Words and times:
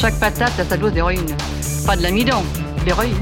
Chaque 0.00 0.20
patate 0.20 0.60
a 0.60 0.64
sa 0.64 0.76
dose 0.76 0.92
d'héroïne. 0.92 1.26
Pas 1.84 1.96
de 1.96 2.02
l'amidon, 2.02 2.44
de 2.78 2.84
l'héroïne. 2.84 3.20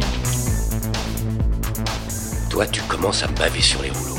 Toi, 2.51 2.67
tu 2.67 2.83
commences 2.83 3.23
à 3.23 3.29
me 3.29 3.35
baver 3.35 3.63
sur 3.63 3.81
les 3.81 3.89
rouleaux. 3.89 4.19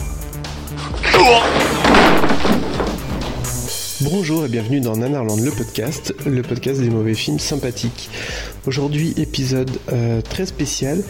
Bonjour 4.02 4.46
et 4.46 4.48
bienvenue 4.48 4.80
dans 4.80 4.98
Nanarland 4.98 5.40
le 5.40 5.52
podcast, 5.52 6.16
le 6.26 6.42
podcast 6.42 6.82
des 6.82 6.90
mauvais 6.90 7.14
films 7.14 7.38
sympathiques. 7.38 8.10
Aujourd'hui 8.68 9.14
épisode 9.16 9.72
euh, 9.94 10.20
très 10.22 10.46
spécial 10.46 11.02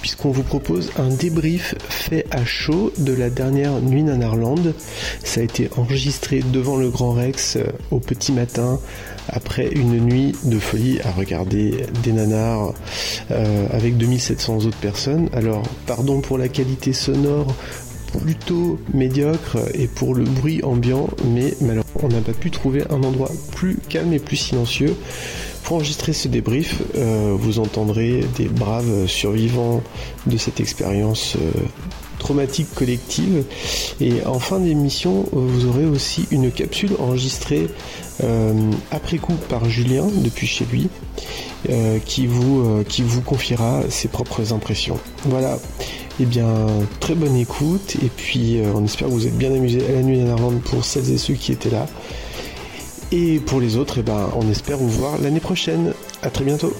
puisqu'on 0.00 0.30
vous 0.30 0.44
propose 0.44 0.92
un 0.96 1.08
débrief 1.08 1.74
fait 1.88 2.24
à 2.30 2.44
chaud 2.44 2.92
de 2.98 3.12
la 3.12 3.30
dernière 3.30 3.80
nuit 3.80 4.04
Nanarland. 4.04 4.74
Ça 5.24 5.40
a 5.40 5.42
été 5.42 5.68
enregistré 5.76 6.40
devant 6.52 6.76
le 6.76 6.88
Grand 6.88 7.10
Rex 7.10 7.56
euh, 7.56 7.64
au 7.90 7.98
petit 7.98 8.30
matin 8.30 8.78
après 9.28 9.66
une 9.66 9.98
nuit 9.98 10.36
de 10.44 10.60
folie 10.60 11.00
à 11.00 11.10
regarder 11.10 11.84
des 12.04 12.12
nanars 12.12 12.74
euh, 13.32 13.66
avec 13.72 13.96
2700 13.96 14.66
autres 14.66 14.78
personnes. 14.78 15.28
Alors 15.32 15.64
pardon 15.86 16.20
pour 16.20 16.38
la 16.38 16.48
qualité 16.48 16.92
sonore 16.92 17.52
plutôt 18.18 18.78
médiocre 18.94 19.58
et 19.74 19.88
pour 19.88 20.14
le 20.14 20.24
bruit 20.24 20.62
ambiant, 20.62 21.08
mais 21.24 21.54
malheureusement 21.60 22.02
on 22.02 22.08
n'a 22.08 22.20
pas 22.20 22.32
pu 22.32 22.50
trouver 22.52 22.84
un 22.90 23.02
endroit 23.02 23.30
plus 23.52 23.78
calme 23.88 24.12
et 24.12 24.20
plus 24.20 24.36
silencieux. 24.36 24.94
Pour 25.62 25.76
enregistrer 25.76 26.12
ce 26.12 26.28
débrief, 26.28 26.82
euh, 26.96 27.34
vous 27.38 27.58
entendrez 27.58 28.24
des 28.36 28.48
braves 28.48 29.06
survivants 29.06 29.82
de 30.26 30.36
cette 30.36 30.60
expérience 30.60 31.36
euh, 31.36 31.50
traumatique 32.18 32.74
collective. 32.74 33.44
Et 34.00 34.24
en 34.26 34.38
fin 34.38 34.58
d'émission, 34.58 35.26
vous 35.32 35.66
aurez 35.66 35.84
aussi 35.84 36.26
une 36.30 36.50
capsule 36.50 36.90
enregistrée 36.98 37.68
euh, 38.22 38.52
après 38.90 39.18
coup 39.18 39.36
par 39.48 39.68
Julien 39.68 40.06
depuis 40.24 40.46
chez 40.46 40.64
lui, 40.70 40.88
qui, 42.06 42.26
vous, 42.26 42.82
qui 42.88 43.02
vous 43.02 43.20
confiera 43.20 43.82
ses 43.90 44.08
propres 44.08 44.54
impressions. 44.54 44.98
Voilà. 45.26 45.58
Eh 46.18 46.24
bien, 46.24 46.66
très 47.00 47.14
bonne 47.14 47.36
écoute 47.36 47.96
et 48.02 48.08
puis 48.08 48.58
on 48.74 48.84
espère 48.84 49.08
que 49.08 49.12
vous 49.12 49.26
êtes 49.26 49.36
bien 49.36 49.52
amusés 49.52 49.82
à 49.86 49.92
la 49.92 50.02
nuit 50.02 50.18
Irlande 50.18 50.60
pour 50.62 50.84
celles 50.84 51.10
et 51.10 51.18
ceux 51.18 51.34
qui 51.34 51.52
étaient 51.52 51.70
là. 51.70 51.86
Et 53.12 53.40
pour 53.40 53.60
les 53.60 53.76
autres, 53.76 53.98
eh 53.98 54.02
ben, 54.02 54.30
on 54.36 54.48
espère 54.48 54.76
vous 54.76 54.88
voir 54.88 55.18
l'année 55.20 55.40
prochaine. 55.40 55.92
À 56.22 56.30
très 56.30 56.44
bientôt. 56.44 56.72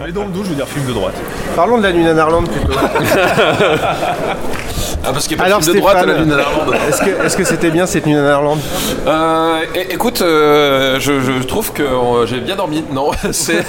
Allez 0.00 0.12
dans 0.12 0.24
le 0.24 0.32
doux, 0.32 0.42
je 0.44 0.50
veux 0.50 0.56
dire 0.56 0.66
film 0.66 0.86
de 0.86 0.92
droite. 0.92 1.14
Parlons 1.54 1.78
de 1.78 1.82
la 1.84 1.92
nuit 1.92 2.02
Nanarland 2.02 2.48
plutôt. 2.48 2.72
Ah 5.06 5.12
parce 5.12 5.26
qu'il 5.28 5.36
y 5.36 5.40
a 5.40 5.42
pas 5.42 5.46
Alors 5.48 5.58
de 5.60 5.64
film 5.64 5.76
de 5.76 5.80
droite 5.80 5.96
à 5.96 6.06
la 6.06 6.14
lune 6.18 6.28
Nanarland. 6.28 6.72
est-ce 6.88 7.02
que 7.02 7.24
est-ce 7.26 7.36
que 7.36 7.44
c'était 7.44 7.70
bien 7.70 7.86
cette 7.86 8.06
nuit 8.06 8.14
Nanarland 8.14 8.58
Euh, 9.06 9.58
é- 9.74 9.92
écoute, 9.92 10.22
euh, 10.22 10.98
je, 10.98 11.20
je 11.20 11.42
trouve 11.42 11.72
que 11.72 11.82
euh, 11.82 12.26
j'ai 12.26 12.40
bien 12.40 12.56
dormi. 12.56 12.82
Non, 12.92 13.10
c'est- 13.32 13.64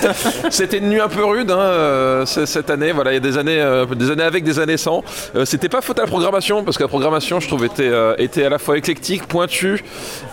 c'était 0.49 0.77
une 0.77 0.89
nuit 0.89 1.01
un 1.01 1.09
peu 1.09 1.25
rude 1.25 1.51
hein, 1.51 1.57
euh, 1.59 2.25
c- 2.25 2.45
cette 2.45 2.69
année. 2.69 2.91
Voilà, 2.93 3.11
il 3.11 3.15
y 3.15 3.17
a 3.17 3.19
des 3.19 3.37
années, 3.37 3.59
euh, 3.59 3.85
des 3.85 4.11
années 4.11 4.23
avec, 4.23 4.43
des 4.43 4.59
années 4.59 4.77
sans. 4.77 5.03
Euh, 5.35 5.43
c'était 5.45 5.67
pas 5.69 5.81
faute 5.81 5.99
à 5.99 6.03
la 6.03 6.07
programmation 6.07 6.63
parce 6.63 6.77
que 6.77 6.83
la 6.83 6.87
programmation, 6.89 7.39
je 7.39 7.47
trouve, 7.47 7.65
était, 7.65 7.89
euh, 7.89 8.15
était 8.17 8.45
à 8.45 8.49
la 8.49 8.57
fois 8.59 8.77
éclectique, 8.77 9.27
pointue 9.27 9.83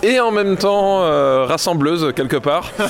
et 0.04 0.20
en 0.20 0.30
même 0.30 0.56
temps 0.56 1.02
euh, 1.02 1.44
rassembleuse 1.48 2.12
quelque 2.14 2.36
part. 2.36 2.70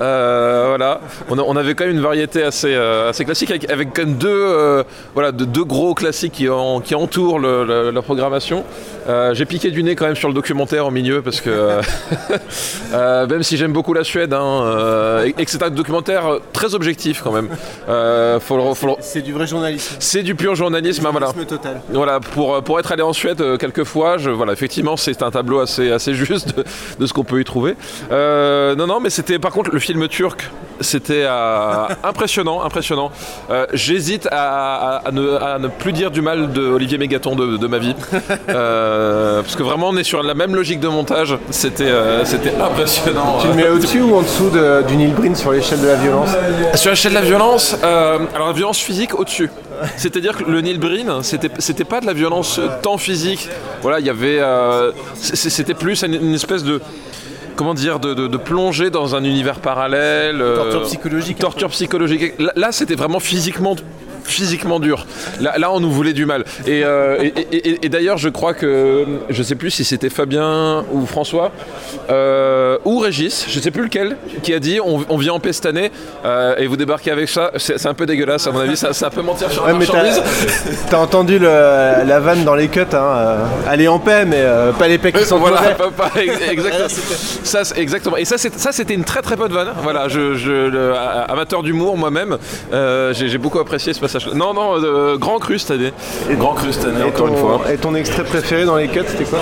Euh, 0.00 0.64
voilà, 0.68 1.00
on, 1.28 1.38
a- 1.38 1.42
on 1.42 1.56
avait 1.56 1.74
quand 1.74 1.84
même 1.84 1.94
une 1.96 2.02
variété 2.02 2.42
assez, 2.42 2.72
euh, 2.72 3.10
assez 3.10 3.24
classique 3.24 3.50
avec, 3.50 3.70
avec 3.70 3.88
quand 3.94 4.02
même 4.04 4.14
deux, 4.14 4.28
euh, 4.30 4.82
voilà, 5.14 5.32
de- 5.32 5.44
deux 5.44 5.64
gros 5.64 5.94
classiques 5.94 6.32
qui, 6.32 6.48
en- 6.48 6.80
qui 6.80 6.94
entourent 6.94 7.38
le- 7.40 7.57
le- 7.64 7.90
la 7.90 8.02
programmation. 8.02 8.64
Euh, 9.08 9.34
j'ai 9.34 9.44
piqué 9.46 9.70
du 9.70 9.82
nez 9.82 9.94
quand 9.96 10.06
même 10.06 10.16
sur 10.16 10.28
le 10.28 10.34
documentaire 10.34 10.86
au 10.86 10.90
milieu 10.90 11.22
parce 11.22 11.40
que 11.40 11.50
euh, 11.50 11.80
euh, 12.92 13.26
même 13.26 13.42
si 13.42 13.56
j'aime 13.56 13.72
beaucoup 13.72 13.92
la 13.94 14.04
Suède 14.04 14.32
hein, 14.32 14.62
euh, 14.64 15.24
et, 15.24 15.34
et 15.38 15.44
que 15.44 15.50
c'est 15.50 15.62
un 15.62 15.70
documentaire 15.70 16.38
très 16.52 16.74
objectif 16.74 17.22
quand 17.22 17.32
même. 17.32 17.48
Euh, 17.88 18.38
C'est 19.00 19.22
du 19.22 19.32
vrai 19.32 19.46
journalisme. 19.46 19.96
c'est 19.98 20.22
du 20.22 20.34
pur 20.34 20.54
journalisme, 20.54 21.06
hein, 21.06 21.10
voilà. 21.10 21.32
total. 21.32 21.80
Voilà, 21.90 22.20
pour, 22.20 22.62
pour 22.62 22.78
être 22.78 22.92
allé 22.92 23.02
en 23.02 23.12
Suède 23.12 23.40
euh, 23.40 23.56
quelques 23.56 23.84
fois, 23.84 24.18
je, 24.18 24.30
voilà, 24.30 24.52
effectivement, 24.52 24.96
c'est 24.96 25.22
un 25.22 25.30
tableau 25.30 25.60
assez, 25.60 25.90
assez 25.90 26.14
juste 26.14 26.56
de, 26.56 26.64
de 26.98 27.06
ce 27.06 27.12
qu'on 27.12 27.24
peut 27.24 27.40
y 27.40 27.44
trouver. 27.44 27.74
Euh, 28.10 28.74
non, 28.74 28.86
non, 28.86 29.00
mais 29.00 29.10
c'était 29.10 29.38
par 29.38 29.52
contre 29.52 29.70
le 29.70 29.78
film 29.78 30.06
turc, 30.08 30.50
c'était 30.80 31.24
euh, 31.26 31.86
impressionnant, 32.04 32.62
impressionnant. 32.62 33.10
Euh, 33.50 33.66
J'hésite 33.72 34.28
à, 34.30 34.96
à- 34.96 35.08
à 35.08 35.10
ne, 35.12 35.34
à 35.36 35.58
ne 35.58 35.68
plus 35.68 35.92
dire 35.92 36.10
du 36.10 36.20
mal 36.22 36.52
de 36.52 36.62
Olivier 36.62 36.98
Mégaton 36.98 37.34
de, 37.36 37.56
de 37.56 37.66
ma 37.66 37.78
vie, 37.78 37.94
Euh, 38.48 39.42
parce 39.42 39.56
que 39.56 39.62
vraiment 39.62 39.88
on 39.90 39.96
est 39.96 40.04
sur 40.04 40.22
la 40.22 40.34
même 40.34 40.54
logique 40.54 40.80
de 40.80 40.88
montage. 40.88 41.36
C'était 41.50 41.84
euh, 41.84 42.24
c'était 42.24 42.52
impressionnant. 42.60 43.38
Tu 43.40 43.48
le 43.48 43.54
mets 43.54 43.68
au-dessus 43.68 44.00
ou 44.00 44.16
en 44.16 44.22
dessous 44.22 44.50
de- 44.50 44.82
du 44.88 44.96
Neil 44.96 45.12
Breen 45.12 45.34
sur 45.36 45.52
l'échelle 45.52 45.80
de 45.80 45.86
la 45.86 45.96
violence 45.96 46.30
Sur 46.74 46.90
l'échelle 46.90 47.12
de 47.12 47.18
la 47.18 47.22
violence, 47.24 47.76
euh, 47.84 48.18
alors 48.34 48.48
la 48.48 48.52
violence 48.54 48.78
physique 48.78 49.18
au-dessus. 49.18 49.50
C'est-à-dire 49.96 50.36
que 50.36 50.44
le 50.50 50.60
Neil 50.60 50.78
Breen, 50.78 51.22
c'était 51.22 51.50
c'était 51.58 51.84
pas 51.84 52.00
de 52.00 52.06
la 52.06 52.12
violence 52.14 52.60
tant 52.82 52.98
physique. 52.98 53.48
Voilà, 53.82 54.00
il 54.00 54.06
y 54.06 54.10
avait, 54.10 54.38
euh, 54.40 54.90
c'était 55.14 55.74
plus 55.74 56.02
une, 56.02 56.14
une 56.14 56.34
espèce 56.34 56.64
de 56.64 56.80
comment 57.58 57.74
dire, 57.74 57.98
de, 57.98 58.14
de- 58.14 58.28
de 58.28 58.36
plonger 58.38 58.88
dans 58.88 59.16
un 59.16 59.24
univers 59.24 59.58
parallèle. 59.60 60.40
euh, 60.40 60.56
Torture 60.56 60.82
psychologique. 60.84 61.38
Torture 61.38 61.68
psychologique. 61.70 62.34
Là, 62.54 62.70
c'était 62.72 62.94
vraiment 62.94 63.18
physiquement 63.20 63.74
physiquement 64.28 64.78
dur. 64.80 65.06
Là, 65.40 65.54
là, 65.58 65.72
on 65.72 65.80
nous 65.80 65.90
voulait 65.90 66.12
du 66.12 66.26
mal. 66.26 66.44
Et, 66.66 66.84
euh, 66.84 67.16
et- 67.22 67.32
et- 67.52 67.68
et- 67.70 67.86
et 67.86 67.88
d'ailleurs, 67.88 68.18
je 68.18 68.28
crois 68.28 68.54
que 68.54 69.04
je 69.30 69.42
sais 69.42 69.54
plus 69.54 69.70
si 69.70 69.84
c'était 69.84 70.10
Fabien 70.10 70.84
ou 70.92 71.06
François 71.06 71.50
euh, 72.10 72.78
ou 72.84 72.98
Régis, 72.98 73.46
je 73.48 73.58
sais 73.60 73.70
plus 73.70 73.82
lequel, 73.84 74.16
qui 74.42 74.54
a 74.54 74.58
dit 74.60 74.80
on, 74.84 75.04
on 75.08 75.16
vient 75.16 75.32
en 75.34 75.40
paix 75.40 75.52
cette 75.52 75.66
année 75.66 75.90
euh, 76.24 76.56
et 76.58 76.66
vous 76.66 76.76
débarquez 76.76 77.10
avec 77.10 77.28
ça. 77.28 77.50
C'est 77.56 77.86
un 77.86 77.94
peu 77.94 78.06
dégueulasse 78.06 78.46
à 78.46 78.52
mon 78.52 78.60
avis. 78.60 78.76
Ça, 78.76 78.92
ça 78.92 79.10
peut 79.10 79.22
mentir 79.22 79.50
sur 79.50 79.66
la 79.66 79.72
Ouais, 79.72 79.78
marchandise. 79.78 80.20
t'as 80.90 80.98
entendu 80.98 81.38
le- 81.38 81.46
la 81.48 82.20
vanne 82.20 82.44
dans 82.44 82.54
les 82.54 82.68
cuts, 82.68 82.80
hein, 82.92 83.38
est 83.78 83.88
en 83.88 83.98
paix, 83.98 84.24
mais 84.24 84.36
euh, 84.40 84.72
pas 84.72 84.88
les 84.88 84.98
pecs 84.98 85.16
qui 85.16 85.24
sont 85.24 85.38
voilà, 85.38 85.60
pas- 85.72 85.90
pas- 85.90 86.10
exactement. 86.22 86.88
ça, 87.44 87.64
c'est- 87.64 87.78
exactement. 87.78 88.16
Et 88.16 88.24
ça, 88.24 88.36
c'est- 88.38 88.58
ça, 88.58 88.72
c'était 88.72 88.94
une 88.94 89.04
très 89.04 89.22
très 89.22 89.36
bonne 89.36 89.52
vanne. 89.52 89.68
Voilà, 89.82 90.08
je, 90.08 90.34
je- 90.34 90.68
le- 90.68 90.94
a- 90.94 91.22
amateur 91.30 91.62
d'humour 91.62 91.96
moi-même, 91.96 92.36
euh, 92.72 93.12
j'ai 93.14 93.38
beaucoup 93.38 93.58
apprécié 93.60 93.92
ce 93.92 94.00
passage. 94.00 94.17
Non, 94.34 94.54
non, 94.54 94.82
euh, 94.82 95.16
grand 95.16 95.38
cru 95.38 95.58
cette 95.58 95.72
année. 95.72 95.92
Grand 96.32 96.54
cru 96.54 96.72
cette 96.72 96.84
année, 96.86 97.00
Et 97.00 97.04
encore 97.04 97.26
ton, 97.28 97.32
une 97.32 97.36
fois. 97.38 97.60
et 97.72 97.76
ton 97.76 97.94
extrait 97.94 98.24
préféré 98.24 98.64
dans 98.64 98.76
les 98.76 98.88
cuts, 98.88 99.00
c'était 99.06 99.24
quoi? 99.24 99.40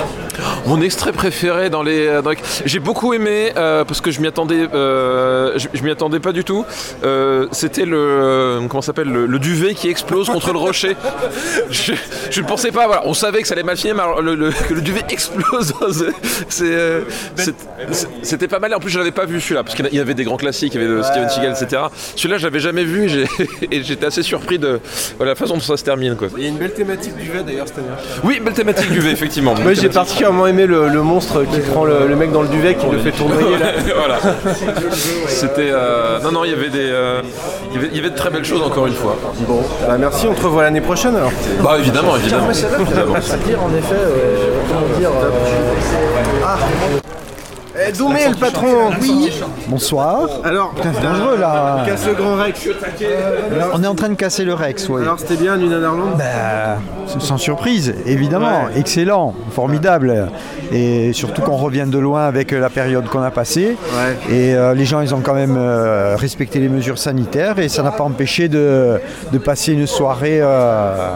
Mon 0.67 0.81
extrait 0.81 1.11
préféré 1.13 1.69
dans 1.69 1.81
les, 1.83 2.07
euh, 2.07 2.21
dans 2.21 2.29
les- 2.31 2.37
j'ai 2.65 2.79
beaucoup 2.79 3.13
aimé 3.13 3.51
euh, 3.57 3.83
parce 3.85 4.01
que 4.01 4.11
je 4.11 4.21
m'y 4.21 4.27
attendais, 4.27 4.67
euh, 4.73 5.53
je, 5.57 5.67
je 5.73 5.83
m'y 5.83 5.89
attendais 5.91 6.19
pas 6.19 6.31
du 6.31 6.43
tout. 6.43 6.65
Euh, 7.03 7.47
C'était 7.51 7.85
le, 7.85 8.59
comment 8.69 8.81
ça 8.81 8.87
s'appelle, 8.87 9.07
le, 9.09 9.25
le 9.25 9.39
duvet 9.39 9.73
qui 9.73 9.89
explose 9.89 10.27
contre 10.29 10.51
le 10.51 10.59
rocher. 10.59 10.95
Je, 11.71 11.93
je 12.29 12.41
ne 12.41 12.45
pensais 12.47 12.71
pas. 12.71 12.87
Voilà, 12.87 13.01
on 13.05 13.13
savait 13.13 13.41
que 13.41 13.47
ça 13.47 13.53
allait 13.53 13.63
mal 13.63 13.77
finir, 13.77 13.95
mais 13.95 14.01
alors 14.03 14.21
le, 14.21 14.35
le- 14.35 14.51
que 14.51 14.73
le 14.73 14.81
duvet 14.81 15.01
explose, 15.09 15.73
c'est, 16.49 16.63
euh, 16.65 17.01
c'était 18.23 18.47
pas 18.47 18.59
mal. 18.59 18.71
Et 18.71 18.75
en 18.75 18.79
plus, 18.79 18.89
je 18.89 18.97
l'avais 18.99 19.11
pas 19.11 19.25
vu 19.25 19.39
celui-là 19.41 19.63
parce 19.63 19.75
qu'il 19.75 19.87
y 19.93 19.99
avait 19.99 20.13
des 20.13 20.23
grands 20.23 20.37
classiques, 20.37 20.73
il 20.75 20.81
y 20.81 20.83
avait 20.85 20.93
le 20.93 21.03
Steven 21.03 21.29
Seagal, 21.29 21.51
etc. 21.59 21.83
Celui-là, 22.15 22.37
je 22.37 22.43
l'avais 22.45 22.59
jamais 22.59 22.83
vu 22.83 23.05
et 23.05 23.09
j'ai- 23.09 23.27
et 23.71 23.83
j'étais 23.83 24.05
assez 24.05 24.23
surpris 24.23 24.59
de 24.59 24.66
voilà, 25.17 25.31
la 25.31 25.35
façon 25.35 25.55
dont 25.55 25.59
ça 25.59 25.77
se 25.77 25.83
termine, 25.83 26.15
quoi. 26.15 26.27
Il 26.37 26.43
y 26.43 26.45
a 26.45 26.49
une 26.49 26.57
belle 26.57 26.73
thématique 26.73 27.15
duvet 27.17 27.43
d'ailleurs 27.43 27.67
cette 27.67 27.79
année. 27.79 27.87
Oui, 28.23 28.39
belle 28.43 28.53
thématique 28.53 28.91
duvet, 28.91 29.11
effectivement. 29.11 29.55
Moi 29.61 29.73
j'ai 29.73 29.89
particulièrement 29.89 30.47
aimé 30.47 30.65
le, 30.65 30.87
le 30.89 31.01
monstre 31.01 31.43
qui 31.43 31.59
prend 31.61 31.85
le, 31.85 32.07
le 32.07 32.15
mec 32.15 32.31
dans 32.31 32.41
le 32.41 32.47
duvet 32.47 32.75
qui 32.75 32.85
le 32.87 32.99
fait 32.99 33.11
tournoyer 33.11 33.57
là. 33.57 33.67
voilà. 33.95 34.19
C'était. 35.27 35.69
euh, 35.71 36.19
Non, 36.21 36.31
non, 36.31 36.43
il 36.45 36.51
y 36.51 36.53
avait 36.53 36.69
des. 36.69 36.89
euh, 36.89 37.21
Il 37.71 37.75
y 37.75 37.77
avait, 37.79 37.87
il 37.91 37.97
y 37.97 37.99
avait 37.99 38.09
de 38.09 38.15
très 38.15 38.29
belles 38.29 38.45
choses 38.45 38.61
encore 38.61 38.87
une 38.87 38.93
fois. 38.93 39.17
Bon, 39.47 39.61
bah 39.87 39.97
merci, 39.99 40.27
on 40.27 40.33
te 40.33 40.41
revoit 40.43 40.63
l'année 40.63 40.81
prochaine 40.81 41.15
alors. 41.15 41.31
Bah 41.61 41.75
évidemment, 41.79 42.15
évidemment. 42.17 42.49
évidemment. 42.51 43.15
dire 43.45 43.61
en 43.63 43.69
effet, 43.75 43.95
comment 44.69 44.99
dire. 44.99 45.09
Ah 46.43 46.57
Euh, 47.79 47.91
Doumé, 47.91 48.27
le 48.29 48.35
patron, 48.35 48.89
oui. 49.01 49.31
Bonsoir. 49.67 50.27
Alors, 50.43 50.73
C'est 50.81 51.01
dangereux 51.01 51.37
là. 51.39 51.83
casse 51.85 52.07
le 52.07 52.13
grand 52.15 52.35
Rex. 52.35 52.67
On 53.73 53.83
est 53.83 53.87
en 53.87 53.93
train 53.93 54.09
de 54.09 54.15
casser 54.15 54.45
le 54.45 54.55
Rex, 54.55 54.89
oui. 54.89 55.01
Alors, 55.03 55.19
c'était 55.19 55.35
bien, 55.35 55.57
Nina 55.57 55.77
Narland 55.77 56.17
Bah, 56.17 56.79
sans 57.19 57.37
surprise, 57.37 57.93
évidemment. 58.07 58.65
Ouais. 58.65 58.79
Excellent, 58.79 59.35
formidable. 59.51 60.29
Et 60.71 61.13
surtout 61.13 61.41
qu'on 61.43 61.57
revient 61.57 61.85
de 61.87 61.99
loin 61.99 62.25
avec 62.25 62.51
la 62.51 62.69
période 62.69 63.05
qu'on 63.09 63.21
a 63.21 63.31
passée. 63.31 63.77
Ouais. 63.93 64.33
Et 64.35 64.55
euh, 64.55 64.73
les 64.73 64.85
gens, 64.85 65.01
ils 65.01 65.13
ont 65.13 65.21
quand 65.21 65.35
même 65.35 65.55
euh, 65.57 66.15
respecté 66.17 66.59
les 66.59 66.69
mesures 66.69 66.97
sanitaires 66.97 67.59
et 67.59 67.69
ça 67.69 67.83
n'a 67.83 67.91
pas 67.91 68.03
empêché 68.03 68.47
de, 68.49 68.99
de 69.31 69.37
passer 69.37 69.73
une 69.73 69.85
soirée 69.87 70.39
euh, 70.41 71.09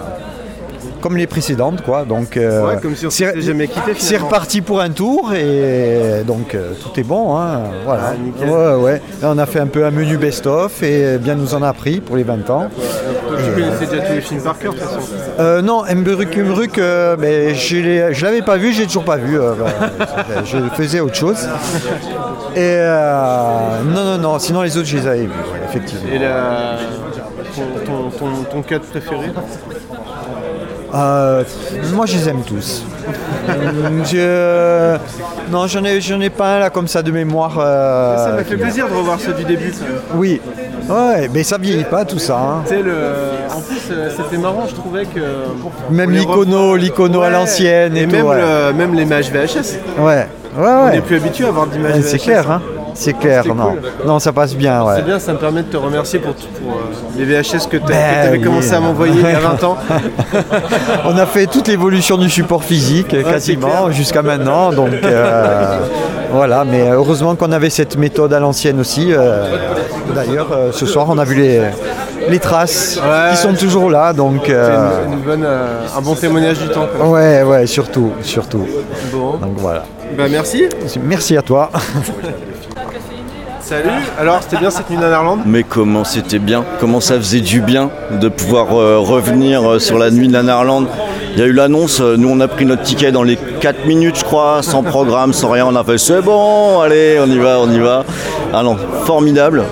comme 1.01 1.17
les 1.17 1.27
précédentes, 1.27 1.81
quoi. 1.81 2.05
Donc, 2.05 2.37
euh, 2.37 2.65
Ouais, 2.67 2.77
comme 2.81 2.95
si 2.95 3.05
on 3.05 3.09
s'était 3.09 3.41
jamais 3.41 3.67
quitté, 3.67 3.93
C'est 3.97 4.17
reparti 4.17 4.61
pour 4.61 4.79
un 4.81 4.89
tour 4.91 5.33
et 5.33 6.23
donc 6.25 6.55
euh, 6.55 6.71
tout 6.81 6.97
est 6.99 7.03
bon, 7.03 7.37
hein. 7.37 7.61
Voilà. 7.85 8.13
Ah, 8.41 8.45
ouais, 8.45 8.75
ouais. 8.83 9.01
Là, 9.21 9.29
on 9.33 9.37
a 9.37 9.45
fait 9.45 9.59
un 9.59 9.67
peu 9.67 9.85
un 9.85 9.91
menu 9.91 10.17
best-of 10.17 10.81
et 10.83 11.17
bien 11.17 11.35
nous 11.35 11.53
en 11.55 11.61
a 11.63 11.73
pris 11.73 11.99
pour 11.99 12.15
les 12.15 12.23
20 12.23 12.49
ans. 12.49 12.69
Tu 13.37 13.61
connaissais 13.61 13.85
déjà 13.87 14.01
tous 14.07 14.13
les 14.13 14.21
films 14.21 14.41
par 14.41 14.57
cœur, 14.59 14.73
de 14.73 14.79
toute 14.79 14.87
façon. 14.87 14.99
Euh, 15.39 15.61
non, 15.61 15.83
Mberuk 15.83 16.35
Umruk, 16.35 16.77
euh, 16.77 17.15
mais 17.19 17.55
je 17.55 18.23
l'avais 18.23 18.41
pas 18.41 18.57
vu, 18.57 18.71
j'ai 18.73 18.85
toujours 18.85 19.03
pas 19.05 19.17
vu. 19.17 19.39
euh, 19.39 19.53
bah, 19.55 20.43
je 20.45 20.57
faisais 20.75 20.99
autre 20.99 21.15
chose. 21.15 21.47
Et 22.55 22.59
euh, 22.59 23.79
non, 23.85 24.03
non, 24.03 24.17
non, 24.17 24.39
sinon 24.39 24.61
les 24.61 24.77
autres 24.77 24.87
je 24.87 24.97
les 24.97 25.07
avais 25.07 25.21
vus, 25.23 25.29
effectivement. 25.69 26.11
Et 26.13 26.19
la... 26.19 26.77
ton, 27.55 27.63
ton, 27.85 28.09
ton, 28.17 28.25
ton 28.51 28.61
cadre 28.61 28.85
préféré? 28.85 29.31
Euh, 30.93 31.43
moi 31.93 32.05
je 32.05 32.17
les 32.17 32.29
aime 32.29 32.41
tous. 32.45 32.83
Je- 34.11 34.97
Non, 35.51 35.67
j'en 35.67 35.83
ai, 35.83 35.99
j'en 36.01 36.19
ai 36.21 36.29
pas 36.29 36.55
un 36.55 36.59
là 36.59 36.69
comme 36.69 36.87
ça 36.87 37.01
de 37.01 37.11
mémoire. 37.11 37.57
euh, 37.59 38.17
Ça 38.17 38.31
m'a 38.33 38.43
fait 38.43 38.55
plaisir 38.57 38.87
de 38.87 38.93
revoir 38.93 39.19
ceux 39.19 39.33
du 39.33 39.43
début. 39.43 39.73
Oui, 40.15 40.39
ouais, 40.89 41.29
mais 41.33 41.43
ça 41.43 41.57
vieillit 41.57 41.83
pas 41.85 42.05
tout 42.05 42.19
ça. 42.19 42.37
hein. 42.37 42.63
Le... 42.71 42.93
en 43.55 43.61
plus, 43.61 43.81
euh, 43.91 44.09
c'était 44.15 44.37
marrant, 44.37 44.65
je 44.69 44.75
trouvais 44.75 45.05
que. 45.05 45.19
Même 45.89 46.09
on 46.09 46.13
l'icono, 46.13 46.75
l'icono 46.75 47.21
à 47.21 47.29
l'ancienne 47.29 47.95
et, 47.97 48.01
Et 48.03 48.05
tout, 48.07 48.11
même, 48.11 48.25
ouais. 48.25 48.37
le- 48.67 48.73
même 48.73 48.93
les 48.93 49.03
images 49.03 49.31
VHS. 49.31 49.77
Ouais, 49.99 50.03
ouais, 50.05 50.27
On 50.57 50.85
ouais. 50.85 50.91
n'est 50.91 51.01
plus 51.01 51.15
habitué 51.17 51.45
à 51.45 51.49
avoir 51.49 51.67
d'images 51.67 51.95
VHS. 51.95 52.07
C'est 52.07 52.17
clair, 52.19 52.49
hein. 52.51 52.61
C'est 52.93 53.13
clair, 53.13 53.43
C'était 53.43 53.55
non. 53.55 53.69
cool. 53.71 53.81
Non, 54.05 54.19
ça 54.19 54.31
passe 54.33 54.55
bien, 54.55 54.83
ouais. 54.83 54.95
C'est 54.97 55.05
bien, 55.05 55.19
ça 55.19 55.33
me 55.33 55.37
permet 55.37 55.63
de 55.63 55.67
te 55.67 55.77
remercier 55.77 56.19
pour, 56.19 56.31
euh, 56.33 56.73
les 57.17 57.25
VHS 57.25 57.67
que 57.69 57.77
tu 57.77 57.83
Ben 57.87 58.27
avais 58.27 58.37
oui. 58.37 58.41
commencé 58.41 58.73
à 58.73 58.79
m'envoyer 58.79 59.13
il 59.15 59.21
y 59.21 59.33
a 59.33 59.39
20 59.57 59.63
ans. 59.63 59.77
On 61.05 61.17
a 61.17 61.25
fait 61.25 61.45
toute 61.47 61.67
l'évolution 61.67 62.17
du 62.17 62.29
support 62.29 62.63
physique 62.63 63.15
quasiment 63.23 63.91
jusqu'à 63.91 64.21
maintenant. 64.21 64.71
Donc 64.71 64.89
euh, 65.03 65.77
voilà, 66.31 66.63
mais 66.65 66.89
heureusement 66.89 67.35
qu'on 67.35 67.51
avait 67.51 67.69
cette 67.69 67.97
méthode 67.97 68.33
à 68.33 68.39
l'ancienne 68.39 68.79
aussi. 68.79 69.07
euh, 69.11 69.45
D'ailleurs, 70.13 70.47
ce 70.73 70.85
soir, 70.85 71.07
on 71.09 71.17
a 71.17 71.23
vu 71.23 71.35
les, 71.35 71.61
les 72.29 72.39
traces 72.39 72.99
Ouais. 73.01 73.31
qui 73.31 73.37
sont 73.37 73.53
toujours 73.53 73.89
là. 73.89 74.11
Donc 74.13 74.41
C'est 74.45 74.51
une, 74.53 75.13
une 75.13 75.19
bonne, 75.19 75.45
un 75.45 76.01
bon 76.01 76.15
témoignage 76.15 76.59
du 76.59 76.67
temps. 76.69 76.87
quoi. 76.97 77.07
ouais, 77.09 77.43
ouais, 77.43 77.65
surtout, 77.67 78.11
surtout. 78.21 78.65
Bon, 79.13 79.37
Donc 79.37 79.53
voilà. 79.57 79.83
bah 80.17 80.25
merci. 80.29 80.65
Merci 81.03 81.37
à 81.37 81.41
toi. 81.41 81.69
Salut. 83.71 83.87
Alors, 84.19 84.39
c'était 84.43 84.57
bien 84.57 84.69
cette 84.69 84.89
nuit 84.89 84.97
en 84.97 85.09
Irlande 85.09 85.39
Mais 85.45 85.63
comment 85.63 86.03
c'était 86.03 86.39
bien, 86.39 86.65
comment 86.81 86.99
ça 86.99 87.15
faisait 87.15 87.39
du 87.39 87.61
bien 87.61 87.89
de 88.19 88.27
pouvoir 88.27 88.77
euh, 88.77 88.97
revenir 88.99 89.63
euh, 89.63 89.79
sur 89.79 89.97
la 89.97 90.11
nuit 90.11 90.27
de 90.27 90.33
la 90.33 90.43
Narlande. 90.43 90.87
Il 91.35 91.39
y 91.39 91.41
a 91.41 91.45
eu 91.45 91.53
l'annonce, 91.53 92.01
euh, 92.01 92.17
nous 92.17 92.27
on 92.27 92.41
a 92.41 92.49
pris 92.49 92.65
notre 92.65 92.81
ticket 92.81 93.13
dans 93.13 93.23
les 93.23 93.37
4 93.37 93.85
minutes 93.85 94.17
je 94.17 94.25
crois, 94.25 94.61
sans 94.61 94.83
programme, 94.83 95.31
sans 95.31 95.49
rien, 95.49 95.65
on 95.65 95.75
a 95.77 95.85
fait 95.85 95.97
c'est 95.97 96.21
bon, 96.21 96.81
allez 96.81 97.17
on 97.25 97.31
y 97.31 97.37
va, 97.37 97.61
on 97.61 97.71
y 97.71 97.79
va. 97.79 98.03
Ah 98.53 98.61
non, 98.61 98.75
formidable. 99.05 99.63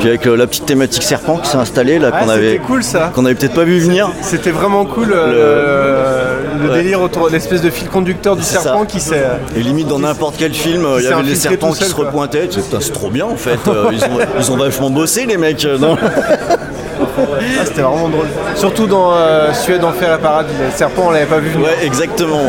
Puis 0.00 0.08
avec 0.08 0.24
la 0.24 0.48
petite 0.48 0.66
thématique 0.66 1.04
serpent 1.04 1.36
qui 1.36 1.48
s'est 1.48 1.56
installée 1.56 2.00
là, 2.00 2.10
Ah, 2.12 2.24
qu'on 2.24 2.28
avait, 2.30 2.58
cool 2.58 2.82
ça. 2.82 3.12
qu'on 3.14 3.24
avait 3.24 3.36
peut-être 3.36 3.54
pas 3.54 3.62
vu 3.62 3.78
venir. 3.78 4.10
C'était 4.22 4.50
vraiment 4.50 4.84
cool 4.84 5.14
euh, 5.14 6.33
le, 6.64 6.70
Ouais. 6.70 6.82
délire 6.82 7.00
autour 7.02 7.28
de 7.28 7.32
l'espèce 7.32 7.60
de 7.62 7.70
fil 7.70 7.88
conducteur 7.88 8.36
du 8.36 8.42
serpent 8.42 8.80
ça. 8.80 8.86
qui 8.86 9.00
s'est. 9.00 9.24
Et 9.56 9.60
limite 9.62 9.86
dans 9.88 9.98
n'importe 9.98 10.34
quel 10.38 10.52
film, 10.54 10.86
il 10.98 11.04
y 11.04 11.06
avait 11.06 11.22
les 11.22 11.34
serpents 11.34 11.72
qui 11.72 11.78
seul, 11.80 11.88
se 11.88 11.94
repointaient. 11.94 12.48
C'est 12.50 12.92
trop 12.92 13.10
bien 13.10 13.26
en 13.26 13.36
fait. 13.36 13.58
Euh, 13.68 13.90
ils, 13.92 14.02
ont, 14.04 14.18
ils 14.38 14.50
ont 14.52 14.56
vachement 14.56 14.90
bossé 14.90 15.26
les 15.26 15.36
mecs. 15.36 15.64
euh, 15.64 15.78
Ah, 17.18 17.64
c'était 17.64 17.82
vraiment 17.82 18.08
drôle. 18.08 18.26
Surtout 18.56 18.86
dans 18.86 19.12
euh, 19.12 19.52
Suède, 19.52 19.84
Enfer 19.84 20.14
et 20.14 20.22
Paradis. 20.22 20.52
Le 20.64 20.70
serpent, 20.76 21.04
on 21.08 21.10
l'avait 21.10 21.26
pas 21.26 21.38
vu 21.38 21.50
venir. 21.50 21.66
Ouais, 21.66 21.86
exactement. 21.86 22.40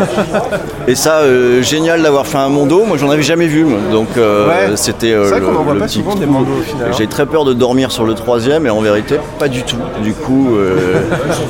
Et 0.88 0.96
ça, 0.96 1.18
euh, 1.20 1.62
génial 1.62 2.02
d'avoir 2.02 2.26
fait 2.26 2.38
un 2.38 2.50
mondo. 2.50 2.84
Moi, 2.86 2.98
j'en 2.98 3.10
avais 3.10 3.24
jamais 3.24 3.48
vu. 3.48 3.66
Donc, 3.92 4.08
euh, 4.18 4.48
Ouais. 4.48 4.76
c'était. 4.76 5.14
euh, 5.14 5.26
C'est 5.26 5.32
vrai 5.32 5.40
le- 5.42 5.46
qu'on 5.48 5.56
en 5.60 5.64
voit 5.64 5.76
pas 5.76 5.86
petit 5.86 6.00
souvent 6.00 6.16
des 6.16 6.26
coup. 6.26 6.32
mandos 6.34 6.52
au 6.60 6.64
final. 6.64 6.88
hein. 6.90 6.96
J'ai 6.98 7.08
très 7.08 7.26
peur 7.26 7.46
de 7.46 7.54
dormir 7.54 7.92
sur 7.92 8.06
le 8.06 8.14
troisième, 8.14 8.66
et 8.66 8.70
en 8.70 8.82
vérité, 8.82 9.20
pas 9.40 9.48
du 9.48 9.64
tout. 9.64 9.78
Du 10.02 10.14
coup, 10.14 10.56
euh, 10.56 10.76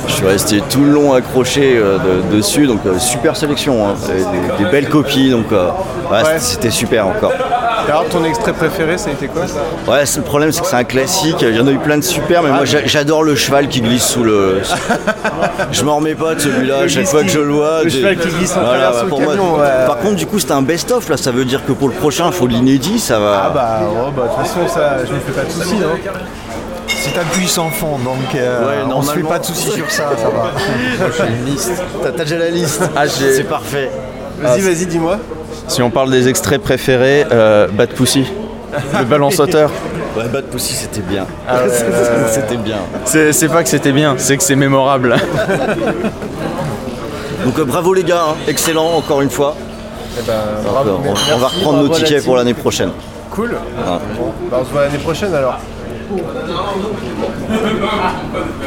je 0.08 0.14
suis 0.14 0.26
resté 0.26 0.62
tout 0.70 0.82
le 0.84 0.92
long 0.92 1.14
accroché 1.14 1.78
euh, 1.78 1.98
de- 2.32 2.38
dessus. 2.38 2.68
Donc, 2.68 2.80
euh, 2.86 2.98
super 3.00 3.36
sélection. 3.36 3.88
hein. 3.88 3.94
Des, 4.58 4.64
des 4.66 4.70
belles 4.70 4.90
copies. 4.90 5.30
Donc, 5.30 5.52
euh, 5.52 5.68
ouais, 6.12 6.18
Ouais. 6.24 6.40
c'était 6.40 6.72
super 6.72 7.08
encore. 7.08 7.32
Alors, 7.88 8.06
ton 8.06 8.24
extrait 8.26 8.54
préféré, 8.54 8.98
ça 8.98 9.10
a 9.10 9.14
été 9.14 9.28
quoi 9.28 9.44
ça 9.48 9.62
Ouais, 9.92 10.06
c'est- 10.06 10.18
le 10.20 10.24
problème, 10.26 10.52
c'est 10.52 10.62
que 10.62 10.68
c'est 10.68 10.76
un 10.76 10.84
classique. 10.84 11.38
Il 11.42 11.56
y 11.56 11.60
en 11.60 11.68
a 11.68 11.72
eu 11.72 11.78
plein 11.78 11.98
de 11.98 12.04
super, 12.04 12.42
mais 12.44 12.50
moi, 12.50 12.66
j'a- 12.66 12.86
j'adore 12.86 13.24
le 13.24 13.36
cheval 13.36 13.68
qui 13.68 13.82
glisse 13.82 14.04
sous 14.06 14.24
le. 14.24 14.62
Je 15.72 15.84
m'en 15.84 15.98
remets 15.98 16.16
pas 16.16 16.36
de 16.36 16.40
celui-là. 16.42 16.80
À 16.84 16.88
chaque 16.88 17.06
fois 17.08 17.22
qui- 17.22 17.28
que 17.28 17.32
je 17.34 17.40
le 17.40 17.54
vois. 17.54 17.84
le 17.84 17.90
cheval 17.90 18.18
qui 18.18 18.28
glisse 18.30 18.56
en 18.58 18.62
Voilà, 18.62 18.92
bah, 18.92 19.02
le 19.04 19.10
pour 19.10 19.22
moi- 19.22 19.34
camion, 19.36 19.56
ouais. 19.58 19.86
Par 19.88 19.98
contre, 19.98 20.16
du 20.16 20.26
coup, 20.26 20.40
c'était 20.40 20.54
un 20.54 20.62
best-of. 20.62 21.08
Là, 21.10 21.18
ça 21.18 21.32
veut 21.32 21.46
dire 21.46 21.64
que 21.66 21.72
pour 21.74 21.88
le 21.88 21.94
prochain, 21.94 22.26
il 22.28 22.34
faut 22.34 22.48
de 22.48 22.54
l'inédit. 22.54 23.00
Ça 23.00 23.20
va. 23.20 23.44
Ah 23.46 23.50
bah, 23.54 23.80
oh, 23.84 24.12
bah, 24.16 24.24
de 24.24 24.28
toute 24.30 24.48
façon, 24.48 24.68
ça, 24.74 24.98
je 25.08 25.14
me 25.14 25.20
fais 25.20 25.32
pas 25.32 25.46
de 25.46 25.52
soucis. 25.52 25.76
Hein. 25.84 26.12
C'est 26.88 27.20
un 27.20 27.24
puissant 27.34 27.70
fond, 27.70 28.00
donc 28.00 28.34
euh, 28.36 28.62
Ouais, 28.68 28.94
on 28.94 29.02
se 29.04 29.12
fait 29.12 29.20
pas 29.22 29.38
de 29.40 29.46
soucis 29.46 29.72
sur 29.72 29.90
ça, 29.92 30.10
ça 30.18 30.30
va. 30.30 30.52
T'as 32.04 32.12
t'as 32.12 32.24
déjà 32.24 32.38
la 32.38 32.50
liste 32.50 32.82
Ah, 32.96 33.06
j'ai- 33.06 33.34
C'est 33.36 33.44
parfait. 33.44 33.90
Vas-y, 34.42 34.62
vas-y, 34.62 34.86
dis-moi. 34.88 35.18
Si 35.68 35.82
on 35.82 35.90
parle 35.90 36.12
des 36.12 36.28
extraits 36.28 36.62
préférés, 36.62 37.26
euh, 37.32 37.68
Bad 37.68 37.90
Pussy, 37.90 38.26
le 38.98 39.06
ballon 39.06 39.32
sauteur. 39.32 39.72
Ouais, 40.16 40.30
Bad 40.30 40.46
Pussy, 40.46 40.74
c'était 40.76 41.02
bien. 41.02 41.26
Ah 41.46 41.64
c'était 42.32 42.56
bien. 42.56 42.78
C'est 43.04 43.50
pas 43.50 43.64
que 43.64 43.70
c'était 43.70 43.92
bien, 43.92 44.16
c'est 44.18 44.38
que 44.38 44.44
c'est 44.44 44.56
mémorable. 44.56 45.14
Donc, 47.44 47.60
euh, 47.60 47.66
bravo 47.66 47.94
les 47.94 48.06
gars. 48.06 48.22
hein. 48.30 48.36
Excellent, 48.48 48.94
encore 48.96 49.22
une 49.22 49.30
fois. 49.30 49.58
Eh 50.18 50.22
ben, 50.26 50.34
bravo, 50.64 50.92
on, 51.00 51.04
merci, 51.04 51.26
on 51.36 51.38
va 51.38 51.48
reprendre 51.48 51.80
nos 51.84 51.90
tickets 51.90 52.24
pour 52.24 52.38
l'année 52.38 52.54
prochaine. 52.54 52.92
Cool. 53.30 53.58
Ah. 53.86 54.00
Bon, 54.18 54.32
bah, 54.50 54.60
on 54.62 54.66
se 54.66 54.72
voit 54.72 54.86
l'année 54.86 55.00
prochaine 55.00 55.36
alors. 55.36 55.60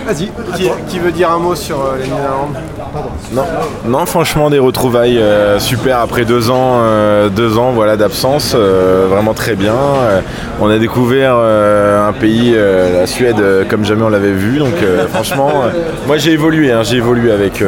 Vas-y, 0.06 0.30
qui, 0.56 0.70
qui 0.88 0.98
veut 0.98 1.12
dire 1.12 1.30
un 1.30 1.38
mot 1.38 1.54
sur 1.54 1.76
euh, 1.80 1.96
les 2.02 2.08
Néerlandes 2.08 2.56
Non, 3.32 3.44
non, 3.86 4.06
franchement, 4.06 4.50
des 4.50 4.58
retrouvailles 4.58 5.18
euh, 5.18 5.58
super 5.58 5.98
après 6.00 6.24
deux 6.24 6.50
ans, 6.50 6.80
euh, 6.80 7.28
deux 7.28 7.58
ans 7.58 7.72
voilà, 7.72 7.96
d'absence, 7.96 8.54
vraiment 8.54 9.34
très 9.34 9.54
bien. 9.54 9.74
On 10.60 10.68
a 10.70 10.78
découvert 10.78 11.36
un 11.36 12.12
pays, 12.12 12.54
la 12.54 13.06
Suède, 13.06 13.42
comme 13.68 13.84
jamais 13.84 14.02
on 14.02 14.08
l'avait 14.08 14.32
vu. 14.32 14.58
Donc, 14.58 14.74
franchement, 15.12 15.50
moi 16.06 16.16
j'ai 16.16 16.32
évolué, 16.32 16.72
hein, 16.72 16.82
j'ai 16.82 16.96
évolué 16.96 17.30
avec, 17.30 17.62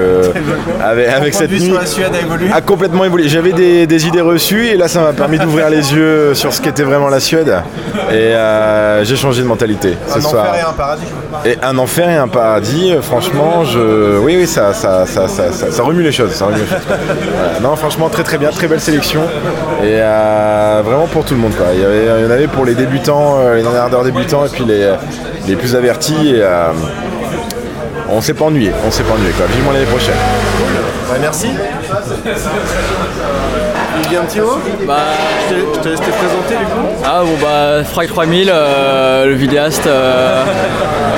avec, 0.83 1.09
avec 1.09 1.33
Ton 1.33 1.39
cette 1.39 1.51
nuit. 1.53 1.71
la 1.71 1.87
Suède 1.87 2.13
a 2.15 2.21
évolué? 2.21 2.51
A 2.53 2.61
complètement 2.61 3.05
évolué. 3.05 3.29
J'avais 3.29 3.53
des, 3.53 3.87
des 3.87 4.07
idées 4.07 4.21
reçues 4.21 4.67
et 4.67 4.77
là 4.77 4.89
ça 4.89 5.01
m'a 5.03 5.13
permis 5.13 5.39
d'ouvrir 5.39 5.71
les 5.71 5.93
yeux 5.95 6.35
sur 6.35 6.53
ce 6.53 6.61
qu'était 6.61 6.83
vraiment 6.83 7.09
la 7.09 7.21
Suède. 7.21 7.55
Et 8.13 8.35
j'ai 9.05 9.17
changé 9.17 9.43
de 9.43 9.47
mentalité 9.47 9.60
Un 10.15 10.19
enfer 10.25 10.55
et 10.57 10.61
un 10.61 10.73
paradis. 10.73 11.03
Et 11.45 11.57
un 11.63 11.79
enfer 11.79 12.09
et 12.11 12.17
un 12.17 12.29
paradis, 12.29 12.93
euh, 12.93 13.03
franchement, 13.03 13.65
je... 13.65 14.19
oui, 14.19 14.37
oui, 14.39 14.47
ça, 14.47 14.73
ça, 14.73 15.07
ça, 15.07 15.27
ça, 15.29 15.83
remue 15.83 16.03
les 16.03 16.13
choses. 16.13 16.33
ça 16.33 16.47
remue 16.47 16.59
les 16.59 16.67
choses, 16.67 16.85
quoi. 16.87 16.97
Voilà. 17.35 17.61
Non, 17.61 17.77
franchement, 17.77 18.09
très 18.09 18.23
très 18.23 18.39
bien, 18.39 18.51
très 18.51 18.67
belle 18.69 18.81
sélection. 18.81 19.23
Et 19.83 19.99
euh, 20.01 20.83
vraiment 20.85 21.07
pour 21.07 21.25
tout 21.25 21.35
le 21.35 21.41
monde. 21.41 21.55
Quoi. 21.57 21.67
Il, 21.75 21.81
y 21.81 21.85
avait- 21.85 22.05
il 22.21 22.25
y 22.25 22.27
en 22.27 22.31
avait 22.31 22.49
pour 22.49 22.65
les 22.65 22.75
débutants, 22.75 23.37
euh, 23.41 23.57
les 23.57 23.63
nerdeurs 23.63 24.05
débutants 24.05 24.45
et 24.45 24.49
puis 24.49 24.65
les, 24.65 24.93
les 25.47 25.57
plus 25.57 25.75
avertis. 25.77 26.35
Et, 26.37 26.43
euh, 26.43 26.69
on 28.13 28.21
s'est 28.21 28.35
pas 28.35 28.47
ennuyé, 28.47 28.73
on 28.87 28.91
s'est 28.91 29.05
pas 29.05 29.15
ennuyé. 29.15 29.31
Quoi. 29.33 29.47
Vivement 29.47 29.73
l'année 29.73 29.85
prochaine. 29.87 30.15
Bah, 31.09 31.17
merci. 31.21 31.49
Un 34.13 34.25
petit 34.25 34.41
mot 34.41 34.59
Bah, 34.89 34.97
je, 35.49 35.55
te, 35.55 35.61
je 35.77 35.81
te 35.81 35.89
laisse 35.89 36.01
te 36.01 36.11
présenter 36.11 36.57
du 36.59 36.65
coup. 36.65 36.87
Ah 37.05 37.21
bon 37.23 37.37
bah 37.41 37.85
Frag 37.85 38.09
3000, 38.09 38.51
euh, 38.53 39.27
le 39.27 39.35
vidéaste 39.35 39.87
euh, 39.87 40.43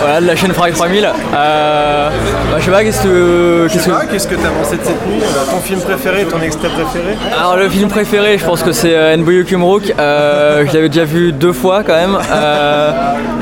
voilà, 0.00 0.20
de 0.20 0.26
la 0.26 0.36
chaîne 0.36 0.52
Frag 0.52 0.74
3000. 0.74 1.04
Euh, 1.34 2.08
bah, 2.50 2.56
je 2.58 2.64
sais 2.66 2.70
pas, 2.70 2.84
qu'est-ce 2.84 3.02
que... 3.02 3.66
Qu'est-ce 3.72 3.86
que... 3.86 3.90
pas, 3.92 4.04
qu'est-ce 4.04 4.28
que 4.28 4.34
t'as 4.34 4.50
pensé 4.50 4.76
de 4.76 4.84
cette 4.84 5.06
nuit 5.06 5.20
Ton 5.50 5.60
film 5.60 5.80
préféré, 5.80 6.24
ton 6.26 6.40
extrait 6.42 6.68
préféré 6.68 7.16
Alors 7.38 7.56
le 7.56 7.68
film 7.70 7.88
préféré, 7.88 8.36
je 8.36 8.44
pense 8.44 8.62
que 8.62 8.72
c'est 8.72 9.16
Nboyu 9.16 9.46
Kumrook. 9.46 9.94
Euh, 9.98 10.64
je 10.68 10.74
l'avais 10.74 10.90
déjà 10.90 11.04
vu 11.04 11.32
deux 11.32 11.54
fois 11.54 11.84
quand 11.84 11.94
même. 11.94 12.18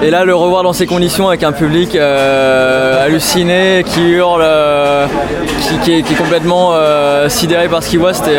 Et 0.02 0.10
là, 0.10 0.24
le 0.24 0.34
revoir 0.34 0.62
dans 0.62 0.72
ces 0.72 0.86
conditions 0.86 1.28
avec 1.28 1.42
un 1.42 1.52
public 1.52 1.96
halluciné, 1.96 3.84
qui 3.84 4.10
hurle, 4.10 4.44
qui, 5.62 5.78
qui 5.78 5.98
est, 5.98 6.02
qui 6.02 6.12
est 6.12 6.16
complètement 6.16 6.72
sidéré 7.28 7.68
par 7.68 7.82
ce 7.82 7.88
qu'il 7.90 7.98
voit, 7.98 8.14
c'était 8.14 8.38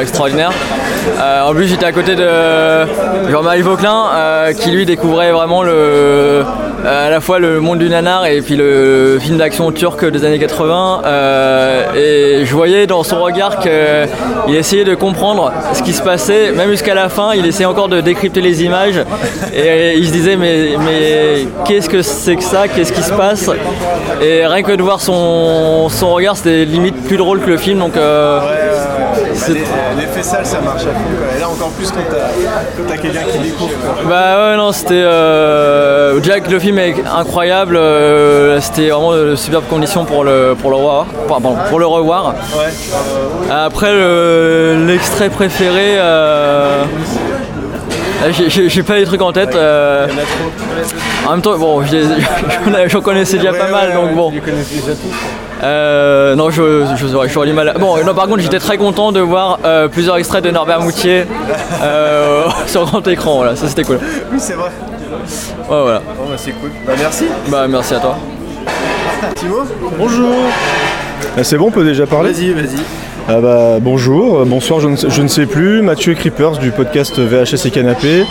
extraordinaire. 0.00 0.39
Euh, 0.48 1.42
en 1.42 1.54
plus, 1.54 1.66
j'étais 1.66 1.86
à 1.86 1.92
côté 1.92 2.14
de 2.14 2.26
Jean-Marie 3.30 3.62
Vauclin, 3.62 4.06
euh, 4.14 4.52
qui 4.52 4.70
lui 4.70 4.86
découvrait 4.86 5.32
vraiment 5.32 5.62
le, 5.62 5.72
euh, 5.72 7.06
à 7.06 7.10
la 7.10 7.20
fois 7.20 7.38
le 7.38 7.60
monde 7.60 7.78
du 7.78 7.88
nanar 7.88 8.26
et 8.26 8.40
puis 8.40 8.56
le 8.56 9.18
film 9.20 9.36
d'action 9.38 9.70
turc 9.72 10.04
des 10.04 10.24
années 10.24 10.38
80. 10.38 11.02
euh, 11.04 12.40
et 12.42 12.44
je 12.46 12.54
voyais 12.54 12.86
dans 12.86 13.02
son 13.02 13.20
regard 13.20 13.58
qu'il 13.58 14.54
essayait 14.54 14.84
de 14.84 14.94
comprendre 14.94 15.52
ce 15.74 15.82
qui 15.82 15.92
se 15.92 16.02
passait, 16.02 16.52
même 16.52 16.70
jusqu'à 16.70 16.94
la 16.94 17.08
fin, 17.08 17.32
il 17.34 17.46
essayait 17.46 17.66
encore 17.66 17.88
de 17.88 18.00
décrypter 18.00 18.40
les 18.40 18.62
images. 18.62 19.00
Et 19.54 19.96
il 19.96 20.06
se 20.06 20.12
disait, 20.12 20.36
mais, 20.36 20.70
mais 20.78 21.46
qu'est-ce 21.66 21.88
que 21.88 22.02
c'est 22.02 22.36
que 22.36 22.42
ça? 22.42 22.68
Qu'est-ce 22.68 22.92
qui 22.92 23.02
se 23.02 23.12
passe? 23.12 23.50
Et 24.22 24.46
rien 24.46 24.62
que 24.62 24.72
de 24.72 24.82
voir 24.82 25.00
son, 25.00 25.88
son 25.88 26.12
regard, 26.14 26.36
c'était 26.36 26.64
limite 26.64 27.04
plus 27.06 27.16
drôle 27.16 27.40
que 27.40 27.48
le 27.48 27.56
film. 27.56 27.78
Donc, 27.78 27.92
c'est- 29.34 29.52
L'effet 29.98 30.22
sale, 30.22 30.46
ça 30.46 30.60
marche 30.60 30.82
à 30.82 30.86
fond. 30.86 31.10
quoi. 31.18 31.36
Et 31.36 31.40
là, 31.40 31.48
encore 31.48 31.70
plus 31.70 31.90
quand 31.90 32.00
t'as 32.10 32.96
quelqu'un 32.96 33.20
qui 33.32 33.38
découvre. 33.38 33.70
quoi. 33.84 34.04
Bah 34.08 34.50
ouais 34.50 34.56
non 34.56 34.72
c'était 34.72 35.02
euh, 35.04 36.18
que 36.40 36.50
le 36.50 36.58
film 36.58 36.78
est 36.78 36.94
incroyable 37.06 37.76
euh, 37.76 38.60
c'était 38.60 38.88
vraiment 38.90 39.12
de 39.12 39.34
superbes 39.36 39.66
conditions 39.68 40.04
pour 40.04 40.24
le 40.24 40.54
pour 40.60 40.70
le 40.70 40.76
revoir 40.76 41.06
pardon, 41.28 41.56
pour 41.68 41.78
le 41.78 41.86
revoir 41.86 42.34
après 43.50 43.92
le- 43.92 44.84
l'extrait 44.86 45.28
préféré 45.30 45.96
euh, 45.98 46.84
j'ai- 48.48 48.68
j'ai 48.68 48.82
pas 48.82 48.96
les 48.96 49.04
trucs 49.04 49.22
en 49.22 49.32
tête 49.32 49.54
euh, 49.54 50.06
en 51.26 51.30
même 51.32 51.42
temps 51.42 51.56
bon 51.58 51.82
je 51.82 51.88
j'en 51.88 52.74
ai- 52.78 52.88
j'en 52.88 53.00
connaissais 53.00 53.38
déjà 53.38 53.52
pas 53.52 53.70
mal 53.70 53.94
donc 53.94 54.14
bon 54.14 54.32
euh, 55.62 56.34
non, 56.36 56.48
je, 56.50 56.86
je, 56.96 57.06
je, 57.06 57.44
du 57.44 57.52
mal. 57.52 57.74
Bon, 57.78 58.02
non, 58.02 58.14
par 58.14 58.26
contre, 58.28 58.40
j'étais 58.40 58.58
très 58.58 58.78
content 58.78 59.12
de 59.12 59.20
voir 59.20 59.58
euh, 59.66 59.88
plusieurs 59.88 60.16
extraits 60.16 60.42
de 60.42 60.50
Norbert 60.50 60.80
Moutier 60.80 61.24
euh, 61.82 62.44
sur 62.66 62.86
grand 62.86 63.06
écran. 63.06 63.36
Voilà, 63.36 63.56
ça 63.56 63.68
c'était 63.68 63.84
cool. 63.84 63.98
Oui, 64.32 64.38
c'est 64.40 64.54
vrai. 64.54 64.70
Ouais, 65.10 65.82
voilà. 65.82 65.98
Bah, 65.98 66.24
c'est 66.38 66.52
cool. 66.52 66.70
Bah, 66.86 66.94
merci. 66.98 67.26
Bah, 67.48 67.66
merci 67.68 67.94
à 67.94 67.98
toi. 68.00 68.16
Timo? 69.34 69.58
Bonjour. 69.98 70.34
Ah, 71.36 71.44
C'est 71.44 71.58
bon, 71.58 71.66
on 71.66 71.70
peut 71.70 71.84
déjà 71.84 72.06
parler? 72.06 72.32
Vas-y, 72.32 72.52
vas-y. 72.52 72.80
Ah 73.28 73.40
bah, 73.40 73.78
bonjour, 73.80 74.44
bonsoir, 74.46 74.80
je 74.80 75.22
ne, 75.22 75.28
sais, 75.28 75.46
plus. 75.46 75.82
Mathieu 75.82 76.14
Creepers 76.14 76.58
du 76.58 76.70
podcast 76.70 77.18
VHS 77.18 77.66
et 77.66 77.70
Canapé. 77.70 78.24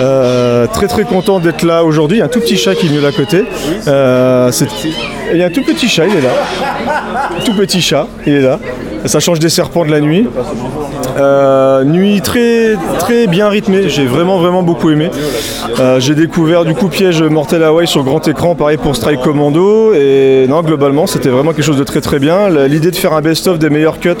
Euh, 0.00 0.66
très 0.66 0.88
très 0.88 1.04
content 1.04 1.40
d'être 1.40 1.62
là 1.62 1.84
aujourd'hui. 1.84 2.18
Il 2.18 2.20
y 2.20 2.22
a 2.22 2.26
un 2.26 2.28
tout 2.28 2.40
petit 2.40 2.56
chat 2.56 2.74
qui 2.74 2.86
est 2.86 2.88
venu 2.88 3.04
à 3.04 3.12
côté. 3.12 3.44
Euh, 3.86 4.50
il 5.32 5.38
y 5.38 5.42
a 5.42 5.46
un 5.46 5.50
tout 5.50 5.62
petit 5.62 5.88
chat, 5.88 6.06
il 6.06 6.16
est 6.16 6.20
là. 6.20 6.32
Tout 7.44 7.54
petit 7.54 7.80
chat, 7.80 8.08
il 8.26 8.34
est 8.34 8.40
là. 8.42 8.58
Ça 9.06 9.20
change 9.20 9.38
des 9.38 9.48
serpents 9.48 9.84
de 9.84 9.90
la 9.90 10.00
nuit. 10.00 10.26
Euh, 11.18 11.84
nuit 11.84 12.20
très 12.20 12.76
très 12.98 13.26
bien 13.26 13.48
rythmée, 13.48 13.88
j'ai 13.88 14.04
vraiment 14.04 14.38
vraiment 14.38 14.62
beaucoup 14.62 14.90
aimé. 14.90 15.10
Euh, 15.80 16.00
j'ai 16.00 16.14
découvert 16.14 16.64
du 16.64 16.74
coup 16.74 16.88
piège 16.88 17.22
Mortel 17.22 17.62
Hawaii 17.62 17.86
sur 17.86 18.04
grand 18.04 18.26
écran, 18.28 18.54
pareil 18.54 18.76
pour 18.76 18.96
Strike 18.96 19.20
Commando. 19.20 19.94
Et 19.94 20.46
non, 20.48 20.62
globalement, 20.62 21.06
c'était 21.06 21.28
vraiment 21.28 21.52
quelque 21.52 21.64
chose 21.64 21.78
de 21.78 21.84
très 21.84 22.00
très 22.00 22.18
bien. 22.18 22.48
L'idée 22.66 22.90
de 22.90 22.96
faire 22.96 23.12
un 23.12 23.20
best-of 23.20 23.58
des 23.58 23.70
meilleurs 23.70 24.00
cuts, 24.00 24.14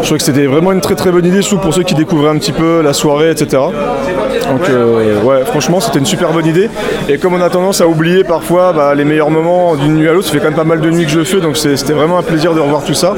je 0.00 0.06
trouve 0.06 0.18
que 0.18 0.24
c'était 0.24 0.46
vraiment 0.46 0.72
une 0.72 0.80
très 0.80 0.94
très 0.94 1.10
bonne 1.10 1.26
idée, 1.26 1.42
surtout 1.42 1.62
pour 1.62 1.74
ceux 1.74 1.82
qui 1.82 1.94
découvraient 1.94 2.30
un 2.30 2.38
petit 2.38 2.52
peu 2.52 2.82
la 2.82 2.92
soirée, 2.92 3.30
etc. 3.30 3.58
Donc 4.50 4.68
euh, 4.68 5.20
ouais, 5.22 5.44
franchement, 5.44 5.80
c'était 5.80 5.98
une 5.98 6.06
super 6.06 6.32
bonne 6.32 6.46
idée. 6.46 6.68
Et 7.08 7.18
comme 7.18 7.34
on 7.34 7.40
a 7.40 7.50
tendance 7.50 7.80
à 7.80 7.86
oublier 7.86 8.24
parfois 8.24 8.72
bah, 8.72 8.94
les 8.94 9.04
meilleurs 9.04 9.30
moments 9.30 9.76
d'une 9.76 9.94
nuit 9.94 10.08
à 10.08 10.12
l'autre, 10.12 10.26
ça 10.26 10.32
fait 10.32 10.38
quand 10.38 10.46
même 10.46 10.54
pas 10.54 10.64
mal 10.64 10.80
de 10.80 10.90
nuits 10.90 11.04
que 11.04 11.10
je 11.10 11.22
fais, 11.22 11.40
donc 11.40 11.56
c'était 11.56 11.92
vraiment 11.92 12.18
un 12.18 12.22
plaisir 12.22 12.54
de 12.54 12.60
revoir 12.60 12.84
tout 12.84 12.94
ça. 12.94 13.14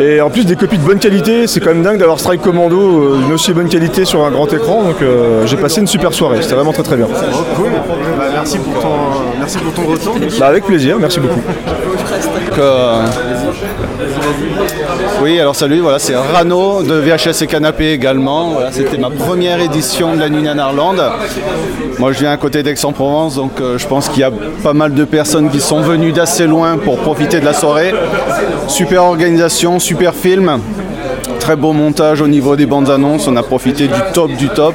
Et 0.00 0.20
en 0.20 0.30
plus 0.30 0.44
des 0.44 0.56
copies 0.56 0.78
de 0.78 0.84
bonne 0.84 0.98
qualité, 0.98 1.46
c'est 1.46 1.60
quand 1.60 1.70
même 1.70 1.82
dingue 1.82 1.98
d'avoir 1.98 2.15
Strike 2.18 2.42
Commando 2.42 2.76
euh, 2.78 3.18
d'une 3.22 3.32
aussi 3.32 3.52
bonne 3.52 3.68
qualité 3.68 4.04
sur 4.04 4.24
un 4.24 4.30
grand 4.30 4.52
écran. 4.52 4.82
Donc 4.82 5.02
euh, 5.02 5.46
j'ai 5.46 5.56
passé 5.56 5.80
une 5.80 5.86
super 5.86 6.12
soirée, 6.12 6.38
c'était 6.42 6.54
vraiment 6.54 6.72
très 6.72 6.82
très 6.82 6.96
bien. 6.96 7.06
Oh, 7.10 7.36
cool. 7.56 7.70
Bah, 8.18 8.24
merci, 8.32 8.58
pour 8.58 8.80
ton, 8.80 8.88
merci 9.38 9.58
pour 9.58 9.72
ton 9.72 9.90
retour. 9.90 10.14
Bah, 10.38 10.46
avec 10.46 10.64
plaisir, 10.64 10.96
merci 10.98 11.20
beaucoup. 11.20 11.40
Euh, 12.58 13.02
Oui, 15.22 15.40
alors 15.40 15.56
salut, 15.56 15.80
voilà, 15.80 15.98
c'est 15.98 16.14
Rano 16.14 16.82
de 16.82 16.94
VHS 16.94 17.42
et 17.42 17.46
Canapé 17.46 17.92
également. 17.92 18.50
Voilà, 18.50 18.70
C'était 18.72 18.98
ma 18.98 19.10
première 19.10 19.60
édition 19.60 20.14
de 20.14 20.20
la 20.20 20.28
Nuit 20.28 20.42
Nanarland. 20.42 20.96
Moi, 21.98 22.12
je 22.12 22.18
viens 22.20 22.32
à 22.32 22.36
côté 22.36 22.62
d'Aix-en-Provence, 22.62 23.36
donc 23.36 23.60
euh, 23.60 23.78
je 23.78 23.86
pense 23.86 24.08
qu'il 24.08 24.20
y 24.20 24.24
a 24.24 24.30
pas 24.62 24.74
mal 24.74 24.94
de 24.94 25.04
personnes 25.04 25.50
qui 25.50 25.60
sont 25.60 25.80
venues 25.80 26.12
d'assez 26.12 26.46
loin 26.46 26.76
pour 26.76 26.98
profiter 26.98 27.40
de 27.40 27.44
la 27.44 27.54
soirée. 27.54 27.92
Super 28.68 29.04
organisation, 29.04 29.78
super 29.78 30.14
film. 30.14 30.58
Très 31.46 31.54
beau 31.54 31.72
montage 31.72 32.22
au 32.22 32.26
niveau 32.26 32.56
des 32.56 32.66
bandes 32.66 32.90
annonces. 32.90 33.28
On 33.28 33.36
a 33.36 33.42
profité 33.44 33.86
du 33.86 33.94
top 34.12 34.32
du 34.32 34.48
top. 34.48 34.74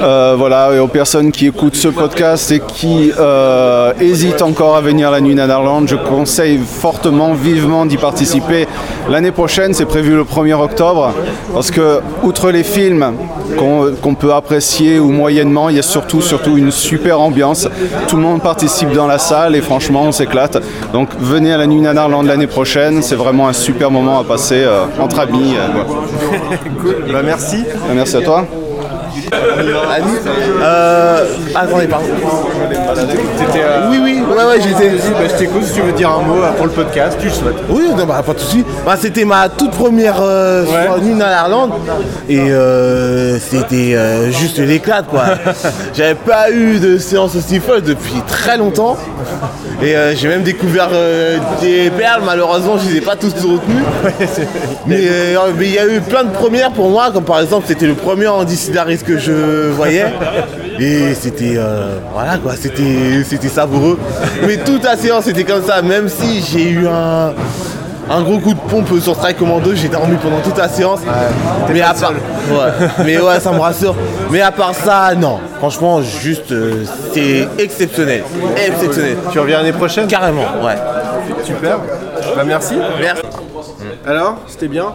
Euh, 0.00 0.34
voilà, 0.38 0.72
et 0.74 0.78
aux 0.78 0.88
personnes 0.88 1.32
qui 1.32 1.46
écoutent 1.46 1.74
ce 1.74 1.88
podcast 1.88 2.50
et 2.52 2.60
qui 2.60 3.12
euh, 3.18 3.92
hésitent 4.00 4.42
encore 4.42 4.76
à 4.76 4.80
venir 4.80 5.10
la 5.10 5.20
nuit 5.20 5.34
Nanarland, 5.34 5.86
je 5.86 5.96
conseille 5.96 6.58
fortement, 6.58 7.32
vivement 7.32 7.84
d'y 7.86 7.96
participer. 7.96 8.66
L'année 9.08 9.32
prochaine, 9.32 9.74
c'est 9.74 9.86
prévu 9.86 10.14
le 10.14 10.24
1er 10.24 10.54
octobre, 10.54 11.12
parce 11.52 11.70
que, 11.70 12.00
outre 12.22 12.50
les 12.50 12.62
films 12.62 13.12
qu'on 13.56 14.14
peut 14.14 14.32
apprécier 14.32 15.00
ou 15.00 15.10
moyennement, 15.10 15.68
il 15.68 15.76
y 15.76 15.78
a 15.78 15.82
surtout, 15.82 16.20
surtout 16.20 16.56
une 16.56 16.70
super 16.70 17.20
ambiance. 17.20 17.68
Tout 18.06 18.16
le 18.16 18.22
monde 18.22 18.40
participe 18.40 18.92
dans 18.92 19.06
la 19.06 19.18
salle 19.18 19.56
et 19.56 19.60
franchement, 19.60 20.02
on 20.04 20.12
s'éclate. 20.12 20.58
Donc, 20.92 21.08
venez 21.18 21.52
à 21.52 21.56
la 21.56 21.66
nuit 21.66 21.80
Nanarland 21.80 22.22
l'année 22.22 22.46
prochaine, 22.46 23.02
c'est 23.02 23.16
vraiment 23.16 23.48
un 23.48 23.52
super 23.52 23.90
moment 23.90 24.20
à 24.20 24.24
passer 24.24 24.62
euh, 24.64 24.84
entre 25.00 25.20
amis. 25.20 25.54
cool. 26.82 27.12
Bah, 27.12 27.22
merci. 27.24 27.64
Merci 27.94 28.16
à 28.16 28.20
toi. 28.20 28.46
Annie, 29.32 30.18
euh. 31.18 31.26
Attendez, 31.54 31.86
pardon. 31.86 32.06
Oui, 33.90 33.98
oui, 34.02 34.20
ouais, 34.20 34.44
ouais, 34.44 34.60
j'étais. 34.60 34.90
Bah, 34.90 35.24
je 35.28 35.36
t'écoute 35.36 35.64
si 35.64 35.74
tu 35.74 35.80
veux 35.80 35.92
dire 35.92 36.10
un 36.10 36.22
mot 36.22 36.42
euh, 36.42 36.52
pour 36.52 36.66
le 36.66 36.72
podcast, 36.72 37.16
tu 37.20 37.26
le 37.26 37.32
souhaites. 37.32 37.56
Oui, 37.68 37.84
non, 37.96 38.04
bah, 38.04 38.22
pas 38.24 38.34
de 38.34 38.38
soucis. 38.38 38.64
Bah, 38.84 38.96
c'était 39.00 39.24
ma 39.24 39.48
toute 39.48 39.72
première 39.72 40.20
euh, 40.20 40.64
soirée 40.66 41.00
nuit 41.00 41.18
dans 41.18 41.26
l'Irlande 41.26 41.72
et 42.28 42.50
euh, 42.50 43.38
c'était 43.38 43.94
euh, 43.94 44.30
juste 44.30 44.58
l'éclate 44.58 45.06
quoi. 45.08 45.24
J'avais 45.94 46.14
pas 46.14 46.50
eu 46.50 46.78
de 46.78 46.98
séance 46.98 47.34
aussi 47.36 47.60
folle 47.60 47.82
depuis 47.82 48.20
très 48.26 48.56
longtemps 48.56 48.96
et 49.82 49.96
euh, 49.96 50.14
j'ai 50.14 50.28
même 50.28 50.42
découvert 50.42 50.88
euh, 50.92 51.38
des 51.60 51.90
perles. 51.90 52.22
Malheureusement, 52.24 52.78
je 52.78 52.88
les 52.90 52.96
ai 52.96 53.00
pas 53.00 53.16
tous 53.16 53.32
retenues. 53.34 53.84
mais 54.86 55.00
euh, 55.08 55.36
mais 55.56 55.66
il 55.66 55.74
y 55.74 55.78
a 55.78 55.86
eu 55.86 56.00
plein 56.00 56.24
de 56.24 56.30
premières 56.30 56.70
pour 56.72 56.90
moi, 56.90 57.10
comme 57.12 57.24
par 57.24 57.40
exemple 57.40 57.66
c'était 57.68 57.86
le 57.86 57.94
premier 57.94 58.28
Andy 58.28 58.56
Sidaris 58.56 58.98
que 58.98 59.18
je 59.18 59.68
voyais 59.70 60.06
et 60.78 61.14
c'était 61.14 61.54
euh, 61.56 61.98
voilà 62.12 62.38
quoi, 62.38 62.54
c'était 62.56 63.22
c'était 63.24 63.48
savoureux. 63.48 63.98
Mais 64.46 64.56
toute 64.58 64.84
la 64.84 64.96
séance 64.96 65.26
était 65.26 65.44
comme 65.44 65.64
ça, 65.64 65.82
même 65.82 66.08
si 66.08 66.42
j'ai 66.42 66.70
eu 66.70 66.86
un 66.86 67.32
un 68.10 68.22
gros 68.22 68.38
coup 68.38 68.54
de 68.54 68.60
pompe 68.60 68.88
sur 69.00 69.14
Strike 69.14 69.36
Commando, 69.38 69.74
j'ai 69.74 69.88
dormi 69.88 70.16
pendant 70.16 70.40
toute 70.40 70.56
la 70.56 70.68
séance. 70.68 71.00
mais 71.70 71.82
à 71.82 71.92
part, 71.92 72.12
ouais, 72.12 72.88
mais 73.04 73.18
ouais, 73.18 73.40
ça 73.40 73.52
me 73.52 73.58
rassure. 73.60 73.94
Mais 74.30 74.40
à 74.40 74.50
part 74.50 74.74
ça, 74.74 75.14
non. 75.14 75.38
Franchement, 75.58 76.00
juste, 76.02 76.52
euh, 76.52 76.84
c'est 77.12 77.46
exceptionnel, 77.58 78.22
exceptionnel. 78.56 79.16
Tu 79.30 79.38
reviens 79.38 79.58
l'année 79.58 79.72
prochaine? 79.72 80.06
Carrément, 80.06 80.46
ouais. 80.64 80.76
Super. 81.44 81.78
Bah, 82.34 82.44
merci. 82.46 82.74
Merci. 83.00 83.22
Alors, 84.06 84.36
c'était 84.46 84.68
bien? 84.68 84.86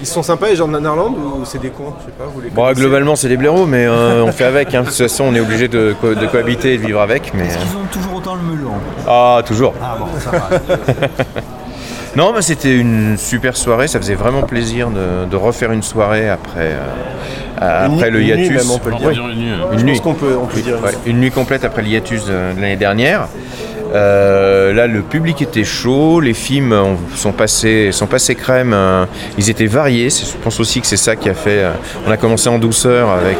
Ils 0.00 0.06
sont 0.06 0.22
sympas 0.22 0.48
les 0.48 0.56
gens 0.56 0.68
de 0.68 0.72
Nanarland 0.72 1.10
ou 1.12 1.44
c'est 1.44 1.60
des 1.60 1.70
cons 1.70 1.92
Je 2.00 2.04
sais 2.06 2.12
pas, 2.16 2.24
vous 2.32 2.40
les 2.40 2.50
Bon, 2.50 2.62
connaissez 2.62 2.80
globalement, 2.80 3.16
c'est 3.16 3.28
des 3.28 3.36
blaireaux, 3.36 3.66
mais 3.66 3.84
euh, 3.86 4.22
on 4.24 4.30
fait 4.32 4.44
avec. 4.44 4.74
hein. 4.74 4.82
De 4.82 4.86
toute 4.86 4.94
façon, 4.96 5.24
on 5.24 5.34
est 5.34 5.40
obligé 5.40 5.66
de, 5.68 5.94
co- 6.00 6.14
de 6.14 6.26
cohabiter 6.26 6.74
et 6.74 6.78
de 6.78 6.86
vivre 6.86 7.00
avec. 7.00 7.32
Mais... 7.34 7.44
Ils 7.46 7.76
ont 7.76 7.86
toujours 7.90 8.14
autant 8.14 8.36
le 8.36 8.42
melon? 8.42 8.72
Ah, 9.08 9.42
toujours. 9.44 9.74
Ah 9.82 9.96
bon, 9.98 10.06
ça 10.20 10.30
va. 10.30 10.48
non, 12.16 12.32
mais 12.34 12.42
c'était 12.42 12.76
une 12.76 13.16
super 13.18 13.56
soirée. 13.56 13.88
Ça 13.88 13.98
faisait 13.98 14.14
vraiment 14.14 14.42
plaisir 14.42 14.90
de, 14.90 15.24
de 15.28 15.36
refaire 15.36 15.72
une 15.72 15.82
soirée 15.82 16.28
après, 16.28 16.72
euh, 17.60 17.86
Une 17.86 17.94
après 17.94 18.10
nuit- 18.10 18.28
le 18.28 18.34
une 18.34 18.36
nuit 18.36 18.46
hiatus. 18.46 18.62
même, 18.68 18.70
on 18.70 18.78
peut 18.78 18.90
le 18.90 18.96
dire. 18.96 19.08
Ouais. 19.08 19.14
Une 19.32 19.38
nuit. 19.38 19.52
Une 19.72 19.78
Je 19.80 19.84
nuit. 19.84 19.92
pense 19.94 20.00
qu'on 20.02 20.14
peut- 20.14 20.38
on 20.40 20.46
peut 20.46 20.60
dire 20.60 20.76
Ouais, 20.82 20.92
une 21.06 21.18
nuit 21.20 21.30
complète 21.32 21.64
après 21.64 21.82
le 21.82 21.88
hiatus 21.88 22.24
de, 22.24 22.30
de 22.56 22.60
l'année 22.60 22.76
dernière. 22.76 23.26
Euh, 23.94 24.72
là, 24.74 24.86
le 24.86 25.00
public 25.02 25.40
était 25.42 25.64
chaud, 25.64 26.20
les 26.20 26.34
films 26.34 26.72
ont- 26.72 26.96
sont 27.16 27.32
passés, 27.32 27.90
sont 27.92 28.06
passés 28.06 28.34
crème. 28.34 28.72
euh, 28.74 29.04
ils 29.38 29.48
étaient 29.50 29.66
variés. 29.66 30.10
Je 30.10 30.36
pense 30.42 30.60
aussi 30.60 30.80
que 30.80 30.86
c'est 30.86 30.96
ça 30.96 31.16
qui 31.16 31.28
a 31.28 31.34
fait. 31.34 31.62
euh, 31.64 31.70
on 32.06 32.10
a 32.10 32.16
commencé 32.16 32.48
en 32.48 32.58
douceur 32.58 33.08
avec 33.10 33.38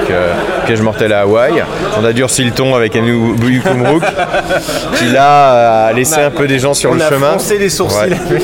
Piège 0.66 0.80
mortel 0.80 1.12
à 1.12 1.20
Hawaï. 1.22 1.62
On 2.00 2.04
a 2.04 2.12
durci 2.12 2.44
le 2.44 2.50
ton 2.52 2.74
avec 2.74 2.96
Anu 2.96 3.34
Kumruk, 3.62 4.02
qui 4.96 5.06
là 5.12 5.86
a 5.88 5.92
laissé 5.92 6.20
un 6.20 6.30
peu 6.30 6.46
des 6.46 6.58
gens 6.58 6.74
sur 6.74 6.90
on 6.90 6.94
le 6.94 7.02
a 7.02 7.08
chemin. 7.08 7.28
froncé 7.30 7.58
les 7.58 7.68
sourcils. 7.68 8.10
Ouais. 8.10 8.38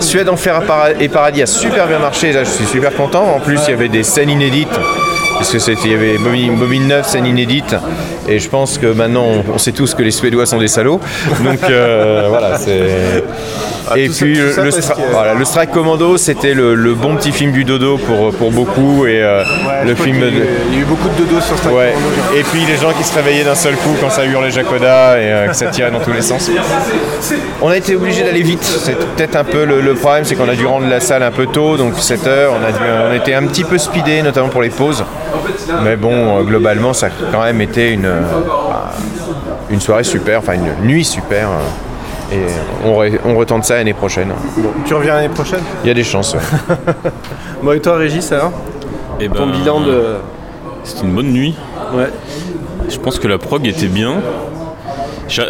Suède, 0.00 0.28
Enfer 0.28 0.60
et 1.00 1.08
Paradis 1.08 1.42
a 1.42 1.46
super 1.46 1.86
bien 1.86 1.98
marché. 1.98 2.32
Là, 2.32 2.44
je 2.44 2.50
suis 2.50 2.66
super 2.66 2.94
content. 2.94 3.24
En 3.34 3.40
plus, 3.40 3.58
il 3.66 3.70
y 3.70 3.74
avait 3.74 3.88
des 3.88 4.02
scènes 4.02 4.30
inédites 4.30 4.68
parce 5.38 5.50
que 5.52 5.58
c'était- 5.58 5.80
il 5.86 5.92
y 5.92 5.94
avait 5.94 6.18
bobine, 6.18 6.56
bobine 6.56 6.86
neuve, 6.88 7.06
scène 7.06 7.26
inédite, 7.26 7.74
et 8.28 8.38
je 8.38 8.48
pense 8.48 8.76
que 8.78 8.86
maintenant 8.86 9.24
on, 9.24 9.54
on 9.54 9.58
sait 9.58 9.72
tous 9.72 9.94
que 9.94 10.02
les 10.02 10.10
Suédois 10.10 10.46
sont 10.46 10.58
des 10.58 10.68
salauds. 10.68 11.00
Donc 11.44 11.62
euh, 11.70 12.26
voilà, 12.28 12.58
c'est. 12.58 13.24
et 13.96 14.08
tout 14.08 14.12
ça- 14.12 14.24
puis 14.24 14.34
le, 14.34 14.52
ça 14.52 14.62
le 14.64 14.70
parce 14.70 14.84
Stra- 14.86 14.94
que- 14.96 15.12
voilà, 15.12 15.34
le 15.34 15.44
Strike 15.44 15.70
Commando, 15.70 16.16
c'était 16.16 16.54
le, 16.54 16.74
le 16.74 16.94
bon 16.94 17.14
petit 17.16 17.32
film 17.32 17.52
du 17.52 17.64
dodo 17.64 17.96
pour, 17.98 18.32
pour 18.34 18.50
beaucoup, 18.50 19.06
et 19.06 19.22
euh, 19.22 19.42
le 19.86 19.94
film. 19.94 20.16
y 20.16 20.20
eu- 20.20 20.46
il 20.70 20.74
y 20.74 20.78
a 20.78 20.82
eu 20.82 20.84
beaucoup 20.84 21.08
de 21.08 21.24
dodo 21.24 21.40
sur 21.40 21.56
Strike 21.56 21.74
Ouais. 21.76 21.92
Commando. 21.94 22.38
Et 22.38 22.42
puis 22.42 22.60
les 22.66 22.76
gens 22.76 22.92
qui 22.96 23.04
se 23.04 23.14
réveillaient 23.14 23.44
d'un 23.44 23.54
seul 23.54 23.74
coup 23.76 23.94
quand 24.00 24.10
ça 24.10 24.24
hurlait 24.24 24.50
Jacoda 24.50 25.18
et 25.18 25.24
euh, 25.24 25.46
que 25.48 25.54
ça 25.56 25.66
tirait 25.66 25.90
dans 25.90 26.00
tous 26.00 26.12
les 26.12 26.22
sens. 26.22 26.50
On 27.62 27.68
a 27.68 27.76
été 27.76 27.96
obligé 27.96 28.22
d'aller 28.22 28.42
vite. 28.42 28.62
C'est 28.62 28.96
peut-être 28.98 29.36
un 29.36 29.44
peu 29.44 29.64
le, 29.64 29.80
le 29.80 29.94
problème, 29.94 30.24
c'est 30.24 30.34
qu'on 30.34 30.48
a 30.48 30.54
dû 30.54 30.66
rendre 30.66 30.86
la 30.88 31.00
salle 31.00 31.22
un 31.22 31.30
peu 31.30 31.46
tôt, 31.46 31.76
donc 31.76 31.94
7 31.98 32.26
heures. 32.26 32.52
On 32.52 32.64
a, 32.66 32.72
dû, 32.72 32.78
on 33.10 33.14
était 33.14 33.34
un 33.34 33.44
petit 33.46 33.64
peu 33.64 33.78
speedé, 33.78 34.22
notamment 34.22 34.48
pour 34.48 34.62
les 34.62 34.68
pauses. 34.70 35.04
Mais 35.82 35.96
bon, 35.96 36.38
euh, 36.38 36.42
globalement, 36.42 36.92
ça 36.92 37.06
a 37.06 37.10
quand 37.32 37.42
même 37.42 37.60
été 37.60 37.92
une, 37.92 38.06
euh, 38.06 38.20
une 39.70 39.80
soirée 39.80 40.04
super, 40.04 40.38
enfin 40.40 40.54
une 40.54 40.86
nuit 40.86 41.04
super. 41.04 41.48
euh, 41.48 42.34
Et 42.34 42.46
on, 42.84 42.92
re- 43.00 43.18
on 43.24 43.36
retente 43.36 43.64
ça 43.64 43.74
l'année 43.76 43.94
prochaine. 43.94 44.32
Tu 44.86 44.94
reviens 44.94 45.14
l'année 45.14 45.28
prochaine? 45.28 45.60
Il 45.84 45.88
y 45.88 45.90
a 45.90 45.94
des 45.94 46.04
chances. 46.04 46.34
ouais. 46.34 46.40
Bon, 47.62 47.72
et 47.72 47.80
toi, 47.80 47.96
Régis, 47.96 48.30
alors 48.32 48.52
Eh 49.20 49.28
Ton 49.28 49.46
ben, 49.46 49.52
bilan 49.52 49.80
de. 49.80 50.02
C'était 50.84 51.02
une 51.06 51.12
bonne 51.14 51.32
nuit. 51.32 51.54
Ouais. 51.94 52.08
Je 52.88 52.98
pense 52.98 53.18
que 53.18 53.26
la 53.28 53.36
prog 53.38 53.66
était 53.66 53.86
bien. 53.88 54.14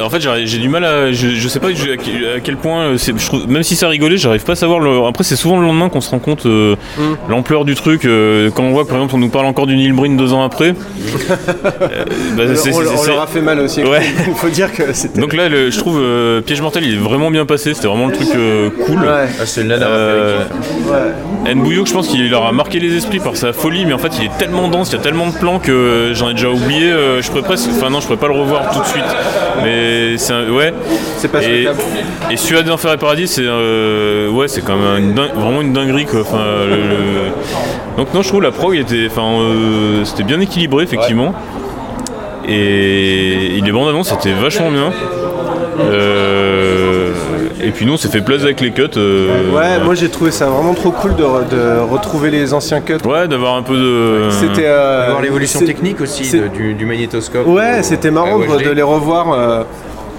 En 0.02 0.10
fait, 0.10 0.20
j'ai 0.44 0.58
du 0.58 0.68
mal 0.68 0.84
à. 0.84 1.12
Je, 1.12 1.28
je 1.28 1.48
sais 1.48 1.60
pas 1.60 1.68
je- 1.72 1.92
à 1.92 2.40
quel- 2.40 2.56
point. 2.56 2.80
euh, 2.82 2.96
c'est- 2.98 3.16
je 3.16 3.24
trouve- 3.26 3.46
même 3.48 3.62
si 3.62 3.76
ça 3.76 3.88
rigolait, 3.88 4.16
j'arrive 4.16 4.44
pas 4.44 4.52
à 4.52 4.56
savoir. 4.56 4.80
Le, 4.80 5.06
après, 5.06 5.22
c'est 5.24 5.36
souvent 5.36 5.58
le 5.60 5.66
lendemain 5.66 5.88
qu'on 5.88 6.00
se 6.00 6.10
rend 6.10 6.18
compte 6.18 6.46
euh, 6.46 6.74
Mm. 6.98 7.02
l'ampleur 7.30 7.64
du 7.64 7.74
truc. 7.74 8.04
euh, 8.04 8.50
quand 8.54 8.64
on 8.64 8.70
voit 8.72 8.84
que, 8.84 8.88
par 8.88 8.96
exemple, 8.98 9.14
on 9.14 9.18
nous 9.18 9.28
parle 9.28 9.46
encore 9.46 9.66
du 9.66 9.76
Neil 9.76 9.92
Breen 9.92 10.16
deux 10.16 10.32
ans 10.32 10.42
après. 10.44 10.68
euh, 10.70 12.04
bah, 12.36 12.42
on 12.72 13.04
leur 13.06 13.22
a 13.22 13.26
fait 13.26 13.40
mal 13.40 13.60
aussi. 13.60 13.82
Ouais. 13.82 14.00
Il 14.26 14.34
faut 14.34 14.48
dire 14.48 14.72
que 14.72 14.92
c'était. 14.92 15.20
Donc 15.20 15.32
là, 15.32 15.48
le- 15.48 15.70
je 15.70 15.78
trouve 15.78 16.00
euh, 16.02 16.40
Piège 16.40 16.60
mortel, 16.60 16.84
il 16.84 16.94
est 16.94 16.98
vraiment 16.98 17.30
bien 17.30 17.46
passé. 17.46 17.74
C'était 17.74 17.86
vraiment 17.88 18.06
le 18.08 18.14
truc 18.14 18.28
euh, 18.34 18.70
cool. 18.86 19.00
Ouais. 19.00 19.26
Ah, 19.40 19.46
c'est 19.46 19.62
le 19.62 19.68
nanar 19.68 19.88
Euh, 19.90 20.38
Ouais. 21.44 21.54
Nbouillot, 21.54 21.86
je 21.86 21.92
pense 21.92 22.08
qu'il 22.08 22.28
leur 22.30 22.46
a 22.46 22.52
marqué 22.52 22.78
les 22.80 22.96
esprits 22.96 23.20
par 23.20 23.36
sa 23.36 23.52
folie, 23.52 23.84
mais 23.86 23.92
en 23.92 23.98
fait, 23.98 24.12
il 24.18 24.24
est 24.26 24.38
tellement 24.38 24.68
dense, 24.68 24.90
il 24.90 24.96
y 24.96 24.98
a 24.98 25.02
tellement 25.02 25.26
de 25.28 25.32
plans 25.34 25.58
que 25.58 26.12
j'en 26.14 26.30
ai 26.30 26.34
déjà 26.34 26.50
oublié. 26.50 26.90
euh, 26.90 27.22
je 27.22 27.28
pourrais 27.28 27.42
presque, 27.42 27.68
enfin 27.70 27.90
non, 27.90 28.00
je 28.00 28.06
pourrais 28.06 28.18
pas 28.18 28.28
le 28.28 28.34
revoir 28.34 28.70
tout 28.72 28.80
de 28.80 28.86
suite. 28.86 29.04
Mais 29.62 29.67
c'est 30.16 30.32
un- 30.32 30.50
ouais. 30.50 30.72
C'est 31.16 31.28
pas 31.30 31.42
et, 31.42 31.66
et 32.30 32.36
Suade 32.36 32.66
d'Enfer 32.66 32.92
et 32.92 32.96
Paradis, 32.96 33.26
c'est 33.28 33.42
euh, 33.44 34.28
ouais, 34.30 34.48
c'est 34.48 34.62
quand 34.64 34.76
même 34.76 35.02
une 35.04 35.14
dingue- 35.14 35.34
vraiment 35.34 35.60
une 35.62 35.72
dinguerie 35.72 36.06
quoi. 36.06 36.20
Enfin, 36.20 36.44
le- 36.68 36.76
le- 36.76 37.96
Donc 37.96 38.12
non, 38.14 38.22
je 38.22 38.28
trouve 38.28 38.42
la 38.42 38.50
prog 38.52 38.76
était, 38.76 39.06
enfin, 39.10 39.40
euh, 39.40 40.04
c'était 40.04 40.22
bien 40.24 40.40
équilibré 40.40 40.84
effectivement. 40.84 41.34
Et 42.48 43.60
les 43.62 43.72
bandes 43.72 43.88
annonces 43.88 44.08
c'était 44.10 44.32
vachement 44.32 44.70
bien. 44.70 44.90
Euh, 45.80 46.67
et 47.68 47.70
puis 47.70 47.86
nous 47.86 47.92
on 47.92 47.96
s'est 47.96 48.08
fait 48.08 48.20
plaisir 48.22 48.46
avec 48.46 48.60
les 48.60 48.70
cuts. 48.72 48.82
euh, 48.96 49.52
Ouais, 49.54 49.78
moi 49.84 49.94
j'ai 49.94 50.08
trouvé 50.08 50.30
ça 50.30 50.46
vraiment 50.46 50.74
trop 50.74 50.90
cool 50.90 51.14
de, 51.16 51.22
re- 51.22 51.48
de 51.48 51.80
retrouver 51.92 52.30
les 52.30 52.54
anciens 52.54 52.80
cuts. 52.80 52.94
Ouais, 53.04 53.28
d'avoir 53.28 53.56
un 53.56 53.62
peu 53.62 53.76
de. 53.76 54.28
C'était. 54.30 54.64
euh, 54.66 55.20
l'évolution 55.22 55.60
technique 55.60 56.00
aussi 56.00 56.30
de- 56.36 56.48
du, 56.48 56.74
du 56.74 56.86
magnétoscope. 56.86 57.46
Ouais, 57.46 57.82
c'était 57.82 58.10
marrant 58.10 58.38
de, 58.38 58.70
les 58.70 58.82
revoir 58.82 59.32
euh, 59.32 59.62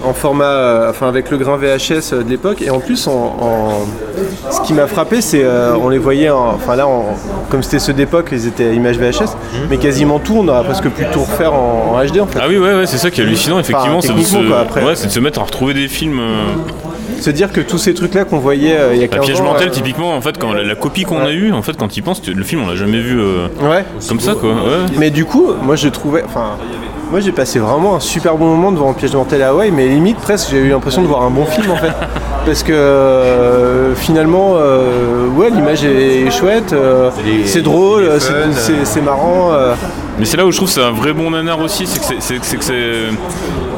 en 0.02 0.14
format, 0.14 0.44
euh, 0.44 0.90
enfin 0.90 1.08
avec 1.08 1.30
le 1.30 1.36
grain 1.36 1.56
VHS 1.58 2.14
de 2.24 2.30
l'époque. 2.30 2.62
Et 2.62 2.70
en 2.70 2.78
plus, 2.80 3.06
en, 3.06 3.12
en- 3.12 4.50
ce 4.50 4.60
qui 4.62 4.72
m'a 4.72 4.86
frappé, 4.86 5.20
c'est 5.20 5.42
euh, 5.44 5.74
on 5.76 5.88
les 5.90 5.98
voyait, 5.98 6.30
en- 6.30 6.54
enfin 6.54 6.74
là, 6.76 6.86
en- 6.86 7.04
comme 7.50 7.62
c'était 7.62 7.78
ceux 7.80 7.92
d'époque, 7.92 8.28
ils 8.32 8.46
étaient 8.46 8.74
images 8.74 8.96
VHS, 8.98 9.36
mais 9.68 9.76
quasiment 9.76 10.18
tout, 10.18 10.36
on 10.38 10.48
aurait 10.48 10.64
presque 10.64 10.88
pu 10.88 11.04
tout 11.12 11.20
refaire 11.20 11.52
en, 11.52 11.94
en 11.96 12.04
HD 12.04 12.20
en 12.20 12.26
fait. 12.26 12.38
Ah 12.40 12.46
oui, 12.48 12.56
ouais, 12.58 12.74
ouais, 12.76 12.86
c'est 12.86 12.96
ça 12.98 13.10
qui 13.10 13.20
est 13.20 13.24
hallucinant, 13.24 13.58
effectivement, 13.58 14.00
c'est 14.00 14.14
de, 14.14 14.22
se... 14.22 14.36
quoi, 14.48 14.60
après. 14.60 14.82
ouais, 14.84 14.94
c'est 14.94 15.08
de 15.08 15.12
se 15.12 15.20
mettre 15.20 15.40
à 15.40 15.44
retrouver 15.44 15.74
des 15.74 15.88
films. 15.88 16.20
euh, 16.20 16.44
Se 17.20 17.30
dire 17.30 17.52
que 17.52 17.60
tous 17.60 17.78
ces 17.78 17.94
trucs-là 17.94 18.24
qu'on 18.24 18.38
voyait 18.38 18.76
euh, 18.76 18.90
il 18.94 19.00
y 19.00 19.04
a 19.04 19.06
La 19.06 19.08
15 19.08 19.24
piège 19.26 19.40
ans. 19.40 19.44
mortel, 19.44 19.68
euh, 19.68 19.72
typiquement, 19.72 20.14
en 20.16 20.20
fait, 20.20 20.38
quand 20.38 20.52
la, 20.52 20.62
la 20.62 20.74
copie 20.74 21.02
qu'on 21.04 21.20
a 21.24 21.30
eue, 21.32 21.52
en 21.52 21.62
fait, 21.62 21.76
quand 21.76 21.96
il 21.96 22.02
pense, 22.02 22.22
le 22.26 22.42
film, 22.44 22.62
on 22.64 22.68
l'a 22.68 22.76
jamais 22.76 23.00
vu 23.00 23.18
euh, 23.20 23.46
Ouais. 23.62 23.84
comme 24.08 24.20
ça, 24.20 24.34
quoi. 24.34 24.50
Ouais. 24.50 24.86
Mais 24.96 25.10
du 25.10 25.24
coup, 25.24 25.48
moi 25.62 25.76
je 25.76 25.88
trouvais. 25.88 26.22
Enfin, 26.24 26.56
moi 27.10 27.18
j'ai 27.20 27.32
passé 27.32 27.58
vraiment 27.58 27.96
un 27.96 28.00
super 28.00 28.36
bon 28.36 28.46
moment 28.46 28.70
devant 28.70 28.92
Piège 28.92 29.14
mortel 29.14 29.42
à 29.42 29.48
Hawaï, 29.48 29.70
mais 29.72 29.88
limite 29.88 30.16
presque 30.18 30.50
j'ai 30.52 30.58
eu 30.58 30.68
l'impression 30.70 31.02
de 31.02 31.08
voir 31.08 31.22
un 31.22 31.30
bon 31.30 31.44
film 31.44 31.70
en 31.72 31.76
fait. 31.76 31.90
Parce 32.46 32.62
que 32.62 32.72
euh, 32.72 33.94
finalement, 33.96 34.54
euh, 34.56 35.26
ouais, 35.36 35.50
l'image 35.50 35.84
est 35.84 36.30
chouette, 36.30 36.72
euh, 36.72 37.10
c'est 37.44 37.62
drôle, 37.62 38.08
c'est- 38.18 39.00
marrant. 39.02 39.50
euh. 39.52 39.74
Mais 40.18 40.24
c'est 40.24 40.36
là 40.36 40.46
où 40.46 40.50
je 40.52 40.56
trouve 40.56 40.68
que 40.68 40.74
c'est 40.74 40.82
un 40.82 40.90
vrai 40.92 41.12
bon 41.12 41.30
nanar 41.30 41.58
aussi, 41.60 41.86
c'est 41.86 41.98
que 42.38 42.64
c'est- 42.64 42.70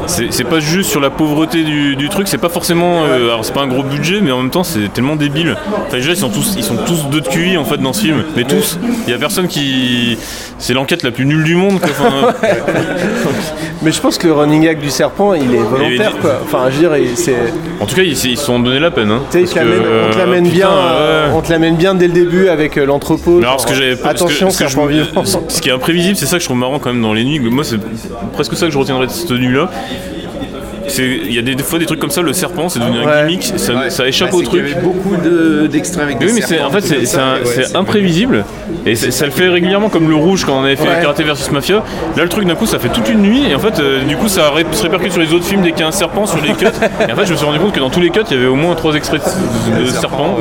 c'est 0.07 0.45
pas 0.45 0.61
juste 0.61 0.91
sur 0.91 1.01
la 1.01 1.11
pauvreté 1.11 1.63
du, 1.65 1.97
du 1.97 2.09
truc, 2.09 2.29
c'est 2.29 2.39
pas 2.39 2.49
forcément. 2.49 3.05
euh, 3.05 3.25
alors 3.29 3.45
c'est 3.45 3.53
pas 3.55 3.63
un 3.63 3.67
gros 3.69 3.83
budget, 3.83 4.21
mais 4.23 4.31
en 4.33 4.39
même 4.43 4.51
temps 4.51 4.65
c'est 4.65 4.93
tellement 4.93 5.17
débile. 5.17 5.57
Enfin, 5.87 5.97
déjà, 5.99 6.11
ils 6.11 6.17
sont 6.17 6.29
tous, 6.31 6.55
ils 6.57 6.65
sont 6.65 6.77
tous 6.87 7.07
deux 7.11 7.21
de 7.21 7.29
QI 7.29 7.57
en 7.57 7.65
fait 7.65 7.79
dans 7.79 7.93
ce 7.93 8.03
film, 8.03 8.25
mais 8.37 8.45
tous. 8.45 8.79
Il 9.07 9.11
y 9.13 9.15
a 9.15 9.19
personne 9.19 9.49
qui. 9.49 10.19
C'est 10.59 10.75
l'enquête 10.75 11.03
la 11.03 11.11
plus 11.11 11.27
nulle 11.27 11.43
du 11.45 11.57
monde. 11.57 11.81
Quoi. 11.81 11.91
Enfin, 11.91 12.33
Mais 13.83 13.91
je 13.91 14.01
pense 14.01 14.17
que 14.17 14.29
le 14.29 14.33
running 14.33 14.63
gag 14.63 14.79
du 14.79 14.91
serpent, 14.91 15.35
il 15.35 15.53
est 15.55 15.59
volontaire 15.59 16.13
quoi. 16.21 16.39
Enfin, 16.45 16.67
je 16.71 16.75
veux 16.77 16.81
dire, 16.89 16.97
il- 16.97 17.17
c'est. 17.17 17.35
en 17.81 17.87
tout 17.87 17.97
cas, 17.97 18.03
ils 18.03 18.13
ils 18.13 18.17
se 18.37 18.45
sont 18.45 18.61
donné 18.61 18.79
la 18.79 18.91
peine. 18.93 19.11
Hein, 19.11 19.23
Parce 19.33 19.51
que, 19.53 19.59
l'amène- 19.59 19.81
on 19.81 19.83
te 20.13 20.17
euh, 20.17 20.19
l'amène 20.19 20.45
putain, 20.45 20.55
bien, 20.57 20.71
euh, 20.71 21.31
on 21.35 21.41
te 21.41 21.51
l'amène 21.51 21.75
bien 21.77 21.95
dès 21.97 22.07
le 22.07 22.13
début 22.13 22.49
avec 22.49 22.77
euh, 22.79 22.85
l'entrepôt. 22.87 23.39
Alors, 23.39 23.61
ce 23.61 23.67
que 23.67 23.75
j'avais 23.75 23.97
pas- 23.97 24.11
parce 24.11 24.21
que- 24.21 24.27
Attention, 24.27 24.47
parce 24.47 24.59
que 24.59 24.65
je 24.65 24.69
serpent 24.71 24.87
vivant. 24.87 25.25
Ce 25.49 25.61
qui 25.61 25.69
est 25.69 25.73
imprévisible, 25.73 26.17
c'est 26.17 26.27
ça 26.27 26.37
que 26.37 26.43
je 26.43 26.47
trouve 26.47 26.59
marrant 26.59 26.79
quand 26.79 26.93
même 26.93 27.03
dans 27.03 27.13
les 27.13 27.25
nuits. 27.25 27.41
Moi, 27.41 27.65
c'est 27.65 27.79
presque 28.35 28.55
ça 28.55 28.67
que 28.67 28.73
je 28.73 28.79
retiendrai 28.79 29.07
de 29.07 29.11
cette 29.11 29.31
nuit-là. 29.33 29.69
C'est- 29.73 30.02
Il 30.99 31.33
y 31.33 31.39
a 31.39 31.43
des, 31.43 31.55
des 31.55 31.63
fois 31.63 31.79
des 31.79 31.87
trucs 31.87 32.01
comme 32.01 32.11
ça, 32.11 32.23
le 32.23 32.33
serpent, 32.33 32.69
c'est 32.69 32.79
devenu 32.79 32.99
un 33.07 33.21
gimmick, 33.27 33.53
ça, 33.57 33.75
Ouais. 33.75 33.91
ça 33.91 34.07
échappe 34.07 34.31
Bah, 34.31 34.37
au 34.37 34.41
c'est 34.41 34.47
qu'il 34.47 34.59
y 34.59 34.63
truc. 34.63 34.73
avait 34.77 34.83
beaucoup 34.85 35.17
de- 35.17 35.67
d'extraits 35.67 36.03
avec 36.05 36.19
des 36.19 36.27
oui, 36.27 36.33
mais 36.35 36.41
serpents, 36.43 36.67
en 36.67 36.71
fait, 36.71 36.81
c'est 37.05 37.77
imprévisible 37.77 38.45
et 38.87 38.95
ça 38.97 39.25
le 39.27 39.31
fait 39.33 39.49
régulièrement 39.49 39.89
comme 39.89 40.09
le 40.09 40.15
rouge 40.17 40.45
quand 40.45 40.59
on 40.61 40.65
avait 40.65 40.77
fait 40.77 40.83
Ouais. 40.89 41.01
Karaté 41.01 41.23
versus 41.23 41.51
Mafia. 41.51 41.77
Là, 42.17 42.23
le 42.23 42.29
truc 42.29 42.47
d'un 42.47 42.55
coup, 42.55 42.67
ça 42.67 42.79
fait 42.79 42.89
toute 42.89 43.09
une 43.09 43.21
nuit 43.23 43.45
et 43.51 43.55
en 43.55 43.59
fait, 43.59 43.79
euh, 43.81 44.03
du 44.05 44.17
coup, 44.17 44.29
ça 44.29 44.51
ré- 44.51 44.67
se 44.73 44.83
répercute 44.83 45.13
sur 45.13 45.21
les 45.21 45.33
autres 45.33 45.45
films 45.45 45.63
dès 45.63 45.71
qu'il 45.73 45.81
y 45.81 45.85
a 45.85 45.89
un 45.89 45.93
serpent 45.93 46.27
sur 46.27 46.39
les 46.43 46.53
cuts. 46.53 46.67
et 47.09 47.13
en 47.13 47.17
fait, 47.17 47.27
je 47.27 47.33
me 47.33 47.37
suis 47.37 47.47
rendu 47.47 47.59
compte 47.59 47.73
que 47.73 47.81
dans 47.81 47.91
tous 47.91 48.01
les 48.01 48.11
cuts, 48.11 48.21
il 48.31 48.37
y 48.37 48.41
avait 48.41 48.49
au 48.49 48.55
moins 48.57 48.75
trois 48.75 48.95
extraits 48.95 49.23
de, 49.79 49.83
de 49.85 49.87
serpents, 49.87 50.37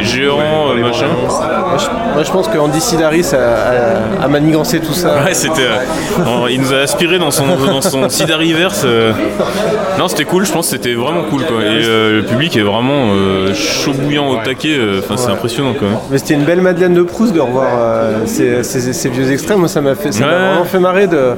géants, 0.00 0.74
machin. 0.74 1.06
Moi 1.06 1.76
je, 1.78 2.14
moi, 2.14 2.22
je 2.24 2.30
pense 2.30 2.48
que 2.48 2.58
Andy 2.58 2.80
Sidaris 2.80 3.26
a, 3.34 4.20
a, 4.20 4.24
a 4.24 4.28
manigancé 4.28 4.80
tout 4.80 4.92
ça. 4.92 5.22
Ouais, 5.24 5.34
c'était. 5.34 5.62
euh, 5.62 6.46
il 6.50 6.60
nous 6.60 6.72
a 6.72 6.78
aspiré 6.78 7.18
dans 7.18 7.30
son, 7.30 7.44
dans 7.46 7.80
son 7.82 8.08
Sidariverse. 8.08 8.84
Non, 9.98 10.08
c'était 10.08 10.24
cool, 10.24 10.44
je 10.46 10.52
pense 10.52 10.66
que 10.70 10.76
c'était 10.76 10.94
vraiment 10.94 11.22
cool 11.30 11.42
quoi. 11.44 11.62
Et 11.62 11.84
euh, 11.84 12.20
le 12.20 12.26
public 12.26 12.56
est 12.56 12.62
vraiment 12.62 13.10
euh, 13.12 13.52
chaud 13.54 13.92
bouillant 13.92 14.28
au 14.30 14.36
taquet, 14.36 14.76
euh, 14.76 15.00
enfin, 15.00 15.16
c'est 15.16 15.30
impressionnant 15.30 15.74
quand 15.78 15.86
même. 15.86 15.98
Mais 16.10 16.18
c'était 16.18 16.34
une 16.34 16.44
belle 16.44 16.60
Madeleine 16.60 16.94
de 16.94 17.02
Proust 17.02 17.32
de 17.34 17.40
revoir 17.40 17.68
euh, 17.78 18.12
ces, 18.26 18.62
ces- 18.62 18.92
ces 18.92 19.08
vieux 19.10 19.30
extraits. 19.30 19.56
Moi, 19.58 19.68
ça 19.68 19.80
m'a 19.80 19.94
fait, 19.94 20.12
ça 20.12 20.26
m'a 20.26 20.32
Ouais. 20.32 20.38
vraiment 20.48 20.64
fait 20.64 20.78
marrer 20.78 21.06
de. 21.06 21.32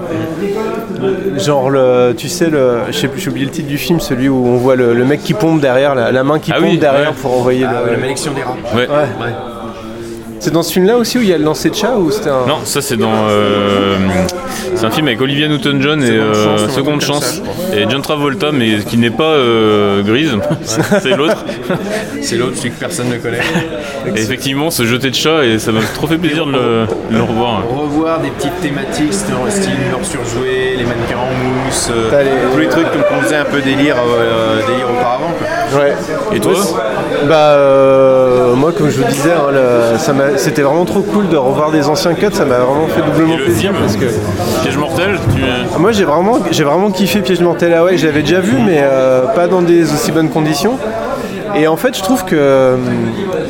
Genre, 1.39 1.69
le, 1.71 2.15
tu 2.17 2.29
sais, 2.29 2.49
le, 2.49 2.79
je 2.89 2.93
sais 2.93 3.09
plus, 3.09 3.21
j'ai 3.21 3.29
oublié 3.31 3.47
le 3.47 3.53
titre 3.53 3.69
du 3.69 3.77
film, 3.79 4.01
celui 4.01 4.29
où 4.29 4.47
on 4.47 4.57
voit 4.57 4.77
le, 4.77 4.95
le 4.95 5.05
mec 5.05 5.23
qui 5.23 5.35
pompe 5.35 5.61
derrière, 5.61 5.95
la, 5.95 6.13
la 6.13 6.25
main 6.25 6.39
qui 6.39 6.53
Ah 6.53 6.57
pompe 6.61 6.69
oui, 6.71 6.79
derrière 6.79 7.11
ouais. 7.11 7.17
pour 7.21 7.37
envoyer 7.39 7.67
Ah, 7.69 7.83
le. 7.87 7.93
la 7.93 7.99
malédiction 7.99 8.33
des 8.33 8.43
rats. 8.43 8.57
Ouais. 8.75 8.87
C'est 10.45 10.51
dans 10.51 10.63
ce 10.63 10.75
film-là 10.75 10.99
aussi 10.99 11.17
où 11.17 11.23
il 11.23 11.29
y 11.31 11.33
a 11.33 11.39
le 11.39 11.45
lancer 11.45 11.71
de 11.71 11.75
chat 11.75 11.95
ou 11.97 12.11
c'était 12.11 12.29
un. 12.29 12.45
Non, 12.47 12.59
ça 12.65 12.83
c'est 12.83 12.99
dans. 12.99 13.11
euh, 13.31 13.97
c'est 14.75 14.85
un 14.85 14.91
film 14.91 15.07
avec 15.07 15.19
Olivia 15.23 15.49
Newton-John 15.49 16.03
et 16.03 16.07
Seconde 16.07 16.21
euh, 16.21 16.35
Chance, 16.45 16.71
Seconde 16.75 17.03
ça, 17.03 17.43
Et 17.75 17.87
John 17.89 18.03
Travolta, 18.03 18.53
mais 18.53 18.81
qui 18.81 18.99
n'est 18.99 19.09
pas 19.09 19.23
euh, 19.25 20.03
grise, 20.03 20.37
c'est 21.01 21.17
l'autre. 21.17 21.47
C'est 22.21 22.37
l'autre, 22.37 22.57
celui 22.57 22.71
que 22.71 22.81
personne 22.81 23.09
ne 23.11 23.17
connaît. 23.19 23.41
Et 24.17 24.21
effectivement, 24.21 24.71
ce 24.71 24.85
jeté 24.87 25.11
de 25.11 25.15
chat, 25.15 25.45
et 25.45 25.59
ça 25.59 25.73
m'a 25.73 25.81
trop 25.95 26.07
fait 26.07 26.17
plaisir 26.17 26.47
de 26.47 26.53
le, 26.53 26.87
de 27.11 27.17
le 27.19 27.23
revoir. 27.23 27.63
Revoir 27.69 28.21
des 28.21 28.31
petites 28.31 28.59
thématiques, 28.63 29.13
style 29.13 29.35
style 29.51 29.71
mort 29.91 30.01
surjoué, 30.05 30.75
les 30.79 30.85
mannequins 30.85 31.19
en 31.19 31.67
mousse, 31.67 31.91
euh, 31.91 32.23
les- 32.23 32.53
tous 32.53 32.59
les 32.61 32.69
trucs 32.69 32.87
qu'on 32.91 33.21
faisait 33.23 33.37
un 33.37 33.45
peu 33.45 33.61
délire, 33.61 33.97
euh, 33.99 34.61
délire 34.67 34.87
auparavant. 34.91 35.35
quoi. 35.39 35.47
Ouais. 35.77 35.95
Et 36.35 36.41
toi 36.41 36.53
Ouais, 36.53 36.59
Bah 37.29 37.35
euh, 37.57 38.55
moi 38.55 38.73
comme 38.77 38.89
je 38.91 38.99
vous 38.99 39.05
disais, 39.09 39.33
hein, 39.33 39.51
le- 39.53 39.99
ça 39.99 40.13
m'a- 40.13 40.37
c'était 40.37 40.63
vraiment 40.63 40.85
trop 40.85 41.01
cool 41.01 41.29
de 41.29 41.37
revoir 41.37 41.71
des 41.71 41.89
anciens 41.89 42.15
cuts, 42.15 42.27
ça 42.33 42.45
m'a 42.45 42.59
vraiment 42.59 42.87
fait 42.89 43.03
doublement 43.03 43.35
Et 43.35 43.39
le 43.39 43.45
plaisir 43.45 43.71
film 43.73 43.83
parce 43.83 43.97
que 43.97 44.07
Piège 44.63 44.77
mortel 44.77 45.19
tu... 45.35 45.43
moi 45.81 45.93
j'ai 45.93 46.05
vraiment 46.05 46.39
j'ai 46.51 46.65
vraiment 46.65 46.91
kiffé 46.91 47.21
Piège 47.21 47.41
mortel 47.41 47.73
à 47.75 47.81
Hawaï, 47.81 47.97
je 47.99 48.07
l'avais 48.07 48.21
déjà 48.23 48.41
vu 48.41 48.57
mais 48.65 48.81
euh, 48.83 49.23
pas 49.35 49.47
dans 49.49 49.63
des 49.63 49.93
aussi 49.93 50.13
bonnes 50.13 50.29
conditions. 50.31 50.79
Et 51.57 51.67
en 51.67 51.77
fait 51.77 51.97
je 51.97 52.03
trouve 52.03 52.25
que 52.25 52.35
euh, 52.37 52.77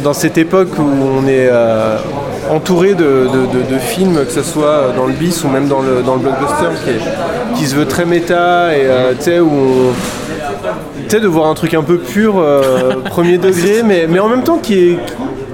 dans 0.02 0.12
cette 0.12 0.38
époque 0.38 0.68
où 0.78 0.82
on 0.82 1.26
est 1.26 1.48
euh, 1.50 1.96
entouré 2.50 2.94
de, 2.94 3.04
de- 3.32 3.58
de- 3.58 3.74
de 3.74 3.78
films, 3.78 4.18
que 4.24 4.30
ce 4.32 4.42
soit 4.42 4.92
dans 4.96 5.06
le 5.06 5.12
bis 5.14 5.42
ou 5.44 5.48
même 5.48 5.66
dans 5.68 5.80
le, 5.80 6.02
dans 6.02 6.14
le 6.14 6.20
blockbuster 6.20 6.68
qui, 6.84 6.90
est- 6.90 7.56
qui 7.58 7.66
se 7.66 7.74
veut 7.74 7.86
très 7.86 8.04
méta 8.04 8.74
et 8.76 8.82
euh, 8.84 9.12
tu 9.16 9.22
sais 9.24 9.40
où 9.40 9.50
on, 9.50 9.92
sais, 11.10 11.20
de 11.20 11.26
voir 11.28 11.48
un 11.48 11.54
truc 11.54 11.74
un 11.74 11.82
peu 11.82 11.98
pur, 11.98 12.34
euh, 12.38 12.92
premier 13.10 13.38
degré, 13.38 13.82
mais, 13.84 14.06
mais 14.08 14.18
en 14.18 14.28
même 14.28 14.42
temps 14.42 14.58
qui 14.58 14.74
est, 14.74 14.98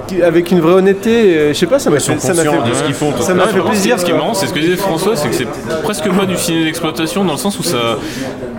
qui- 0.07 0.21
avec 0.21 0.51
une 0.51 0.59
vraie 0.61 0.73
honnêteté. 0.73 1.37
euh, 1.37 1.53
Je 1.53 1.57
sais 1.59 1.67
pas, 1.67 1.79
ça 1.79 1.89
m'a 1.89 1.99
fait, 1.99 2.19
ça 2.19 2.33
m'a 2.33 2.43
conscients 2.43 2.63
fait, 2.63 2.69
de 2.69 2.75
ce 2.75 2.83
qu'ils 2.83 2.93
font. 2.93 3.11
ça 3.19 3.33
m'a 3.33 3.45
Non, 3.45 3.51
fait 3.51 3.57
mais 3.59 3.69
plaisir. 3.69 3.99
Ce 3.99 4.05
qui 4.05 4.11
est 4.11 4.15
marrant, 4.15 4.33
c'est 4.33 4.47
ce 4.47 4.53
que 4.53 4.59
disait 4.59 4.75
François, 4.75 5.15
c'est 5.15 5.29
que 5.29 5.35
c'est 5.35 5.47
presque 5.83 6.09
pas 6.11 6.25
du 6.25 6.37
ciné 6.37 6.65
d'exploitation 6.65 7.23
dans 7.23 7.33
le 7.33 7.37
sens 7.39 7.57
où 7.59 7.63
ça. 7.63 7.97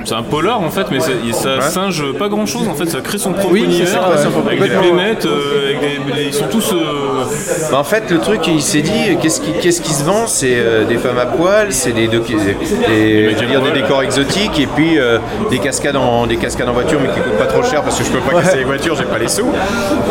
C'est 0.05 0.15
un 0.15 0.23
polar 0.23 0.61
en 0.61 0.71
fait, 0.71 0.87
mais 0.91 0.99
ça, 1.01 1.61
singe 1.61 2.03
pas 2.19 2.29
grand 2.29 2.47
chose 2.47 2.69
en 2.69 2.75
fait, 2.75 2.87
ça 2.87 3.01
crée 3.01 3.19
son 3.19 3.33
propre 3.33 3.53
Oui, 3.53 3.63
univers 3.65 3.89
ça, 3.89 4.01
ouais. 4.11 4.47
avec 4.47 4.61
des 4.63 4.69
playmates, 4.69 5.27
euh, 5.27 5.77
avec 5.77 5.81
des- 6.15 6.23
ils 6.25 6.35
sont 6.35 6.47
tous. 6.51 6.73
euh, 6.73 7.25
Bah, 7.71 7.79
en 7.79 7.85
fait, 7.85 8.11
le 8.11 8.19
truc, 8.19 8.41
il 8.47 8.61
s'est 8.63 8.83
dit, 8.83 9.17
qu'est-ce 9.21 9.41
qui, 9.41 9.53
qu'est-ce 9.61 9.81
qui 9.81 9.93
se 9.93 10.05
vend? 10.05 10.27
C'est 10.27 10.55
euh, 10.57 10.85
des 10.85 10.97
femmes 10.99 11.19
à 11.19 11.27
poil, 11.27 11.69
c'est 11.73 11.93
des, 11.93 12.09
des, 12.09 12.19
dire, 12.19 13.63
décors 13.75 14.03
exotiques 14.03 14.59
et 14.59 14.67
puis 14.67 14.99
euh, 14.99 15.19
des, 15.51 15.59
cascades 15.59 15.97
en, 15.97 16.27
des 16.27 16.37
cascades 16.37 16.69
en 16.69 16.73
voiture, 16.73 16.99
mais 17.01 17.09
qui 17.09 17.21
coûtent 17.21 17.39
pas 17.39 17.47
trop 17.47 17.63
cher 17.63 17.83
parce 17.83 17.99
que 17.99 18.05
je 18.05 18.11
peux 18.11 18.19
pas 18.21 18.41
casser 18.43 18.59
les 18.59 18.65
voitures, 18.65 18.97
j'ai 18.97 19.05
pas 19.05 19.19
les 19.19 19.29
sous. 19.29 19.47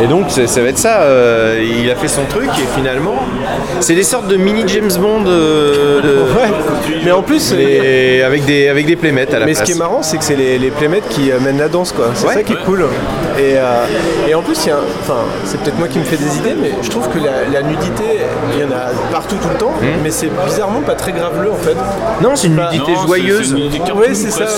Et 0.03 0.07
donc, 0.07 0.29
ça, 0.31 0.47
ça 0.47 0.61
va 0.61 0.69
être 0.69 0.77
ça. 0.77 1.01
euh, 1.01 1.63
il 1.83 1.89
a 1.89 1.95
fait 1.95 2.07
son 2.07 2.25
truc 2.25 2.49
et 2.57 2.67
finalement, 2.79 3.15
c'est 3.79 3.95
des 3.95 4.03
sortes 4.03 4.27
de 4.27 4.37
mini 4.37 4.63
James 4.67 4.91
Bond. 4.99 5.25
euh, 5.27 6.01
de- 6.01 6.25
Mais 7.05 7.11
en 7.11 7.21
plus, 7.21 7.53
les- 7.53 8.21
avec, 8.23 8.45
des, 8.45 8.67
avec 8.67 8.85
des 8.85 8.95
playmates 8.95 9.33
à 9.33 9.39
la 9.39 9.45
Mais 9.45 9.53
place. 9.53 9.67
ce 9.67 9.71
qui 9.71 9.77
est 9.77 9.80
marrant, 9.81 10.01
c'est 10.03 10.17
que 10.17 10.23
c'est 10.23 10.35
les, 10.35 10.57
les 10.59 10.69
playmates 10.71 11.07
qui 11.09 11.31
euh, 11.31 11.39
mènent 11.39 11.57
la 11.57 11.67
danse, 11.67 11.91
quoi. 11.91 12.07
C'est 12.13 12.27
Ouais. 12.27 12.33
ça 12.35 12.43
qui 12.43 12.53
est 12.53 12.63
cool. 12.65 12.85
Et, 13.37 13.55
euh, 13.57 13.85
et 14.29 14.35
en 14.35 14.41
plus, 14.41 14.57
il 14.65 14.69
y 14.69 14.71
a 14.71 14.75
un- 14.75 14.79
enfin, 15.01 15.19
c'est 15.45 15.59
peut-être 15.61 15.77
moi 15.79 15.87
qui 15.87 15.99
me 15.99 16.03
fais 16.03 16.17
des 16.17 16.37
idées, 16.37 16.55
mais 16.61 16.71
je 16.81 16.89
trouve 16.89 17.07
que 17.09 17.17
la, 17.19 17.47
la 17.51 17.61
nudité, 17.67 18.03
il 18.53 18.59
y 18.61 18.63
en 18.63 18.71
a 18.71 18.91
partout 19.11 19.35
tout 19.41 19.49
le 19.51 19.57
temps, 19.57 19.73
mais 20.03 20.11
c'est 20.11 20.29
bizarrement 20.45 20.81
pas 20.81 20.95
très 20.95 21.11
graveleux 21.11 21.51
en 21.51 21.55
fait. 21.55 21.75
Non, 22.21 22.35
c'est 22.35 22.47
une 22.47 22.55
nudité 22.57 22.91
Non, 22.93 23.07
joyeuse. 23.07 23.43
c'est 23.43 23.49
une 23.51 23.55
nudité 23.63 23.77
cartoon, 23.79 23.97
Ouais, 23.99 24.13
c'est 24.13 24.31
ça. 24.31 24.43
Ouais, 24.43 24.49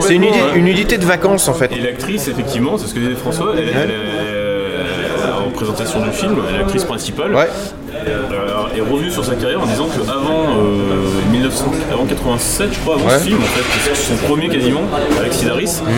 C'est 0.00 0.14
une, 0.14 0.24
ouais. 0.24 0.58
nudité 0.60 0.98
de 0.98 1.04
vacances 1.04 1.48
en 1.48 1.54
fait. 1.54 1.70
Et 1.72 1.80
l'actrice, 1.80 2.28
effectivement, 2.28 2.78
c'est 2.78 2.86
ce 2.86 2.94
que 2.94 3.00
disait 3.00 3.14
François, 3.14 3.52
elle, 3.56 3.64
elle, 3.68 3.90
elle, 3.90 5.32
en 5.46 5.50
présentation 5.50 6.00
du 6.00 6.10
film, 6.12 6.36
elle 6.48 6.54
est 6.54 6.58
l'actrice 6.58 6.84
principale. 6.84 7.34
Ouais. 7.34 7.48
Euh, 8.08 8.39
est 8.76 8.80
revenue 8.80 9.10
sur 9.10 9.24
sa 9.24 9.34
carrière 9.34 9.60
en 9.62 9.66
disant 9.66 9.86
qu'avant 9.88 10.44
euh, 10.58 11.30
1900 11.32 11.72
avant 11.92 12.04
87, 12.06 12.68
je 12.72 12.78
crois, 12.80 12.94
avant 12.94 13.06
Ouais. 13.06 13.18
ce 13.18 13.24
film, 13.24 13.38
en 13.38 13.42
fait, 13.44 13.94
son 13.94 14.14
premier 14.26 14.48
quasiment, 14.48 14.82
avec 15.18 15.32
Sidaris, 15.32 15.80
Mhm. 15.84 15.92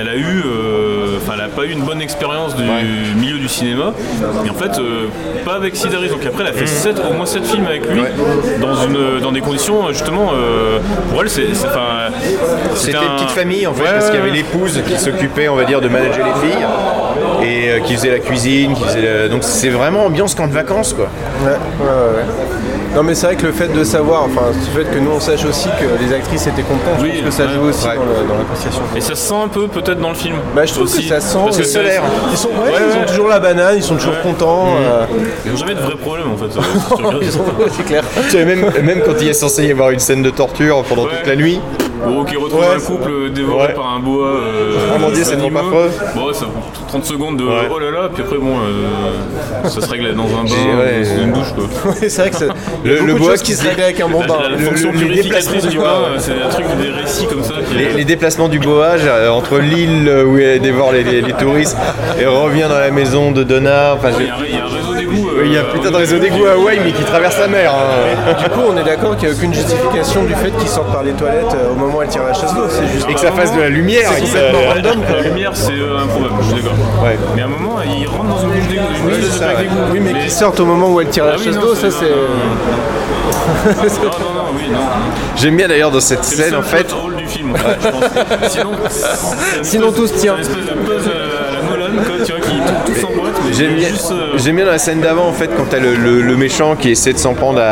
elle 0.00 0.08
a 0.08 0.16
eu, 0.16 0.42
euh, 0.46 1.16
enfin, 1.22 1.32
elle 1.36 1.44
a 1.44 1.48
pas 1.48 1.64
eu 1.64 1.70
une 1.72 1.82
bonne 1.82 2.00
expérience 2.00 2.54
du 2.56 2.62
milieu 3.16 3.38
du 3.38 3.48
cinéma. 3.48 3.92
Et 4.46 4.50
en 4.50 4.54
fait, 4.54 4.78
euh, 4.78 5.06
pas 5.44 5.54
avec 5.54 5.76
Sidaris. 5.76 6.08
Donc 6.08 6.24
après, 6.26 6.42
elle 6.44 6.50
a 6.50 6.52
fait 6.52 6.66
sept, 6.66 6.96
au 6.98 7.12
moins 7.14 7.26
7 7.26 7.44
films 7.46 7.66
avec 7.66 7.88
lui, 7.90 8.02
dans, 8.60 8.74
une, 8.84 9.20
dans 9.20 9.32
des 9.32 9.40
conditions, 9.40 9.88
justement, 9.92 10.30
euh, 10.34 10.78
pour 11.10 11.22
elle, 11.22 11.30
c'est. 11.30 11.46
C'était 12.74 12.96
un- 12.96 13.02
une 13.02 13.16
petite 13.16 13.30
famille 13.30 13.66
en 13.66 13.74
fait, 13.74 13.84
parce 13.84 14.06
qu'il 14.10 14.18
y 14.18 14.22
avait 14.22 14.30
l'épouse 14.30 14.80
qui 14.86 14.96
s'occupait, 14.98 15.48
on 15.48 15.56
va 15.56 15.64
dire, 15.64 15.80
de 15.80 15.88
manager 15.88 16.26
les 16.26 16.48
filles 16.48 16.64
et 17.42 17.70
euh, 17.70 17.80
qui 17.80 17.94
faisait 17.94 18.10
la 18.10 18.18
cuisine, 18.18 18.74
qui 18.74 18.84
faisait 18.84 19.02
la- 19.02 19.28
donc 19.28 19.42
c'est 19.44 19.68
vraiment 19.70 20.04
ambiance 20.06 20.34
camp 20.34 20.46
de 20.46 20.52
vacances 20.52 20.92
quoi. 20.92 21.06
Ouais, 21.44 21.50
ouais, 21.50 21.56
ouais. 21.86 22.24
Non, 22.96 23.02
mais 23.02 23.14
c'est 23.14 23.26
vrai 23.26 23.36
que 23.36 23.46
le 23.46 23.52
fait 23.52 23.68
de 23.68 23.84
savoir, 23.84 24.24
enfin, 24.24 24.46
le 24.74 24.82
fait 24.84 24.90
que 24.90 24.98
nous 24.98 25.10
on 25.14 25.20
sache 25.20 25.44
aussi 25.44 25.68
que 25.78 26.02
les 26.02 26.12
actrices 26.14 26.46
étaient 26.46 26.62
contentes, 26.62 26.98
je 27.04 27.06
pense 27.06 27.20
que 27.24 27.30
ça 27.30 27.42
ouais, 27.44 27.48
joue 27.54 27.68
aussi 27.68 27.86
ouais. 27.86 27.94
dans 27.96 28.02
le- 28.22 28.28
dans 28.28 28.34
l'appréciation. 28.38 28.80
Et 28.96 29.00
ça 29.00 29.10
se 29.14 29.28
sent 29.28 29.34
un 29.44 29.48
peu 29.48 29.68
peut-être 29.68 30.00
dans 30.00 30.08
le 30.08 30.14
film. 30.14 30.36
Bah, 30.56 30.64
je 30.64 30.72
trouve 30.72 30.84
aussi. 30.84 31.02
que 31.02 31.08
ça 31.08 31.20
sent. 31.20 31.38
Parce 31.44 31.56
que 31.58 31.62
euh, 31.62 31.66
c'est 31.66 31.82
l'air. 31.82 32.02
Ils, 32.30 32.36
sont, 32.36 32.48
ouais, 32.48 32.72
ils 32.90 32.96
ont 33.02 33.06
toujours 33.06 33.28
la 33.28 33.40
banane, 33.40 33.74
ils 33.76 33.82
sont 33.82 33.94
toujours 33.96 34.14
Ouais. 34.14 34.22
contents. 34.22 34.68
euh, 34.80 35.04
Ils 35.44 35.50
n'ont 35.52 35.56
jamais 35.58 35.74
de 35.74 35.80
vrais 35.80 35.96
problèmes 35.96 36.32
en 36.32 36.36
fait. 36.36 36.58
c'est 37.76 37.84
clair. 37.84 38.02
Tu 38.24 38.30
sais, 38.30 38.44
même, 38.44 38.64
même 38.82 39.02
quand 39.04 39.12
il 39.20 39.28
est 39.28 39.32
censé 39.34 39.66
y 39.66 39.70
avoir 39.70 39.90
une 39.90 39.98
scène 39.98 40.22
de 40.22 40.30
torture 40.30 40.82
pendant 40.88 41.04
toute 41.04 41.26
la 41.26 41.36
nuit. 41.36 41.60
Ou 42.06 42.24
qui 42.24 42.36
retrouve 42.36 42.60
Ouais, 42.60 42.66
un 42.76 42.80
couple 42.80 43.30
dévoré 43.30 43.68
ouais. 43.68 43.74
par 43.74 43.92
un 43.94 43.98
boa. 44.00 44.26
Euh, 44.26 44.98
mon 45.00 45.10
Dieu, 45.10 45.22
c'est 45.24 45.36
trop 45.36 45.48
affreux. 45.48 45.90
Bon, 46.14 46.26
ouais, 46.28 46.34
ça 46.34 46.46
30 46.88 47.04
secondes 47.04 47.36
de 47.38 47.44
Ouais. 47.44 47.68
oh 47.70 47.78
là 47.78 47.90
là, 47.90 48.08
puis 48.12 48.22
après, 48.22 48.38
bon, 48.38 48.56
euh, 48.58 49.68
ça 49.68 49.80
se 49.80 49.88
règle 49.90 50.14
dans 50.14 50.24
un 50.24 50.44
bain, 50.44 51.04
dans 51.04 51.22
une 51.22 51.32
douche 51.32 51.52
quoi. 51.54 51.92
C'est 52.00 52.16
vrai 52.16 52.30
que 52.30 52.36
c'est. 52.36 52.48
Le- 52.84 53.00
le 53.00 53.16
choses 53.18 53.42
qui 53.42 53.52
se 53.52 53.66
règlent 53.66 53.82
avec 53.82 54.00
un 54.00 54.08
bon 54.08 54.20
La, 54.20 54.26
bain. 54.26 54.36
la- 54.42 54.48
la 54.50 54.56
Le- 54.56 54.64
fonction 54.64 54.92
le- 54.92 54.98
purificatrice 54.98 55.66
du 55.66 55.76
bois. 55.76 55.86
euh, 55.88 56.16
c'est 56.18 56.32
un 56.32 56.48
truc 56.48 56.64
des 56.80 56.90
récits 56.90 57.26
comme 57.26 57.42
ça. 57.42 57.54
qui- 57.68 57.74
Les, 57.76 57.92
les 57.92 58.04
déplacements 58.04 58.48
du 58.48 58.58
Boage 58.58 59.02
euh, 59.04 59.28
entre 59.30 59.58
l'île 59.58 60.10
où 60.26 60.38
elle 60.38 60.60
dévore 60.60 60.92
les, 60.92 61.04
les- 61.04 61.20
les 61.20 61.32
touristes 61.34 61.76
et 62.18 62.24
revient 62.26 62.66
dans 62.68 62.78
la 62.78 62.90
maison 62.90 63.32
de 63.32 63.42
Donna. 63.42 63.94
Enfin, 63.96 64.08
je- 64.12 64.22
a 64.24 64.48
y 64.48 64.58
a 64.58 64.64
un 64.64 64.68
réseau 64.68 64.94
il 65.44 65.52
y 65.52 65.56
a 65.58 65.64
putain 65.64 65.90
de 65.90 65.96
réseau 65.96 66.18
d'égout 66.18 66.46
à 66.46 66.52
Hawaï 66.52 66.80
mais 66.84 66.92
qui 66.92 67.02
traverse 67.04 67.38
la 67.38 67.48
mer. 67.48 67.72
hein. 67.72 68.34
Du 68.42 68.48
coup, 68.50 68.60
on 68.68 68.76
est 68.76 68.84
d'accord 68.84 69.16
qu'il 69.16 69.28
n'y 69.28 69.34
a 69.34 69.38
aucune 69.38 69.54
justification 69.54 70.24
du 70.24 70.34
fait 70.34 70.50
qu'ils 70.52 70.68
sortent 70.68 70.92
par 70.92 71.02
les 71.02 71.12
toilettes 71.12 71.54
euh, 71.54 71.72
au 71.72 71.74
moment 71.74 71.98
où 71.98 72.02
elle 72.02 72.08
tire 72.08 72.24
la 72.24 72.34
chasse 72.34 72.54
d'eau. 72.54 72.64
C'est 72.68 72.86
juste 72.88 73.06
Et 73.08 73.14
que 73.14 73.20
ça 73.20 73.32
fasse 73.32 73.54
de 73.54 73.60
la 73.60 73.68
lumière. 73.68 74.10
C'est 74.24 74.50
random. 74.50 75.02
quoi. 75.06 75.16
La 75.16 75.22
lumière, 75.22 75.50
c'est 75.54 75.72
euh, 75.72 75.98
improbable, 76.02 76.34
je 76.42 76.46
suis 76.46 76.62
d'accord. 76.62 76.76
Ouais. 77.02 77.16
Mais 77.36 77.42
à 77.42 77.44
un 77.44 77.48
moment, 77.48 77.76
il 77.84 78.06
rentre 78.06 78.24
dans 78.24 78.38
une 78.42 78.50
bouche 78.50 78.68
d'égout. 78.68 78.82
Ouais. 79.06 79.68
Oui, 79.92 80.00
mais 80.00 80.14
qui 80.20 80.30
sortent 80.30 80.60
au 80.60 80.66
moment 80.66 80.88
où 80.90 81.00
elle 81.00 81.08
tire 81.08 81.24
la 81.26 81.32
Ah 81.32 81.36
oui, 81.38 81.44
chasse 81.44 81.58
d'eau, 81.58 81.74
ça 81.74 81.90
c'est. 81.90 82.06
Non, 83.66 83.72
non, 83.74 84.34
non, 84.34 84.44
oui, 84.54 84.68
non. 84.70 84.78
J'aime 85.36 85.56
bien 85.56 85.68
d'ailleurs 85.68 85.90
dans 85.90 86.00
cette 86.00 86.24
scène 86.24 86.54
en 86.54 86.62
fait. 86.62 86.92
hole 86.92 87.16
du 87.16 87.26
film. 87.26 87.54
Sinon, 89.62 89.92
se 89.92 90.14
tient. 90.14 90.36
C'est 90.42 90.52
une 90.52 90.58
espèce 90.58 90.66
de 90.66 90.74
puzzle 90.84 91.10
à 91.10 91.52
la 91.54 91.62
Nolan, 91.62 92.02
quoi, 92.04 92.24
tu 92.24 92.32
vois, 92.32 92.40
qui 92.40 92.50
tout, 92.56 92.92
tout 92.92 93.00
s'emboîte, 93.00 93.34
mais 93.46 93.47
J'aime 93.58 93.74
bien, 93.74 93.88
juste. 93.88 94.10
euh, 94.12 94.36
j'aime 94.36 94.56
bien 94.56 94.64
dans 94.66 94.70
la 94.70 94.78
scène 94.78 95.00
d'avant 95.00 95.26
en 95.26 95.32
fait 95.32 95.48
quand 95.56 95.64
t'as 95.68 95.78
le, 95.80 95.94
le, 95.96 96.22
le 96.22 96.36
méchant 96.36 96.76
qui 96.76 96.90
essaie 96.90 97.12
de 97.12 97.18
s'en 97.18 97.34
prendre 97.34 97.58
à, 97.60 97.64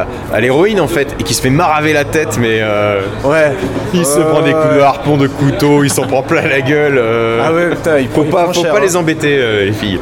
à, 0.00 0.06
à 0.34 0.40
l'héroïne 0.40 0.80
en 0.80 0.88
fait 0.88 1.14
et 1.18 1.22
qui 1.22 1.32
se 1.34 1.40
fait 1.42 1.50
maraver 1.50 1.92
la 1.92 2.04
tête 2.04 2.38
mais 2.40 2.58
euh, 2.60 3.00
Ouais. 3.24 3.52
il 3.94 4.04
se 4.04 4.18
prend 4.20 4.42
des 4.42 4.52
coups 4.52 4.74
de 4.74 4.80
harpon, 4.80 5.16
de 5.16 5.26
couteau, 5.28 5.84
il 5.84 5.90
s'en 5.90 6.06
prend 6.06 6.22
plein 6.22 6.42
la 6.46 6.60
gueule. 6.60 6.98
euh. 6.98 7.40
Ah 7.44 7.52
ouais, 7.52 7.70
putain, 7.70 7.98
il 7.98 8.08
faut 8.08 8.24
il 8.24 8.30
pas, 8.30 8.46
faut 8.46 8.52
cher, 8.62 8.72
pas 8.72 8.78
hein. 8.78 8.82
les 8.82 8.96
embêter 8.96 9.36
euh, 9.38 9.64
les 9.66 9.72
filles. 9.72 10.00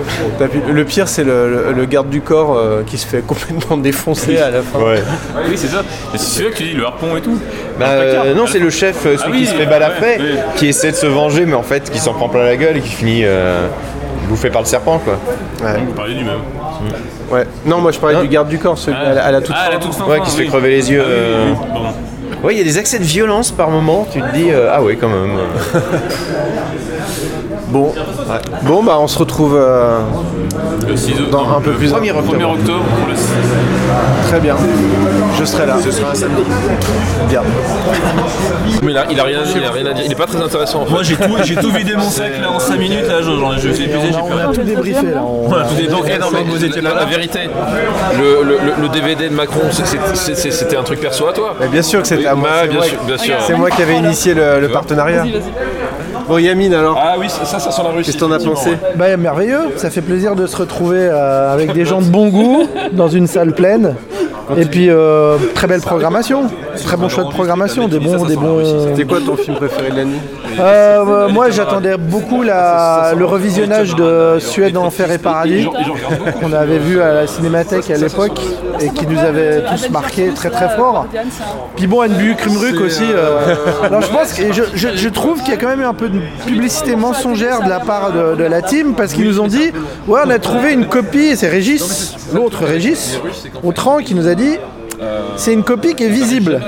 Le 0.71 0.85
pire, 0.85 1.07
c'est 1.09 1.25
le, 1.25 1.51
le- 1.51 1.73
le 1.73 1.85
garde 1.87 2.09
du 2.09 2.21
corps 2.21 2.57
euh, 2.57 2.83
qui 2.87 2.97
se 2.99 3.07
fait 3.07 3.21
complètement 3.27 3.77
défoncer 3.77 4.38
à 4.38 4.51
la 4.51 4.62
fin. 4.62 4.79
Ouais. 4.79 5.03
Oui, 5.49 5.55
c'est 5.57 5.69
ça. 5.69 5.83
C'est 6.12 6.19
celui-là 6.19 6.51
que 6.51 6.57
tu 6.57 6.62
dis, 6.64 6.73
le 6.73 6.85
harpon 6.87 7.17
et 7.17 7.21
tout. 7.21 7.38
Bah, 7.79 7.87
euh, 7.88 8.35
non, 8.35 8.47
c'est 8.47 8.59
le 8.59 8.71
chef, 8.71 9.03
celui 9.03 9.19
Ah 9.23 9.29
oui, 9.31 9.40
qui 9.40 9.47
se 9.47 9.55
fait 9.55 9.67
balafrer, 9.67 10.17
ouais, 10.17 10.23
ouais. 10.23 10.38
qui 10.57 10.69
essaie 10.69 10.90
de 10.93 10.97
se 10.97 11.07
venger, 11.07 11.45
mais 11.47 11.55
en 11.55 11.62
fait 11.62 11.90
qui 11.90 11.99
s'en 11.99 12.14
prend 12.14 12.29
plein 12.29 12.45
la 12.45 12.57
gueule 12.57 12.77
et 12.77 12.81
qui 12.81 12.90
finit 12.93 13.23
euh, 13.25 13.67
bouffé 14.24 14.50
par 14.50 14.62
le 14.62 14.66
serpent 14.66 14.98
quoi. 14.98 15.14
Vous 15.60 15.92
parlez 15.92 16.14
du 16.14 16.24
même. 16.24 16.40
Ouais. 17.30 17.46
Non, 17.64 17.78
moi 17.80 17.90
je 17.92 17.98
parlais 17.98 18.20
du 18.20 18.28
garde 18.28 18.48
du 18.48 18.58
corps, 18.58 18.76
celui 18.78 18.96
à, 18.98 19.14
la, 19.14 19.24
à 19.24 19.32
la 19.32 19.40
toute 19.40 19.54
Ah, 19.58 19.64
fin. 19.66 19.70
la 19.72 19.78
toute 19.78 19.94
fin. 19.94 20.04
Ouais, 20.06 20.20
qui 20.20 20.30
se 20.30 20.37
oui. 20.38 20.42
fait 20.44 20.48
crever 20.50 20.70
les 20.70 20.90
yeux. 20.90 21.02
Ah 21.02 21.08
oui, 21.08 21.14
euh. 21.16 21.44
oui, 21.46 21.56
oui, 21.60 21.66
pardon. 21.72 21.88
Ouais, 22.42 22.54
il 22.54 22.58
y 22.58 22.60
a 22.60 22.64
des 22.64 22.76
accès 22.78 22.98
de 22.98 23.04
violence 23.04 23.50
par 23.50 23.70
moment, 23.70 24.06
tu 24.12 24.20
te 24.20 24.32
dis 24.34 24.50
euh, 24.50 24.68
ah 24.72 24.82
ouais 24.82 24.96
quand 24.96 25.08
même. 25.08 25.38
Bon. 27.74 27.92
Bon, 28.62 28.84
bah 28.84 28.98
on 29.00 29.08
se 29.08 29.18
retrouve 29.18 29.56
euh, 29.58 29.98
Le 30.88 30.96
6 30.96 31.14
dans 31.32 31.56
un 31.56 31.60
peu 31.60 31.72
plus. 31.72 31.92
1er 31.92 32.12
octobre. 32.12 32.37
1er 32.38 32.44
octobre 32.44 32.84
pour 32.84 33.08
le 33.08 33.14
Très 34.28 34.38
bien. 34.38 34.54
Je 35.37 35.44
serai 35.44 35.66
là. 35.66 35.76
Ce 35.82 35.90
sera 35.90 36.12
un 36.12 36.14
samedi. 36.14 36.42
Bien. 37.28 37.42
Mais 38.84 38.92
il 38.92 38.96
a, 38.98 39.06
il 39.10 39.18
a 39.18 39.24
rien 39.24 39.40
à 39.40 39.42
dire, 39.42 39.56
il 39.56 39.64
a 39.64 39.70
rien 39.72 39.87
à 39.87 39.92
dire. 39.92 40.04
Il 40.06 40.12
est 40.12 40.14
pas 40.14 40.26
très 40.26 40.40
intéressant. 40.40 40.82
En 40.82 40.84
fait. 40.87 40.92
Moi 40.92 41.02
j'ai 41.02 41.16
tout, 41.16 41.37
j'ai 41.42 41.56
tout 41.56 41.72
vidé 41.72 41.96
mon 41.96 42.08
sac 42.10 42.40
là 42.40 42.52
en 42.52 42.60
5 42.60 42.78
minutes 42.78 43.08
là, 43.08 43.20
j'en 43.22 43.52
ai 43.52 43.58
je 43.58 43.70
suis 43.72 43.84
épuisé, 43.87 44.08
j'ai 44.12 44.18
On 44.22 44.26
a 44.38 44.42
peur. 44.42 44.52
tout 44.52 44.62
débriefé 44.62 45.06
là. 45.10 45.22
on- 45.26 45.48
Voilà, 45.48 45.64
tout 45.64 45.74
est 45.80 45.88
Donc, 45.88 46.04
eh 46.06 46.18
non, 46.18 46.26
mais 46.32 46.44
vous 46.44 46.64
étiez 46.64 46.80
la, 46.80 46.90
la 46.90 47.00
là. 47.00 47.04
vérité, 47.06 47.40
le, 48.16 48.44
le- 48.44 48.58
le- 48.64 48.82
le 48.82 48.88
DVD 48.88 49.28
de 49.28 49.34
Macron, 49.34 49.60
c'est- 49.72 49.84
c'est- 49.84 49.98
c'est- 50.14 50.34
c'est- 50.37 50.50
c'était 50.52 50.76
un 50.76 50.84
truc 50.84 51.00
perso 51.00 51.26
à 51.26 51.32
toi 51.32 51.56
Mais 51.60 51.66
bien 51.66 51.82
sûr 51.82 52.02
que 52.02 52.06
c'était 52.08 52.26
à 52.26 52.37
moi. 52.37 52.48
Bah, 52.50 52.56
c'est 52.62 52.68
bien 52.68 52.76
moi 52.78 52.87
sûr, 52.87 52.98
qui- 53.00 53.06
bien 53.06 53.18
sûr. 53.18 53.34
C'est 53.44 53.54
moi 53.56 53.70
qui 53.70 53.82
avais 53.82 53.96
initié 53.96 54.34
le, 54.34 54.60
le 54.60 54.68
partenariat. 54.68 55.24
Bon, 56.28 56.38
Yamine 56.38 56.72
alors, 56.74 56.98
Ah 57.00 57.16
oui, 57.18 57.28
ça, 57.28 57.44
ça 57.44 57.70
sent 57.70 57.82
la 57.84 57.90
Russie. 57.90 58.06
qu'est-ce 58.06 58.16
que 58.16 58.20
t'en 58.24 58.32
as 58.32 58.38
pensé 58.38 58.76
Bah, 58.96 59.16
merveilleux, 59.16 59.72
ça 59.76 59.90
fait 59.90 60.00
plaisir 60.00 60.34
de 60.34 60.46
se 60.46 60.56
retrouver 60.56 61.00
euh, 61.00 61.52
avec 61.52 61.72
des 61.72 61.84
gens 61.84 62.00
de 62.00 62.06
bon 62.06 62.28
goût 62.28 62.64
dans 62.92 63.08
une 63.08 63.26
salle 63.26 63.52
pleine. 63.54 63.94
Et 64.56 64.64
puis 64.66 64.88
euh, 64.90 65.37
très 65.54 65.66
belle 65.66 65.80
programmation, 65.80 66.44
très 66.82 66.96
bon 66.96 67.08
choix 67.08 67.24
de 67.24 67.28
programmation, 67.30 67.88
des 67.88 67.98
bons, 67.98 68.24
des 68.24 68.37
bons. 68.37 68.88
C'était 68.88 69.04
quoi 69.04 69.18
ton 69.24 69.37
film 69.37 69.56
préféré 69.56 69.90
de 69.90 69.96
la 69.96 70.04
nuit 70.04 70.18
Euh, 70.58 71.04
euh, 71.08 71.28
moi 71.28 71.50
j'attendais 71.50 71.96
beaucoup 71.96 72.42
la- 72.42 73.12
le 73.16 73.24
revisionnage 73.24 73.94
de 73.96 74.37
Suède 74.38 74.76
Enfer 74.76 75.10
et 75.10 75.18
Paradis 75.18 75.68
qu'on 76.40 76.52
avait 76.52 76.78
vu 76.78 77.00
à 77.00 77.12
la 77.12 77.26
Cinémathèque 77.26 77.90
à 77.90 77.96
l'époque 77.96 78.40
et 78.80 78.88
qui 78.90 79.06
nous 79.06 79.18
avait 79.18 79.62
tous 79.64 79.90
marqué 79.90 80.28
très 80.34 80.50
très 80.50 80.68
fort. 80.76 81.06
Puis 81.76 81.87
bon, 81.87 82.02
NBU 82.04 82.37
Krumruk 82.37 82.80
aussi. 82.80 83.02
euh, 83.04 83.54
alors 83.84 84.02
je 84.02 84.08
pense 84.10 84.32
que 84.32 84.52
je, 84.52 84.62
je- 84.74 84.96
je 84.96 85.08
trouve 85.08 85.40
qu'il 85.42 85.50
y 85.52 85.56
a 85.56 85.60
quand 85.60 85.68
même 85.68 85.80
eu 85.80 85.84
un 85.87 85.94
peu 85.94 86.08
de 86.08 86.20
publicité 86.46 86.94
mensongère 86.96 87.62
de 87.62 87.68
la 87.68 87.80
part 87.80 88.12
de, 88.12 88.37
de 88.37 88.44
la 88.44 88.62
team 88.62 88.94
parce 88.96 89.12
qu'ils 89.12 89.26
nous 89.26 89.40
ont 89.40 89.48
dit 89.48 89.72
ouais 90.06 90.20
on 90.24 90.30
a 90.30 90.38
trouvé 90.38 90.72
une 90.72 90.87
copie 90.87 91.18
et 91.32 91.37
c'est 91.37 91.48
Régis, 91.48 92.14
l'autre 92.32 92.64
Régis, 92.64 93.20
Autran 93.64 93.98
qui 93.98 94.14
nous 94.14 94.28
a 94.28 94.34
dit 94.34 94.56
c'est 95.37 95.52
une 95.52 95.62
copie 95.64 95.94
qui 95.94 96.04
est 96.04 96.09
visible. 96.09 96.61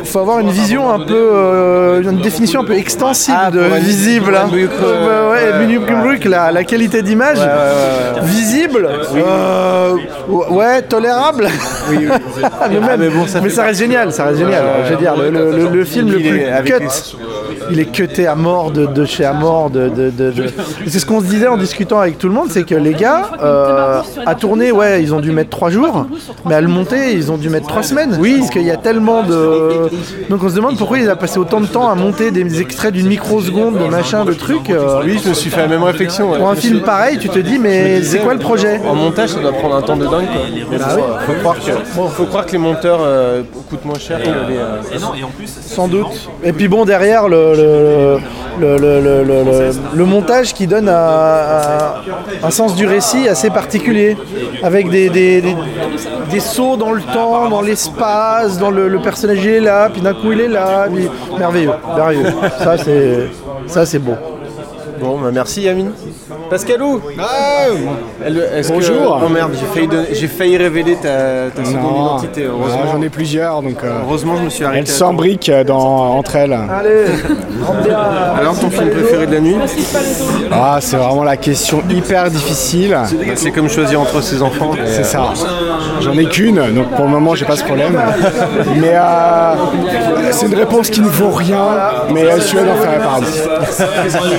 Il 0.00 0.06
faut 0.06 0.18
avoir 0.20 0.40
une 0.40 0.50
vision 0.50 0.90
un 0.90 0.98
peu, 1.00 1.14
euh, 1.32 2.02
une 2.02 2.20
définition 2.20 2.60
un 2.60 2.64
peu 2.64 2.74
extensive 2.76 3.34
Ah, 3.36 3.50
de 3.50 3.60
visible. 3.78 4.34
hein. 4.36 4.48
Euh, 4.52 5.30
ouais, 5.30 5.52
ouais, 5.62 6.18
la, 6.24 6.50
la 6.50 6.64
qualité 6.64 7.02
d'image, 7.02 7.38
visible, 8.22 8.88
euh, 9.14 9.92
ouais, 10.50 10.82
tolérable. 10.82 11.48
mais, 11.90 11.96
même- 12.06 12.88
Ah, 12.90 12.96
mais 12.96 13.08
bon, 13.08 13.26
ça 13.26 13.40
mais 13.40 13.48
fait 13.50 13.54
ça 13.56 13.64
reste 13.64 13.78
génial, 13.80 14.12
ça 14.12 14.24
reste 14.24 14.38
génial. 14.38 14.64
Je 14.86 14.90
veux 14.90 14.96
dire, 14.98 15.14
le, 15.16 15.30
le- 15.30 15.50
le- 15.56 15.68
le 15.68 15.84
film 15.84 16.10
le 16.10 16.18
plus 16.18 16.40
cut. 16.64 16.84
Il 17.70 17.80
est 17.80 17.86
cuté 17.92 18.26
à 18.26 18.34
mort 18.34 18.70
de, 18.70 18.86
de 18.86 19.04
chez 19.04 19.24
à 19.24 19.32
mort. 19.32 19.70
De, 19.70 19.88
de- 19.88 20.10
de- 20.10 20.30
de- 20.30 20.44
Et 20.86 20.88
C'est 20.90 20.98
ce 20.98 21.06
qu'on 21.06 21.20
se 21.20 21.26
disait 21.26 21.46
en 21.48 21.56
discutant 21.56 22.00
avec 22.00 22.18
tout 22.18 22.28
le 22.28 22.34
monde, 22.34 22.48
c'est 22.50 22.64
que 22.64 22.74
les 22.74 22.94
gars, 22.94 23.30
euh, 23.42 24.00
à 24.26 24.34
tourner, 24.34 24.72
ouais, 24.72 25.02
ils 25.02 25.14
ont 25.14 25.20
dû 25.20 25.30
mettre 25.32 25.50
trois 25.50 25.70
jours, 25.70 26.06
mais 26.46 26.54
à 26.54 26.60
le 26.60 26.68
monter, 26.68 27.12
ils 27.12 27.30
ont 27.32 27.36
dû 27.36 27.48
mettre 27.50 27.66
trois 27.68 27.82
semaines. 27.82 28.16
Oui. 28.20 28.36
Parce 28.38 28.50
qu'il 28.50 28.62
y 28.62 28.70
a 28.70 28.76
tellement 28.76 29.22
de. 29.22 29.88
Donc 30.30 30.42
on 30.42 30.48
se 30.48 30.54
demande 30.54 30.76
pourquoi 30.78 30.98
il 30.98 31.08
a 31.10 31.16
passé 31.16 31.38
autant 31.38 31.60
de 31.60 31.66
temps 31.66 31.88
à 31.88 31.94
monter 31.94 32.30
des 32.30 32.60
extraits 32.60 32.92
d'une 32.92 33.08
microseconde, 33.08 33.78
de 33.78 33.84
machin, 33.84 34.24
de 34.24 34.32
trucs. 34.32 34.70
euh, 34.70 35.00
Oui, 35.04 35.18
je 35.22 35.28
me 35.30 35.34
suis 35.34 35.50
fait 35.50 35.60
la 35.62 35.68
même 35.68 35.82
réflexion. 35.82 36.30
ouais. 36.32 36.38
Pour 36.38 36.48
un 36.48 36.54
film 36.56 36.80
pareil, 36.80 37.18
tu 37.18 37.28
te 37.28 37.38
dis, 37.38 37.58
mais 37.58 38.02
c'est 38.02 38.18
quoi 38.18 38.34
le 38.34 38.40
projet 38.40 38.80
En 38.88 38.94
montage, 38.94 39.30
ça 39.30 39.40
doit 39.40 39.52
prendre 39.52 39.76
un 39.76 39.82
temps 39.82 39.96
de 39.96 40.04
dingue. 40.06 40.26
Quoi. 40.26 40.42
Mais 40.70 40.78
Bah 40.78 40.96
bon, 40.96 41.02
oui. 41.02 41.24
faut, 41.26 41.32
croire 41.40 41.56
que, 41.56 41.96
bon, 41.96 42.08
faut 42.08 42.24
croire 42.24 42.46
que 42.46 42.52
les 42.52 42.58
monteurs 42.58 43.00
euh, 43.02 43.42
coûtent 43.68 43.84
moins 43.84 43.98
cher 43.98 44.20
que 44.22 44.26
les. 44.28 44.56
euh, 44.56 44.76
Sans 45.60 45.88
doute. 45.88 46.28
Et 46.42 46.52
puis 46.52 46.68
bon, 46.68 46.84
derrière 46.84 47.28
le, 47.28 47.54
le, 47.58 48.18
le, 48.60 48.76
le- 49.24 49.24
montage 50.04 50.52
qui 50.54 50.66
donne 50.66 50.88
un, 50.88 51.94
sens 52.50 52.74
du 52.74 52.86
récit 52.86 53.28
assez 53.28 53.50
particulier, 53.50 54.16
avec 54.62 54.88
des, 54.90 55.08
des, 55.08 55.40
des- 55.40 55.56
sauts 56.40 56.76
dans 56.76 56.92
le 56.92 57.02
temps, 57.02 57.48
dans 57.48 57.60
l'espace, 57.62 58.58
dans 58.58 58.70
le, 58.70 58.88
personnage 59.00 59.44
il 59.44 59.50
est 59.50 59.60
là, 59.60 59.88
puis 59.92 60.00
d'un 60.00 60.14
coup 60.14 60.32
il 60.32 60.40
est 60.40 60.48
là, 60.48 60.86
merveilleux, 61.38 61.70
merveilleux. 61.96 62.32
Ça 63.66 63.86
c'est 63.86 63.98
beau. 63.98 64.14
Bon, 65.00 65.18
bah 65.20 65.30
merci 65.32 65.62
Yamine. 65.62 65.90
Pascalou 66.50 67.00
est-ce 68.26 68.68
que- 68.68 68.72
Bonjour. 68.74 69.20
Oh 69.24 69.28
merde, 69.28 69.52
j'ai 69.58 69.66
failli, 69.66 69.88
donner- 69.88 70.08
j'ai 70.12 70.28
failli 70.28 70.56
révéler 70.56 70.96
ta, 70.96 71.50
ta 71.54 71.64
seconde 71.64 71.82
Non. 71.82 72.06
identité. 72.16 72.44
Ah, 72.46 72.50
Heureusement. 72.52 72.80
J'en 72.92 73.02
ai 73.02 73.08
plusieurs, 73.08 73.62
donc. 73.62 73.76
euh, 73.84 73.98
Heureusement, 74.06 74.36
je 74.36 74.42
me 74.44 74.50
suis 74.50 74.64
arrêté. 74.64 74.80
Elles 74.80 74.86
s'embriquent 74.88 75.50
dans- 75.66 76.16
entre 76.18 76.36
elles. 76.36 76.52
Allez, 76.52 77.04
Alors, 78.38 78.58
ton 78.58 78.70
film 78.70 78.90
préféré 78.90 79.26
de 79.26 79.34
la 79.34 79.40
nuit 79.40 79.56
Ah, 80.50 80.78
c'est 80.80 80.96
vraiment 80.96 81.24
la 81.24 81.36
question 81.36 81.82
hyper 81.90 82.30
difficile. 82.30 82.90
Bah, 82.92 83.06
C'est 83.34 83.50
comme 83.50 83.68
choisir 83.68 84.00
entre 84.00 84.20
ses 84.22 84.42
enfants. 84.42 84.72
C'est 84.84 85.00
euh, 85.00 85.04
ça. 85.04 85.22
J'en 86.00 86.16
ai 86.16 86.26
qu'une, 86.26 86.60
donc 86.74 86.90
pour 86.94 87.04
le 87.04 87.10
moment 87.10 87.34
j'ai 87.34 87.44
pas 87.44 87.56
ce 87.56 87.64
problème. 87.64 87.98
Mais 88.76 88.92
euh, 88.94 89.54
c'est 90.30 90.46
une 90.46 90.54
réponse 90.54 90.90
qui 90.90 91.00
ne 91.00 91.08
vaut 91.08 91.30
rien, 91.30 91.64
mais 92.12 92.24
euh, 92.24 92.40
Suède 92.40 92.66
en 92.68 92.76
ferait 92.76 92.98
paradis. 92.98 93.40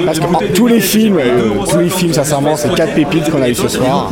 Parce 0.05 0.19
que 0.19 0.53
tous 0.53 0.67
les 0.67 0.79
films, 0.79 1.19
euh, 1.19 1.63
tous 1.69 1.77
les 1.77 1.89
films 1.89 2.13
sincèrement, 2.13 2.55
c'est 2.55 2.73
quatre 2.73 2.93
pépites 2.93 3.29
qu'on 3.29 3.41
a 3.41 3.49
eu 3.49 3.55
ce 3.55 3.67
soir. 3.67 4.09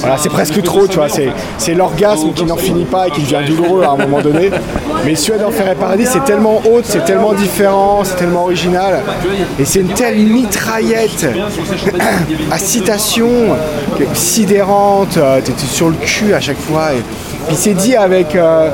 Voilà, 0.00 0.16
c'est 0.18 0.28
presque 0.28 0.62
trop, 0.62 0.86
tu 0.86 0.96
vois. 0.96 1.08
C'est, 1.08 1.74
l'orgasme 1.74 2.32
qui 2.32 2.44
n'en 2.44 2.56
finit 2.56 2.84
pas 2.84 3.08
et 3.08 3.10
qui 3.10 3.22
devient 3.22 3.44
douloureux 3.46 3.82
à 3.82 3.90
un 3.90 3.96
moment 3.96 4.20
donné. 4.22 4.50
Mais 5.04 5.14
Suède 5.14 5.42
en 5.46 5.50
ferait 5.50 5.74
paradis, 5.74 6.06
c'est 6.06 6.24
tellement 6.24 6.62
haute, 6.70 6.84
c'est 6.84 7.04
tellement 7.04 7.34
différent, 7.34 8.00
c'est 8.02 8.16
tellement 8.16 8.44
original. 8.44 9.02
Et 9.58 9.64
c'est 9.64 9.80
une 9.80 9.88
telle 9.88 10.16
mitraillette 10.18 11.26
à 12.50 12.58
citation 12.58 13.28
sidérante. 14.14 15.18
euh, 15.26 15.40
sur 15.66 15.90
le 15.90 15.96
cul 15.96 16.34
à 16.34 16.40
chaque 16.40 16.58
fois. 16.58 16.90
Puis 17.46 17.56
c'est 17.56 17.74
dit 17.74 17.94
avec 17.96 18.34
euh, 18.34 18.68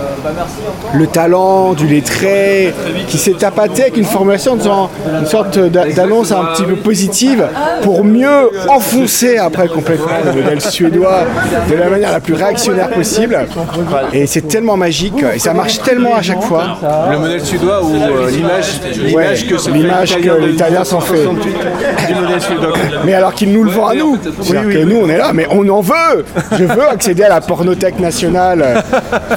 le 0.94 1.06
talent 1.06 1.72
du 1.74 1.86
lettré 1.86 2.72
qui 3.08 3.18
s'est 3.18 3.32
tapaté 3.32 3.82
avec 3.82 3.96
une 3.96 4.04
formulation 4.04 4.52
en 4.54 4.58
faisant 4.58 4.90
une 5.20 5.26
sorte 5.26 5.58
d'a- 5.58 5.86
d'annonce 5.86 6.32
un 6.32 6.44
petit 6.54 6.64
peu 6.64 6.76
positive 6.76 7.46
pour 7.82 8.04
mieux 8.04 8.50
enfoncer 8.68 9.36
après 9.38 9.68
complètement 9.68 10.06
le 10.24 10.40
modèle 10.42 10.60
suédois 10.60 11.20
de 11.70 11.74
la 11.74 11.88
manière 11.88 12.12
la 12.12 12.20
plus 12.20 12.34
réactionnaire 12.34 12.90
possible. 12.90 13.38
Et 14.12 14.26
c'est 14.26 14.42
tellement 14.48 14.76
magique 14.76 15.22
et 15.34 15.38
ça 15.38 15.52
marche 15.54 15.80
tellement 15.82 16.14
à 16.14 16.22
chaque 16.22 16.42
fois. 16.42 16.78
Le 17.10 17.18
modèle 17.18 17.40
suédois 17.44 17.82
ou 17.82 17.94
euh, 17.94 18.30
l'image 18.30 18.80
l'image 18.94 19.12
Ouais, 19.14 19.34
que 19.48 19.70
l'image 19.70 20.16
l'Italien 20.16 20.34
que 20.36 20.40
de 20.42 20.46
l'Italien 20.46 20.84
s'en 20.84 21.00
fait. 21.00 21.14
1968 21.26 22.06
du 22.08 22.14
modèle 22.20 22.40
suédois. 22.40 22.72
Mais 23.04 23.14
alors 23.14 23.34
qu'il 23.34 23.52
nous 23.52 23.64
le 23.64 23.70
vend 23.70 23.86
à 23.88 23.94
nous. 23.94 24.16
C'est-à-dire 24.42 24.70
que 24.80 24.84
nous, 24.84 24.96
on 25.02 25.08
est 25.08 25.18
là, 25.18 25.32
mais 25.34 25.46
on 25.50 25.68
en 25.68 25.80
veut. 25.80 26.24
Je 26.58 26.64
veux 26.64 26.88
accéder 26.88 27.24
à 27.24 27.28
la 27.28 27.40
pornothèque 27.40 27.98
nationale 28.00 28.61
euh, 28.62 28.80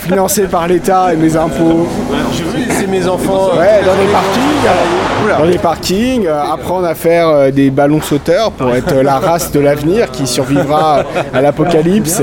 financée 0.02 0.44
par 0.44 0.68
l'État 0.68 1.14
et 1.14 1.18
mes 1.18 1.36
impôts. 1.36 1.88
Je 2.34 2.44
veux 2.44 2.66
laisser 2.66 2.88
mes 2.88 3.08
enfants. 3.08 3.50
euh, 3.54 3.60
Ouais, 3.60 3.82
dans 3.86 3.96
des 3.96 4.12
parkings, 4.12 5.40
dans 5.40 5.46
des 5.52 5.58
parkings, 5.58 6.28
euh, 6.28 6.54
apprendre 6.54 6.88
à 6.88 6.96
faire 6.96 7.52
des 7.52 7.70
ballons 7.70 8.02
sauteurs 8.02 8.52
pour 8.52 8.74
être 8.76 8.94
la 8.96 9.20
race 9.20 9.52
de 9.52 9.60
l'avenir 9.60 10.12
qui 10.12 10.28
survivra 10.28 11.04
à 11.34 11.42
l'apocalypse, 11.42 12.22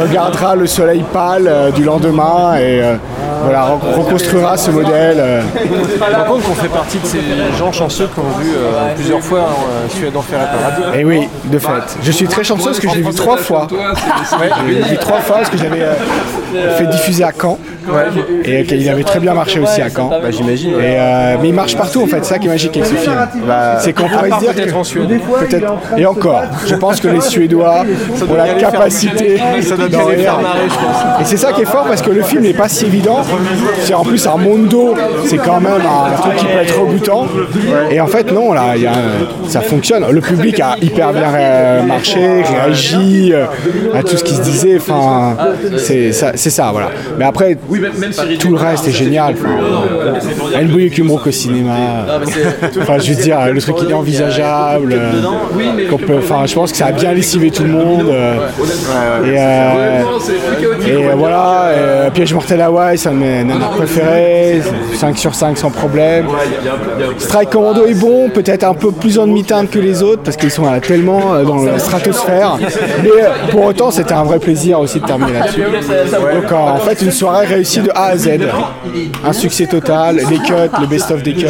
regardera 0.00 0.54
le 0.54 0.66
soleil 0.66 1.04
pâle 1.12 1.50
du 1.74 1.84
lendemain 1.84 2.56
et 2.56 2.80
voilà, 3.42 3.66
re- 3.66 3.94
reconstruira 3.98 4.56
ce 4.56 4.70
modèle. 4.70 5.16
euh. 5.18 5.42
Par 5.98 6.24
contre, 6.26 6.44
qu'on 6.46 6.54
fait 6.54 6.68
partie 6.68 6.98
de 6.98 7.06
ces 7.06 7.18
gens 7.58 7.72
chanceux 7.72 8.08
qui 8.12 8.20
ont 8.20 8.38
vu 8.40 8.50
euh, 8.56 8.94
plusieurs 8.94 9.20
fois 9.20 9.40
euh, 9.40 9.88
Suède 9.88 10.16
en 10.16 10.22
fer 10.22 10.38
et 10.40 10.56
paradis. 10.56 10.82
Et 10.98 11.00
Eh 11.00 11.04
oui, 11.04 11.28
de 11.44 11.58
fait. 11.58 11.68
Je 12.02 12.10
suis 12.12 12.26
très 12.26 12.44
chanceux 12.44 12.66
parce 12.66 12.80
que 12.80 12.88
je 12.88 12.94
l'ai 12.96 13.02
vu 13.02 13.14
trois 13.14 13.36
fois. 13.36 13.66
Ouais, 13.70 14.48
je 14.68 14.72
l'ai 14.74 14.82
vu 14.82 14.96
trois 14.98 15.18
fois 15.20 15.36
parce 15.38 15.50
que 15.50 15.58
j'avais 15.58 15.82
euh, 15.82 16.76
fait 16.76 16.86
diffuser 16.86 17.24
à 17.24 17.32
Caen. 17.38 17.58
Et 18.44 18.64
qu'il 18.64 18.88
avait 18.88 19.02
très 19.02 19.18
bien 19.18 19.34
marché 19.34 19.58
aussi 19.60 19.80
à 19.82 19.88
Caen. 19.90 20.08
Bah, 20.08 20.30
j'imagine. 20.30 20.72
Euh, 20.78 21.36
mais 21.40 21.48
il 21.48 21.54
marche 21.54 21.76
partout 21.76 22.02
en 22.02 22.06
fait, 22.06 22.18
c'est 22.24 22.34
ça 22.34 22.38
qui 22.38 22.46
est 22.46 22.50
magique 22.50 22.76
avec 22.76 22.86
ce 22.88 22.94
film. 22.94 23.14
c'est 23.80 23.92
qu'on 23.92 24.08
pourrait 24.08 24.30
se 24.30 24.38
dire 24.38 24.52
peut-être 24.54 24.72
que 24.72 24.78
en 24.78 24.84
Suède. 24.84 25.20
peut-être 25.40 25.72
et 25.96 26.06
encore, 26.06 26.42
je 26.66 26.74
pense 26.76 27.00
que 27.00 27.08
les 27.08 27.20
Suédois 27.20 27.84
ont 28.30 28.34
la 28.34 28.54
capacité. 28.54 29.40
Ça 29.62 29.76
doit 29.76 29.88
bien 29.88 29.98
d'en 29.98 30.08
les 30.08 30.16
faire 30.18 30.36
rire. 30.38 30.42
marrer, 30.42 30.60
je 30.68 30.74
pense. 30.74 31.20
Et 31.20 31.24
c'est 31.24 31.36
ça 31.36 31.52
qui 31.52 31.62
est 31.62 31.66
fort 31.66 31.84
parce 31.86 32.02
que 32.02 32.10
le 32.10 32.22
film 32.22 32.42
n'est 32.42 32.52
pas 32.54 32.68
si 32.68 32.86
évident. 32.86 33.22
C'est 33.80 33.94
en 33.94 34.04
plus 34.04 34.26
un 34.26 34.36
mondo, 34.36 34.94
c'est 35.24 35.38
quand 35.38 35.60
même 35.60 35.82
un 35.82 36.16
truc 36.16 36.36
qui 36.36 36.44
peut 36.46 36.58
être 36.60 36.80
rebutant. 36.80 37.26
Et 37.90 38.00
en 38.00 38.06
fait 38.06 38.30
non, 38.32 38.52
là, 38.52 38.74
ça 39.48 39.60
fonctionne. 39.60 40.04
Le 40.10 40.20
public 40.20 40.58
a 40.60 40.76
hyper 40.80 41.12
bien 41.12 41.82
marché, 41.86 42.42
réagi 42.42 43.32
euh, 43.32 43.44
à 43.94 44.02
tout 44.02 44.16
ce 44.16 44.24
qui 44.24 44.34
se 44.34 44.42
disait. 44.42 44.76
Enfin, 44.76 45.36
c'est 45.76 46.12
ça, 46.12 46.70
voilà. 46.72 46.90
Mais 47.18 47.24
après, 47.24 47.56
tout 48.38 48.50
le 48.50 48.56
reste 48.56 48.88
est 48.88 48.92
génial. 48.92 49.34
Enfin, 49.34 50.58
El 50.58 50.68
Bouillet 50.68 50.90
Kumrook 50.90 51.26
au 51.26 51.30
cinéma. 51.30 51.76
Enfin, 52.80 52.98
je 52.98 53.12
veux 53.12 53.22
dire, 53.22 53.38
le 53.52 53.60
truc 53.60 53.76
il 53.82 53.90
est 53.90 53.94
envisageable. 53.94 54.92
euh, 54.92 55.12
Enfin, 56.18 56.46
je 56.46 56.54
pense 56.54 56.70
que 56.72 56.78
ça 56.78 56.86
a 56.86 56.92
bien 56.92 57.12
lessivé 57.12 57.50
tout 57.50 57.64
le 57.64 57.70
monde. 57.70 58.06
euh, 58.08 60.02
Et, 60.86 61.14
voilà, 61.16 61.70
Piège 62.12 62.34
mortel 62.34 62.60
Hawaï, 62.60 62.98
c'est 62.98 63.08
un 63.08 63.12
mes 63.22 63.44
nanars 63.44 63.70
préférés. 63.70 64.62
5 64.94 65.18
sur 65.18 65.34
5 65.34 65.58
sans 65.58 65.70
problème. 65.70 66.26
Strike 67.18 67.50
Commando 67.50 67.86
est 67.86 67.94
bon, 67.94 68.28
peut-être 68.30 68.64
un 68.64 68.74
peu 68.74 68.92
plus 68.92 69.18
en 69.18 69.26
demi-teinte 69.26 69.70
que 69.70 69.78
les 69.78 70.02
autres 70.02 70.22
parce 70.22 70.36
qu'ils 70.36 70.50
sont 70.50 70.64
tellement 70.80 71.34
euh, 71.34 71.44
dans 71.44 71.62
la 71.62 71.78
stratosphère. 71.78 72.58
Mais 73.02 73.10
euh, 73.10 73.50
pour 73.50 73.64
autant, 73.64 73.90
c'était 73.90 74.14
un 74.14 74.24
vrai 74.24 74.38
plaisir 74.38 74.80
aussi 74.80 75.00
de 75.00 75.06
terminer 75.06 75.32
là-dessus. 75.32 75.62
Donc 75.62 76.52
euh, 76.52 76.54
en 76.54 76.78
fait, 76.78 77.02
une 77.02 77.10
soirée 77.10 77.46
réussie 77.46 77.80
de 77.80 77.90
A 77.94 78.06
à 78.06 78.16
Z. 78.16 78.30
Un 79.24 79.32
succès 79.32 79.66
total, 79.66 80.16
les 80.16 80.38
cuts, 80.38 80.52
le 80.80 80.86
best-of 80.86 81.22
des 81.22 81.34
cuts, 81.34 81.46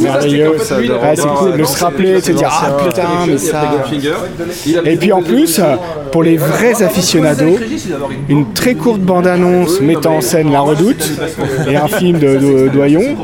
merveilleux. 0.00 0.50
Ouais, 0.52 1.14
c'est 1.14 1.26
cool 1.26 1.56
de 1.56 1.64
se 1.64 1.84
rappeler, 1.84 2.14
de 2.14 2.20
se 2.20 2.32
dire 2.32 2.50
ah 2.50 2.76
putain, 2.84 3.02
mais 3.26 3.38
ça. 3.38 3.62
Et 4.84 4.96
puis 4.96 5.12
en 5.12 5.22
plus, 5.22 5.60
pour 6.12 6.22
les 6.22 6.36
vrais 6.36 6.82
aficionados, 6.82 7.58
une 8.28 8.52
très 8.52 8.74
courte 8.74 9.00
bande-annonce 9.00 9.80
mettant 9.80 10.16
en 10.16 10.20
scène 10.20 10.52
La 10.52 10.60
Redoute 10.60 10.97
et 11.68 11.76
un 11.76 11.88
film 11.88 12.18
de, 12.18 12.36
de 12.36 12.68
Doyon, 12.68 13.16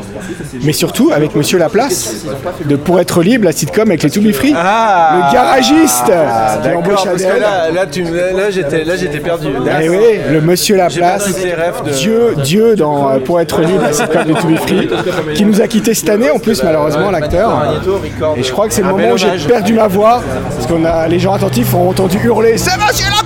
mais 0.63 0.73
surtout 0.73 1.11
avec 1.13 1.35
Monsieur 1.35 1.57
Laplace, 1.57 2.25
de 2.65 2.75
Pour 2.75 2.99
être 2.99 3.21
libre, 3.23 3.45
la 3.45 3.51
sitcom 3.51 3.87
avec 3.89 4.03
les 4.03 4.09
To 4.09 4.21
Be 4.21 4.31
Free, 4.31 4.51
le 4.51 5.33
garagiste 5.33 6.05
qui 6.05 6.11
D'accord, 6.11 6.79
embauche 6.79 7.03
parce 7.05 7.23
que 7.23 7.39
là, 7.39 7.71
là, 7.73 7.85
tu 7.85 8.03
me- 8.03 8.15
là, 8.37 8.49
j'étais, 8.49 8.83
là, 8.83 8.95
j'étais 8.95 9.19
perdu. 9.19 9.47
Eh 9.81 9.89
oui, 9.89 9.97
le 10.31 10.41
Monsieur 10.41 10.75
Laplace, 10.77 11.27
de- 11.35 11.91
Dieu, 11.91 12.35
Dieu 12.43 12.75
dans 12.75 13.09
euh, 13.09 13.19
Pour 13.19 13.39
être 13.41 13.61
libre, 13.61 13.81
la 13.83 13.93
sitcom 13.93 14.23
de 14.25 14.33
To 14.33 14.47
Be 14.47 14.57
Free, 14.57 14.89
qui 15.35 15.45
nous 15.45 15.61
a 15.61 15.67
quittés 15.67 15.93
cette 15.93 16.09
année 16.09 16.29
en 16.31 16.39
plus 16.39 16.61
malheureusement 16.63 17.11
l'acteur. 17.11 17.73
Et 18.37 18.43
je 18.43 18.51
crois 18.51 18.67
que 18.67 18.73
c'est 18.73 18.81
le 18.81 18.89
moment 18.89 19.11
où 19.13 19.17
j'ai 19.17 19.27
perdu 19.47 19.73
ma 19.73 19.87
voix, 19.87 20.21
parce 20.55 20.67
qu'on 20.67 20.83
a 20.85 21.07
les 21.07 21.19
gens 21.19 21.33
attentifs 21.33 21.73
ont 21.73 21.89
entendu 21.89 22.17
hurler 22.23 22.57
C'est 22.57 22.71
Monsieur 22.77 23.05
Laplace 23.05 23.24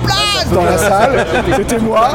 dans 0.53 0.63
la 0.63 0.77
salle, 0.77 1.25
c'était 1.55 1.79
moi. 1.79 2.09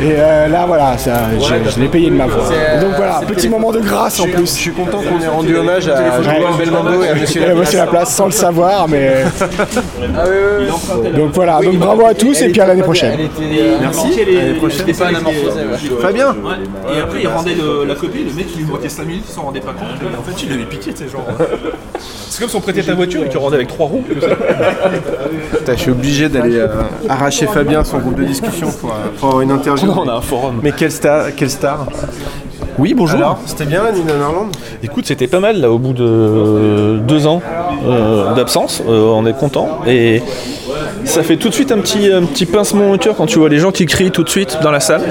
Et 0.00 0.12
euh, 0.16 0.48
là 0.48 0.64
voilà, 0.66 0.96
ça, 0.98 1.12
je, 1.38 1.70
je 1.70 1.80
l'ai 1.80 1.88
payé 1.88 2.10
de 2.10 2.14
ma 2.16 2.26
voix. 2.26 2.44
Donc 2.80 2.92
voilà, 2.96 3.20
petit 3.26 3.48
moment 3.48 3.72
de 3.72 3.80
grâce 3.80 4.20
en 4.20 4.24
plus. 4.24 4.40
Je 4.56 4.60
suis 4.60 4.72
content 4.72 4.98
qu'on 4.98 5.20
ait 5.20 5.28
rendu 5.28 5.56
hommage 5.56 5.88
à 5.88 6.22
Joël 6.22 6.42
Belmondo 6.58 7.02
et 7.02 7.08
à 7.08 7.14
Monsieur 7.14 7.50
à. 7.50 7.54
Monsieur 7.54 7.78
Laplace 7.78 8.14
sans 8.14 8.26
le 8.26 8.32
savoir, 8.32 8.88
mais. 8.88 9.24
Ah 9.40 10.24
oui, 10.26 10.66
oui. 11.04 11.10
Donc 11.16 11.32
voilà, 11.34 11.60
donc 11.60 11.76
bravo 11.76 12.06
à 12.06 12.14
tous 12.14 12.40
et 12.42 12.48
puis 12.48 12.60
à 12.60 12.66
l'année 12.66 12.82
prochaine. 12.82 13.18
Merci. 13.80 14.08
L'année 14.32 14.54
prochaine. 14.54 14.86
Fabien 16.00 16.34
Et 16.94 17.00
après, 17.00 17.20
il 17.22 17.28
rendait 17.28 17.56
la 17.86 17.94
copie, 17.94 18.24
le 18.24 18.32
mec 18.32 18.46
il 18.54 18.62
lui 18.62 18.70
moquait 18.70 18.88
5 18.88 19.06
minutes, 19.06 19.24
il 19.28 19.32
s'en 19.32 19.42
rendait 19.42 19.60
pas 19.60 19.72
compte. 19.72 19.88
En 20.18 20.22
fait, 20.22 20.42
il 20.44 20.52
avait 20.52 20.64
pitié, 20.64 20.92
tu 20.92 21.04
sais, 21.04 21.10
genre. 21.10 21.26
C'est 22.28 22.40
comme 22.40 22.48
si 22.48 22.56
on 22.56 22.60
prêtait 22.60 22.82
ta 22.82 22.94
voiture 22.94 23.24
et 23.24 23.28
qu'il 23.28 23.38
rendait 23.38 23.56
avec 23.56 23.68
trois 23.68 23.86
roues. 23.86 24.04
Putain, 25.52 25.72
je 25.74 25.80
suis 25.80 25.90
obligé 25.90 26.28
d'aller 26.28 26.64
arracher 27.30 27.46
Fabien 27.46 27.84
son 27.84 27.98
groupe 27.98 28.16
de 28.16 28.24
discussion 28.24 28.72
pour, 28.72 28.90
euh, 28.90 29.08
pour 29.16 29.28
avoir 29.28 29.42
une 29.42 29.52
interview. 29.52 29.92
On 29.96 30.08
a 30.08 30.14
un 30.14 30.20
forum. 30.20 30.58
Mais 30.64 30.72
quelle 30.72 30.90
star, 30.90 31.26
quelle 31.36 31.48
star 31.48 31.86
Oui, 32.76 32.92
bonjour. 32.92 33.18
Alors, 33.18 33.38
c'était 33.46 33.66
bien 33.66 33.84
la 33.84 33.92
nuit 33.92 34.02
Écoute, 34.82 35.06
c'était 35.06 35.28
pas 35.28 35.38
mal 35.38 35.60
là 35.60 35.70
au 35.70 35.78
bout 35.78 35.92
de 35.92 36.98
deux 37.06 37.28
ans 37.28 37.40
euh, 37.86 38.34
d'absence. 38.34 38.82
Euh, 38.84 39.12
on 39.14 39.26
est 39.26 39.38
content 39.38 39.78
et 39.86 40.22
ça 41.04 41.22
fait 41.22 41.36
tout 41.36 41.50
de 41.50 41.54
suite 41.54 41.70
un 41.70 41.78
petit, 41.78 42.10
un 42.10 42.24
petit 42.24 42.46
pincement 42.46 42.90
au 42.90 42.98
cœur 42.98 43.14
quand 43.14 43.26
tu 43.26 43.38
vois 43.38 43.48
les 43.48 43.58
gens 43.58 43.70
qui 43.70 43.86
crient 43.86 44.10
tout 44.10 44.24
de 44.24 44.28
suite 44.28 44.58
dans 44.60 44.72
la 44.72 44.80
salle. 44.80 45.02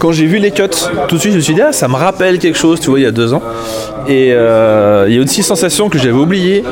Quand 0.00 0.10
j'ai 0.10 0.26
vu 0.26 0.38
les 0.38 0.50
cuts, 0.50 0.64
tout 1.06 1.14
de 1.14 1.20
suite 1.20 1.32
je 1.32 1.36
me 1.36 1.42
suis 1.42 1.54
dit 1.54 1.62
ah 1.62 1.72
ça 1.72 1.86
me 1.86 1.94
rappelle 1.94 2.40
quelque 2.40 2.58
chose, 2.58 2.80
tu 2.80 2.90
vois, 2.90 2.98
il 2.98 3.04
y 3.04 3.06
a 3.06 3.12
deux 3.12 3.34
ans. 3.34 3.42
Et 4.08 4.30
il 4.30 5.14
y 5.14 5.18
a 5.18 5.22
aussi 5.22 5.38
une 5.38 5.44
sensation 5.44 5.88
que 5.88 5.98
j'avais 5.98 6.10
oubliée 6.10 6.64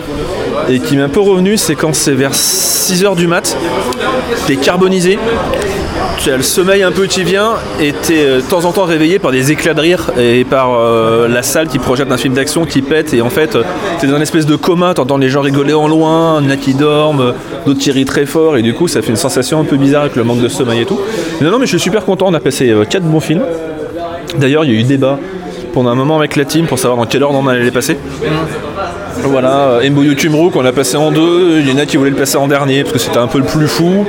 et 0.68 0.80
qui 0.80 0.96
m'est 0.96 1.02
un 1.02 1.08
peu 1.08 1.20
revenue, 1.20 1.56
c'est 1.56 1.74
quand 1.74 1.94
c'est 1.94 2.12
vers 2.12 2.32
6h 2.32 3.16
du 3.16 3.26
mat, 3.26 3.56
t'es 4.46 4.56
carbonisé, 4.56 5.18
tu 6.18 6.30
as 6.30 6.36
le 6.36 6.42
sommeil 6.42 6.82
un 6.82 6.92
peu 6.92 7.06
qui 7.06 7.24
vient 7.24 7.52
et 7.80 7.94
tu 8.02 8.14
es 8.14 8.36
de 8.36 8.40
temps 8.40 8.64
en 8.64 8.72
temps 8.72 8.84
réveillé 8.84 9.18
par 9.18 9.30
des 9.30 9.50
éclats 9.52 9.74
de 9.74 9.80
rire 9.80 10.10
et 10.18 10.44
par 10.44 10.74
euh, 10.74 11.28
la 11.28 11.42
salle 11.42 11.68
qui 11.68 11.78
projette 11.78 12.10
un 12.12 12.16
film 12.16 12.34
d'action 12.34 12.64
qui 12.64 12.82
pète 12.82 13.14
et 13.14 13.22
en 13.22 13.30
fait 13.30 13.56
tu 13.98 14.06
es 14.06 14.08
dans 14.08 14.16
une 14.16 14.22
espèce 14.22 14.46
de 14.46 14.56
coma, 14.56 14.94
tu 14.94 15.00
entends 15.00 15.16
les 15.16 15.28
gens 15.28 15.40
rigoler 15.40 15.74
en 15.74 15.88
loin, 15.88 16.38
il 16.40 16.46
y 16.46 16.48
en 16.48 16.52
a 16.52 16.56
qui 16.56 16.74
dorment, 16.74 17.34
d'autres 17.64 17.80
qui 17.80 17.90
rient 17.90 18.04
très 18.04 18.26
fort 18.26 18.56
et 18.56 18.62
du 18.62 18.74
coup 18.74 18.88
ça 18.88 19.00
fait 19.00 19.10
une 19.10 19.16
sensation 19.16 19.60
un 19.60 19.64
peu 19.64 19.76
bizarre 19.76 20.02
avec 20.02 20.16
le 20.16 20.24
manque 20.24 20.40
de 20.40 20.48
sommeil 20.48 20.80
et 20.82 20.86
tout. 20.86 21.00
Non 21.40 21.50
non 21.50 21.58
mais 21.58 21.66
je 21.66 21.70
suis 21.70 21.80
super 21.80 22.04
content, 22.04 22.26
on 22.28 22.34
a 22.34 22.40
passé 22.40 22.74
4 22.90 23.02
bons 23.04 23.20
films. 23.20 23.42
D'ailleurs 24.36 24.64
il 24.64 24.72
y 24.72 24.76
a 24.76 24.80
eu 24.80 24.82
débat 24.82 25.18
pendant 25.72 25.90
un 25.90 25.94
moment 25.94 26.18
avec 26.18 26.36
la 26.36 26.44
team 26.44 26.66
pour 26.66 26.78
savoir 26.78 26.98
dans 26.98 27.06
quelle 27.06 27.22
ordre 27.22 27.38
on 27.38 27.46
allait 27.46 27.64
les 27.64 27.70
passer. 27.70 27.96
Voilà, 29.24 29.80
Emboyo 29.84 30.14
Tumru 30.14 30.50
qu'on 30.50 30.64
a 30.64 30.72
passé 30.72 30.96
en 30.96 31.10
deux, 31.10 31.60
il 31.60 31.68
y 31.68 31.72
en 31.72 31.78
a 31.78 31.86
qui 31.86 31.96
voulaient 31.96 32.10
le 32.10 32.16
passer 32.16 32.36
en 32.36 32.48
dernier 32.48 32.82
parce 32.82 32.94
que 32.94 32.98
c'était 32.98 33.18
un 33.18 33.26
peu 33.26 33.38
le 33.38 33.44
plus 33.44 33.68
fou. 33.68 34.06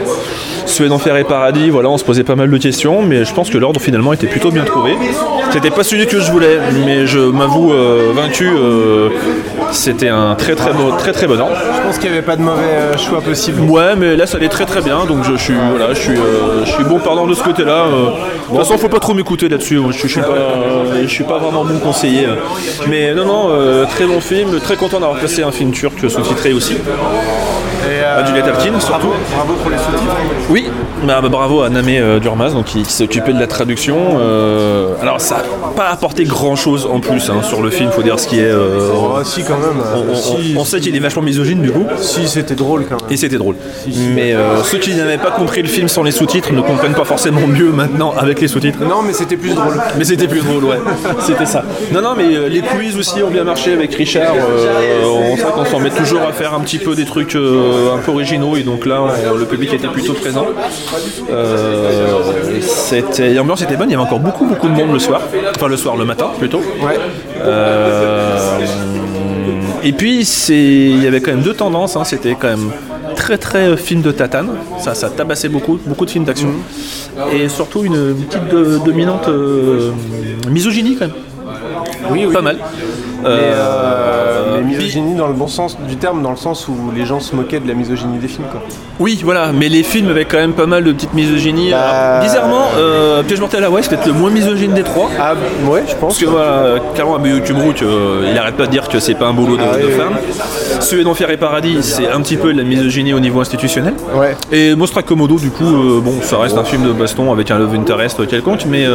Suède 0.69 0.91
Enfer 0.91 1.17
et 1.17 1.23
Paradis, 1.23 1.69
voilà, 1.69 1.89
on 1.89 1.97
se 1.97 2.03
posait 2.03 2.23
pas 2.23 2.35
mal 2.35 2.49
de 2.49 2.57
questions, 2.57 3.01
mais 3.01 3.25
je 3.25 3.33
pense 3.33 3.49
que 3.49 3.57
l'ordre 3.57 3.81
finalement 3.81 4.13
était 4.13 4.27
plutôt 4.27 4.51
bien 4.51 4.63
trouvé. 4.63 4.91
C'était 5.51 5.71
pas 5.71 5.83
celui 5.83 6.05
que 6.07 6.19
je 6.19 6.31
voulais, 6.31 6.59
mais 6.85 7.05
je 7.07 7.19
m'avoue 7.19 7.73
euh, 7.73 8.11
vaincu, 8.15 8.47
euh, 8.47 9.09
c'était 9.71 10.09
un 10.09 10.35
très 10.35 10.55
très 10.55 10.71
bon, 10.73 10.91
très 10.97 11.11
très 11.11 11.27
bon 11.27 11.39
ordre. 11.39 11.55
Je 11.75 11.81
pense 11.81 11.97
qu'il 11.97 12.09
n'y 12.11 12.17
avait 12.17 12.25
pas 12.25 12.35
de 12.35 12.41
mauvais 12.43 12.61
euh, 12.63 12.97
choix 12.97 13.19
possible. 13.21 13.61
Ouais, 13.69 13.95
mais 13.97 14.15
là 14.15 14.25
ça 14.27 14.37
allait 14.37 14.47
très 14.47 14.65
très 14.65 14.81
bien, 14.81 15.05
donc 15.05 15.23
je, 15.23 15.35
suis 15.35 15.53
voilà, 15.71 15.93
je 15.93 15.99
suis, 15.99 16.15
euh, 16.17 16.63
je 16.65 16.71
suis 16.71 16.83
bon 16.83 16.99
pardon 16.99 17.25
de 17.27 17.33
ce 17.33 17.43
côté-là. 17.43 17.85
euh. 17.87 18.05
De 18.05 18.55
toute 18.55 18.57
façon, 18.65 18.77
faut 18.77 18.89
pas 18.89 18.99
trop 18.99 19.13
m'écouter 19.13 19.47
là-dessus. 19.49 19.79
Je, 19.91 19.97
je 19.97 20.07
suis 20.07 20.21
pas, 20.21 20.27
je 21.01 21.07
suis 21.07 21.23
pas 21.23 21.37
vraiment 21.39 21.65
bon 21.65 21.77
conseiller. 21.79 22.25
euh. 22.25 22.35
Mais 22.87 23.13
non 23.13 23.25
non, 23.25 23.47
euh, 23.49 23.85
très 23.85 24.05
bon 24.05 24.21
film, 24.21 24.59
très 24.59 24.75
content 24.75 24.99
d'avoir 24.99 25.19
passé 25.19 25.43
un 25.43 25.51
film 25.51 25.71
turc 25.71 25.99
sous-titré 26.09 26.53
aussi. 26.53 26.73
Et, 26.75 28.27
Juliette 28.27 28.47
Alkin, 28.47 28.79
surtout. 28.79 29.07
Bravo, 29.07 29.13
bravo 29.35 29.53
pour 29.61 29.69
les 29.71 29.77
sous-titres. 29.77 30.15
Oui, 30.49 30.58
bah, 31.05 31.19
bah, 31.21 31.29
bravo 31.29 31.61
à 31.61 31.69
Namé 31.69 31.99
euh, 31.99 32.19
Durmaz 32.19 32.53
donc, 32.53 32.65
qui, 32.65 32.83
qui 32.83 32.91
s'est 32.91 33.03
occupé 33.03 33.33
de 33.33 33.39
la 33.39 33.47
traduction. 33.47 33.97
Euh, 34.19 34.93
alors 35.01 35.21
ça 35.21 35.37
n'a 35.37 35.43
pas 35.75 35.89
apporté 35.89 36.23
grand 36.25 36.55
chose 36.55 36.87
en 36.91 36.99
plus 36.99 37.29
hein, 37.29 37.41
sur 37.43 37.61
le 37.61 37.69
film, 37.69 37.91
faut 37.91 38.03
dire 38.03 38.19
ce 38.19 38.27
qui 38.27 38.39
est. 38.39 38.43
euh, 38.43 38.89
Ah, 39.17 39.23
si, 39.23 39.43
quand 39.43 39.57
même. 39.57 39.81
on, 39.95 40.11
on- 40.11 40.15
Si, 40.15 40.55
on 40.57 40.63
sait 40.65 40.79
qu'il 40.79 40.95
est 40.95 40.99
vachement 40.99 41.21
misogyne 41.21 41.61
du 41.61 41.71
coup. 41.71 41.85
Si, 41.99 42.27
c'était 42.27 42.55
drôle 42.55 42.85
quand 42.87 43.01
même. 43.01 43.11
Et 43.11 43.17
c'était 43.17 43.37
drôle. 43.37 43.55
Mais 44.13 44.33
euh, 44.33 44.61
ceux 44.63 44.77
qui 44.77 44.93
n'avaient 44.95 45.17
pas 45.17 45.31
compris 45.31 45.61
le 45.61 45.67
film 45.67 45.87
sans 45.87 46.03
les 46.03 46.11
sous-titres 46.11 46.51
ne 46.53 46.61
comprennent 46.61 46.93
pas 46.93 47.05
forcément 47.05 47.47
mieux 47.47 47.71
maintenant 47.71 48.13
avec 48.17 48.41
les 48.41 48.47
sous-titres. 48.47 48.79
Non, 48.87 49.01
mais 49.05 49.13
c'était 49.13 49.37
plus 49.37 49.53
drôle. 49.53 49.79
Mais 49.97 50.03
c'était 50.03 50.27
plus 50.27 50.41
drôle, 50.41 50.63
ouais. 50.65 50.79
C'était 51.21 51.45
ça. 51.45 51.63
Non, 51.93 52.01
non, 52.01 52.13
mais 52.17 52.35
euh, 52.35 52.47
les 52.49 52.61
quiz 52.61 52.97
aussi 52.97 53.21
ont 53.23 53.29
bien 53.29 53.43
marché 53.43 53.73
avec 53.73 53.93
Richard. 53.95 54.33
On 55.05 55.35
sait 55.37 55.43
qu'on 55.43 55.65
s'en 55.65 55.79
met 55.79 55.89
toujours 55.89 56.21
à 56.27 56.33
faire 56.33 56.53
un 56.53 56.59
petit 56.59 56.77
peu 56.79 56.95
des 56.95 57.05
trucs 57.05 57.35
un 57.35 57.97
peu 58.05 58.11
originaux 58.11 58.55
et 58.57 58.63
donc 58.63 58.85
là, 58.85 59.01
on- 59.01 59.37
le 59.37 59.45
public 59.45 59.73
était 59.73 59.87
plutôt 59.87 60.13
présent. 60.13 60.45
Euh, 61.29 62.59
c'était 62.61 63.33
l'ambiance 63.33 63.61
était 63.61 63.75
bonne. 63.77 63.89
Il 63.89 63.93
y 63.93 63.95
avait 63.95 64.03
encore 64.03 64.19
beaucoup, 64.19 64.45
beaucoup 64.45 64.67
de 64.67 64.73
monde 64.73 64.93
le 64.93 64.99
soir. 64.99 65.21
Enfin, 65.55 65.67
le 65.67 65.77
soir, 65.77 65.95
le 65.97 66.05
matin 66.05 66.29
plutôt. 66.37 66.61
Euh, 67.41 68.37
et 69.83 69.91
puis, 69.93 70.25
c'est, 70.25 70.55
il 70.55 71.03
y 71.03 71.07
avait 71.07 71.21
quand 71.21 71.31
même 71.31 71.41
deux 71.41 71.53
tendances. 71.53 71.95
hein. 71.95 72.03
C'était 72.03 72.35
quand 72.39 72.47
même 72.49 72.71
très 73.15 73.37
très 73.37 73.67
euh, 73.69 73.77
film 73.77 74.01
de 74.01 74.11
tatane. 74.11 74.49
Ça, 74.79 74.93
ça 74.93 75.09
tabassait 75.09 75.49
beaucoup, 75.49 75.79
beaucoup 75.85 76.05
de 76.05 76.11
films 76.11 76.25
d'action. 76.25 76.49
Et 77.33 77.49
surtout 77.49 77.83
une 77.83 78.15
petite 78.15 78.47
de- 78.49 78.79
dominante 78.83 79.27
euh, 79.27 79.91
misogynie 80.49 80.95
quand 80.97 81.05
même. 81.07 81.15
Oui, 82.11 82.25
oui. 82.27 82.33
Pas 82.33 82.41
mal. 82.41 82.57
Mais, 83.23 83.29
euh, 83.29 84.55
mais 84.55 84.63
misogynie 84.63 85.15
dans 85.15 85.27
le 85.27 85.33
bon 85.33 85.47
sens 85.47 85.77
du 85.87 85.97
terme, 85.97 86.21
dans 86.21 86.31
le 86.31 86.37
sens 86.37 86.67
où 86.67 86.75
les 86.95 87.05
gens 87.05 87.19
se 87.19 87.35
moquaient 87.35 87.59
de 87.59 87.67
la 87.67 87.73
misogynie 87.73 88.17
des 88.17 88.27
films. 88.27 88.47
Quoi. 88.51 88.61
Oui, 88.99 89.19
voilà, 89.23 89.51
mais 89.53 89.69
les 89.69 89.83
films 89.83 90.09
avaient 90.09 90.25
quand 90.25 90.37
même 90.37 90.53
pas 90.53 90.65
mal 90.65 90.83
de 90.83 90.91
petites 90.91 91.13
misogynies. 91.13 91.71
Bah, 91.71 92.19
bizarrement, 92.21 92.65
euh, 92.77 93.23
Piège 93.23 93.39
mortel 93.39 93.63
à 93.63 93.69
c'est 93.81 93.89
peut-être 93.89 94.07
le 94.07 94.13
moins 94.13 94.29
misogyne 94.29 94.73
des 94.73 94.83
trois. 94.83 95.09
Ah, 95.19 95.33
ouais, 95.65 95.83
je 95.87 95.93
pense. 95.95 96.13
Parce 96.13 96.19
que 96.19 96.25
voilà, 96.25 96.79
clairement, 96.93 97.17
Tumruk, 97.43 97.81
euh, 97.81 98.29
il 98.31 98.37
arrête 98.37 98.55
pas 98.55 98.65
de 98.65 98.71
dire 98.71 98.87
que 98.87 98.99
c'est 98.99 99.15
pas 99.15 99.27
un 99.27 99.33
boulot 99.33 99.57
de, 99.57 99.61
Ah, 99.61 99.77
de 99.77 99.85
oui, 99.85 99.91
femme. 99.93 100.81
Suède 100.81 101.07
Enfer 101.07 101.29
et 101.29 101.37
Paradis, 101.37 101.77
c'est 101.81 102.07
un 102.09 102.21
petit 102.21 102.37
peu 102.37 102.53
de 102.53 102.57
la 102.57 102.63
misogynie 102.63 103.13
au 103.13 103.19
niveau 103.19 103.39
institutionnel. 103.41 103.93
Ouais. 104.13 104.35
Et 104.51 104.75
Mostra 104.75 105.01
Komodo, 105.01 105.37
du 105.37 105.49
coup, 105.49 105.63
euh, 105.65 106.01
bon, 106.01 106.15
ça 106.21 106.37
reste 106.37 106.57
un 106.57 106.63
film 106.63 106.83
de 106.85 106.91
baston 106.93 107.31
avec 107.31 107.51
un 107.51 107.59
love 107.59 107.75
interest 107.75 108.27
quelconque, 108.27 108.65
mais. 108.67 108.85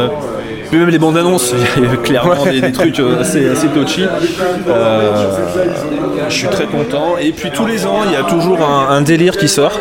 Puis 0.69 0.77
même 0.79 0.89
les 0.89 0.99
bandes 0.99 1.17
annonces, 1.17 1.53
il 1.77 1.83
y 1.83 1.87
a 1.87 1.95
clairement 2.03 2.43
Ouais. 2.43 2.51
des, 2.53 2.61
des 2.61 2.71
trucs 2.71 2.99
euh, 2.99 3.21
assez, 3.21 3.49
assez 3.49 3.67
touchy. 3.67 4.05
Euh, 4.67 5.11
je 6.29 6.33
suis 6.33 6.47
très 6.47 6.65
content. 6.65 7.17
Et 7.19 7.31
puis 7.31 7.49
tous 7.51 7.65
les 7.65 7.85
ans, 7.85 7.99
il 8.05 8.11
y 8.11 8.15
a 8.15 8.23
toujours 8.23 8.59
un, 8.61 8.89
un 8.95 9.01
délire 9.01 9.37
qui 9.37 9.47
sort. 9.47 9.79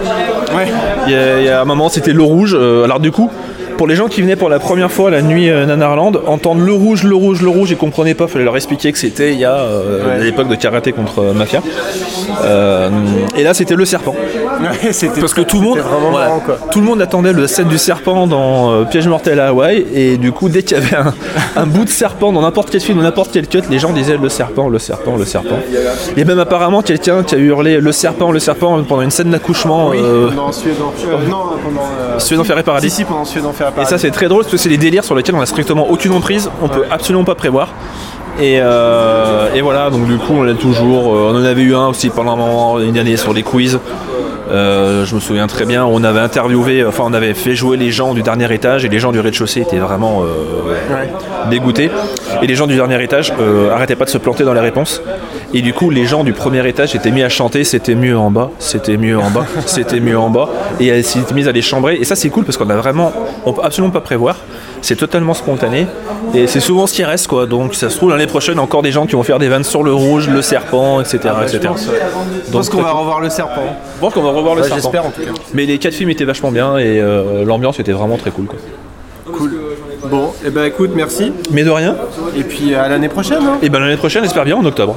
Il 1.07 1.13
y, 1.13 1.15
a, 1.17 1.39
il 1.41 1.45
y 1.45 1.49
a 1.49 1.61
un 1.61 1.65
moment, 1.65 1.89
c'était 1.89 2.13
le 2.13 2.23
rouge. 2.23 2.57
Euh, 2.59 2.85
alors 2.85 3.01
du 3.01 3.11
coup, 3.13 3.31
pour 3.77 3.87
les 3.87 3.97
gens 3.97 4.09
qui 4.09 4.23
venaient 4.23 4.37
pour 4.37 4.49
la 4.49 4.59
première 4.59 4.91
fois 4.91 5.11
la 5.11 5.23
nuit 5.23 5.51
euh, 5.51 5.67
Nanarland, 5.67 6.13
entendre 6.27 6.63
le 6.63 6.73
rouge, 6.73 7.03
le 7.03 7.15
rouge, 7.15 7.43
le 7.43 7.49
rouge, 7.49 7.71
ils 7.71 7.77
comprenaient 7.77 8.15
pas. 8.15 8.27
Fallait 8.27 8.45
leur 8.45 8.57
expliquer 8.57 8.93
que 8.93 8.99
c'était 8.99 9.33
il 9.33 9.39
y 9.39 9.45
a 9.45 9.55
euh, 9.55 10.17
à 10.17 10.19
l'époque 10.19 10.49
de 10.49 10.55
karaté 10.55 10.93
contre 10.93 11.21
euh, 11.21 11.33
mafia. 11.33 11.63
Euh, 12.45 12.91
et 13.37 13.43
là, 13.43 13.55
c'était 13.55 13.75
le 13.75 13.85
serpent. 13.85 14.15
Parce 15.21 15.35
que 15.35 15.41
tout 15.43 15.59
le 15.59 15.63
monde, 15.63 15.79
voilà, 16.11 16.29
marrant, 16.29 16.43
tout 16.71 16.81
le 16.81 16.87
monde 16.87 17.03
attendait 17.03 17.33
le 17.33 17.47
scène 17.47 17.69
du 17.69 17.79
serpent 17.79 18.27
dans 18.27 18.85
Piège 18.87 19.09
mortel 19.09 19.41
à 19.41 19.49
Hawaï, 19.49 19.85
et 19.95 20.17
du 20.17 20.33
coup, 20.33 20.49
dès 20.49 20.63
qu'il 20.63 20.79
y 20.79 20.81
avait 20.81 20.97
un, 20.97 21.15
un 21.57 21.67
bout 21.67 21.85
de 21.85 21.91
serpent 21.91 22.33
dans 22.33 22.43
n'importe 22.43 22.71
quel 22.71 22.81
film, 22.81 22.99
dans 22.99 23.05
n'importe 23.05 23.31
quel 23.33 23.47
cut, 23.47 23.63
les 23.71 23.79
gens 23.79 23.93
disaient 23.93 24.17
le 24.17 24.29
serpent, 24.29 24.69
le 24.69 24.79
serpent, 24.79 25.17
le 25.17 25.25
serpent. 25.25 25.59
Il 26.13 26.19
y 26.19 26.23
a 26.23 26.25
même 26.25 26.39
apparemment 26.39 26.83
quelqu'un 26.83 27.23
qui 27.23 27.35
a 27.35 27.39
hurlé 27.39 27.81
le 27.81 27.93
serpent, 27.93 28.31
le 28.31 28.39
serpent 28.39 28.83
pendant 28.85 29.03
une 29.03 29.11
scène 29.11 29.31
d'accouchement. 29.31 29.89
Oui, 29.89 29.99
pendant 30.01 30.53
Suède 30.53 32.41
et 32.59 32.63
Paradis. 32.63 32.91
Si, 32.91 32.97
si, 32.97 33.05
pendant 33.05 33.25
Suède 33.25 33.45
Enfer 33.45 33.64
et 33.81 33.85
ça 33.85 33.99
c'est 33.99 34.11
très 34.11 34.29
drôle 34.29 34.43
parce 34.43 34.53
que 34.53 34.59
c'est 34.59 34.69
des 34.69 34.77
délires 34.79 35.05
sur 35.05 35.15
lesquels 35.15 35.35
on 35.35 35.41
a 35.41 35.47
strictement 35.47 35.89
aucune 35.91 36.13
emprise, 36.13 36.51
on 36.63 36.69
peut 36.69 36.85
absolument 36.91 37.25
pas 37.25 37.35
prévoir. 37.35 37.69
Et, 38.41 38.59
euh, 38.61 39.55
et 39.55 39.61
voilà, 39.61 39.91
donc 39.91 40.07
du 40.07 40.17
coup 40.17 40.33
on 40.35 40.43
l'a 40.43 40.55
toujours. 40.55 41.15
euh, 41.15 41.31
on 41.33 41.37
en 41.37 41.45
avait 41.45 41.63
eu 41.63 41.75
un 41.75 41.87
aussi 41.89 42.11
pendant 42.11 42.33
un 42.33 42.37
moment, 42.37 42.81
une 42.81 42.99
année 42.99 43.17
sur 43.17 43.33
les 43.33 43.45
quiz. 43.45 43.79
Euh, 44.51 45.05
je 45.05 45.15
me 45.15 45.21
souviens 45.21 45.47
très 45.47 45.65
bien, 45.65 45.85
on 45.85 46.05
avait 46.05 46.21
interviewé, 46.21 46.85
enfin 46.85 47.05
on 47.07 47.13
avait 47.15 47.35
fait 47.35 47.55
jouer 47.55 47.77
les 47.77 47.91
gens 47.91 48.15
du 48.15 48.23
dernier 48.23 48.53
étage 48.53 48.85
et 48.85 48.89
les 48.89 48.99
gens 48.99 49.13
du 49.13 49.21
rez-de-chaussée 49.21 49.61
étaient 49.61 49.79
vraiment 49.79 50.23
euh, 50.23 51.49
dégoûtés. 51.51 51.91
Et 52.43 52.47
les 52.47 52.55
gens 52.55 52.67
du 52.67 52.77
dernier 52.77 53.03
étage 53.03 53.33
euh, 53.41 53.73
arrêtaient 53.73 53.97
pas 53.97 54.05
de 54.05 54.11
se 54.11 54.19
planter 54.19 54.45
dans 54.45 54.53
les 54.53 54.61
réponses. 54.61 55.01
Et 55.55 55.63
du 55.63 55.73
coup, 55.73 55.91
les 55.91 56.05
gens 56.05 56.25
du 56.25 56.33
premier 56.33 56.67
étage 56.69 56.95
étaient 56.95 57.11
mis 57.11 57.23
à 57.23 57.29
chanter 57.29 57.65
C'était 57.65 57.95
mieux 57.95 58.19
en 58.19 58.31
bas, 58.31 58.51
c'était 58.59 58.97
mieux 58.97 59.19
en 59.19 59.31
bas, 59.31 59.47
c'était 59.67 60.01
mieux 60.01 60.19
en 60.19 60.29
bas. 60.29 60.49
Et 60.81 60.89
elles 60.89 61.05
s'étaient 61.05 61.35
mises 61.35 61.49
à 61.49 61.53
les 61.53 61.63
chambrer. 61.63 61.95
Et 61.95 62.05
ça, 62.05 62.17
c'est 62.17 62.29
cool 62.29 62.45
parce 62.45 62.57
qu'on 62.57 62.69
a 62.71 62.77
vraiment, 62.77 63.13
on 63.47 63.53
peut 63.53 63.63
absolument 63.63 63.93
pas 63.93 64.01
prévoir. 64.01 64.37
C'est 64.85 64.97
totalement 64.97 65.33
spontané. 65.33 65.87
Et 66.35 66.47
c'est 66.47 66.61
souvent 66.61 66.87
ce 66.87 66.93
qui 66.93 67.05
reste, 67.05 67.27
quoi. 67.27 67.47
Donc, 67.47 67.75
ça 67.75 67.89
se 67.89 67.97
trouve, 67.97 68.11
l'année 68.11 68.27
prochaine, 68.27 68.59
encore 68.59 68.83
des 68.83 68.93
gens 68.93 69.07
qui 69.07 69.13
vont 69.17 69.23
faire 69.23 69.39
des 69.39 69.49
vannes 69.49 69.65
sur 69.65 69.83
le 69.83 69.95
rouge, 69.95 70.29
le 70.29 70.43
serpent, 70.43 71.01
etc. 71.01 71.21
Ah, 71.25 71.37
je 71.47 71.57
etc. 71.57 71.69
pense, 71.69 71.87
ouais. 71.89 71.95
Je 72.47 72.53
pense 72.53 72.69
qu'on 72.69 72.83
va 72.83 72.93
revoir 72.93 73.21
le 73.21 73.31
serpent. 73.31 73.63
Je 73.97 74.01
pense 74.01 74.13
qu'on 74.13 74.21
va 74.23 74.31
revoir 74.31 74.55
le 74.55 74.63
serpent. 74.63 74.77
j'espère, 74.77 75.07
en 75.07 75.11
tout 75.11 75.23
cas. 75.23 75.31
Mais 75.55 75.65
les 75.65 75.79
quatre 75.79 75.95
films 75.95 76.11
étaient 76.11 76.27
vachement 76.27 76.51
bien 76.53 76.77
et 76.77 77.01
euh, 77.01 77.47
l'ambiance 77.47 77.81
était 77.81 77.93
vraiment 77.93 78.19
très 78.19 78.31
cool, 78.31 78.45
quoi. 78.45 78.59
Cool. 79.33 79.53
Bon, 80.11 80.33
et 80.45 80.51
ben 80.51 80.65
écoute, 80.65 80.91
merci. 80.95 81.33
Mais 81.51 81.65
de 81.65 81.71
rien. 81.71 81.97
Et 82.37 82.43
puis 82.45 82.75
à 82.75 82.87
l'année 82.89 83.09
prochaine. 83.09 83.39
hein. 83.43 83.59
Et 83.63 83.71
ben 83.71 83.79
l'année 83.81 83.97
prochaine, 83.97 84.23
j'espère 84.23 84.45
bien 84.45 84.57
en 84.57 84.65
octobre. 84.67 84.97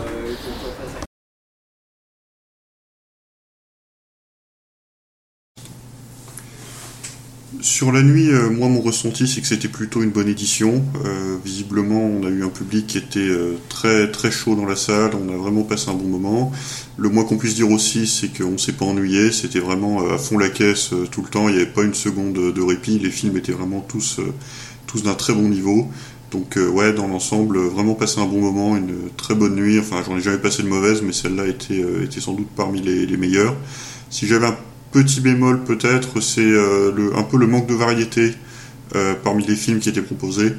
Sur 7.78 7.92
la 7.92 8.02
nuit, 8.02 8.32
euh, 8.32 8.50
moi 8.50 8.70
mon 8.70 8.82
ressenti 8.82 9.28
c'est 9.28 9.40
que 9.40 9.46
c'était 9.46 9.68
plutôt 9.68 10.02
une 10.02 10.10
bonne 10.10 10.28
édition. 10.28 10.84
Euh, 11.06 11.38
visiblement, 11.46 12.02
on 12.02 12.26
a 12.26 12.30
eu 12.30 12.44
un 12.44 12.50
public 12.50 12.88
qui 12.88 12.98
était 12.98 13.20
euh, 13.20 13.54
très 13.70 14.10
très 14.10 14.32
chaud 14.32 14.56
dans 14.56 14.66
la 14.66 14.76
salle. 14.76 15.12
On 15.13 15.32
a 15.32 15.38
vraiment 15.38 15.62
passé 15.62 15.92
un 15.92 15.94
bon 15.94 16.08
moment. 16.08 16.52
Le 16.98 17.10
moins 17.10 17.24
qu'on 17.24 17.38
puisse 17.38 17.54
dire 17.54 17.70
aussi, 17.70 18.08
c'est 18.08 18.36
qu'on 18.36 18.58
s'est 18.58 18.72
pas 18.72 18.86
ennuyé. 18.86 19.32
C'était 19.32 19.60
vraiment 19.60 20.10
à 20.10 20.18
fond 20.18 20.40
la 20.40 20.50
caisse 20.50 20.89
tout 21.12 21.22
le 21.22 21.30
temps. 21.30 21.49
Il 21.49 21.54
n'y 21.54 21.62
avait 21.62 21.70
pas 21.70 21.84
une 21.84 21.93
seconde 21.93 22.34
de 22.51 22.62
répit. 22.64 22.97
Les 22.97 23.12
films 23.12 23.38
étaient 23.38 23.51
vraiment 23.51 23.82
tous 23.82 24.22
tous 24.88 25.04
d'un 25.04 25.14
très 25.14 25.34
bon 25.34 25.47
niveau. 25.47 25.88
Donc 26.32 26.58
ouais, 26.58 26.93
dans 26.93 27.08
l'ensemble, 27.08 27.60
vraiment 27.60 27.93
passé 27.93 28.20
un 28.20 28.26
bon 28.26 28.41
moment, 28.41 28.76
une 28.76 29.12
très 29.18 29.36
bonne 29.36 29.54
nuit. 29.56 29.78
Enfin, 29.78 30.01
j'en 30.04 30.18
ai 30.18 30.22
jamais 30.22 30.39
passé 30.39 30.64
de 30.64 30.68
mauvaise, 30.68 31.04
mais 31.04 31.14
celle-là 31.14 31.45
était 31.45 31.86
était 32.04 32.22
sans 32.22 32.34
doute 32.34 32.49
parmi 32.56 32.82
les, 32.82 33.06
les 33.06 33.18
meilleures. 33.18 33.56
Si 34.10 34.26
j'avais 34.26 34.47
petit 34.92 35.22
bémol 35.22 35.64
peut-être, 35.64 36.22
c'est 36.22 36.42
euh, 36.42 37.12
un 37.16 37.24
peu 37.24 37.38
le 37.38 37.48
manque 37.48 37.68
de 37.68 37.74
variété 37.74 38.34
euh, 38.96 39.14
parmi 39.22 39.46
les 39.46 39.56
films 39.56 39.80
qui 39.80 39.90
étaient 39.90 40.02
proposés. 40.02 40.54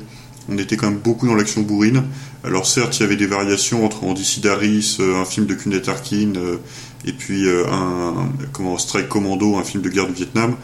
On 0.50 0.56
était 0.56 0.76
quand 0.76 0.90
même 0.90 0.98
beaucoup 0.98 1.26
dans 1.26 1.34
l'action 1.34 1.60
bourrine. 1.60 2.04
Alors 2.42 2.66
certes, 2.66 2.96
il 2.98 3.02
y 3.02 3.04
avait 3.04 3.16
des 3.16 3.26
variations 3.26 3.84
entre 3.84 4.04
Andy 4.04 4.24
Sidaris, 4.24 4.96
euh, 5.00 5.20
un 5.20 5.26
film 5.26 5.46
de 5.46 5.54
Kenneth 5.54 5.88
Arkin, 5.88 6.32
euh, 6.36 6.56
et 7.04 7.12
puis 7.12 7.48
un, 7.48 8.28
comment 8.52 8.78
Strike 8.78 9.08
Commando, 9.08 9.56
un 9.56 9.64
film 9.64 9.82
de 9.82 9.88
guerre 9.90 10.06
du 10.06 10.14
Vietnam. 10.14 10.56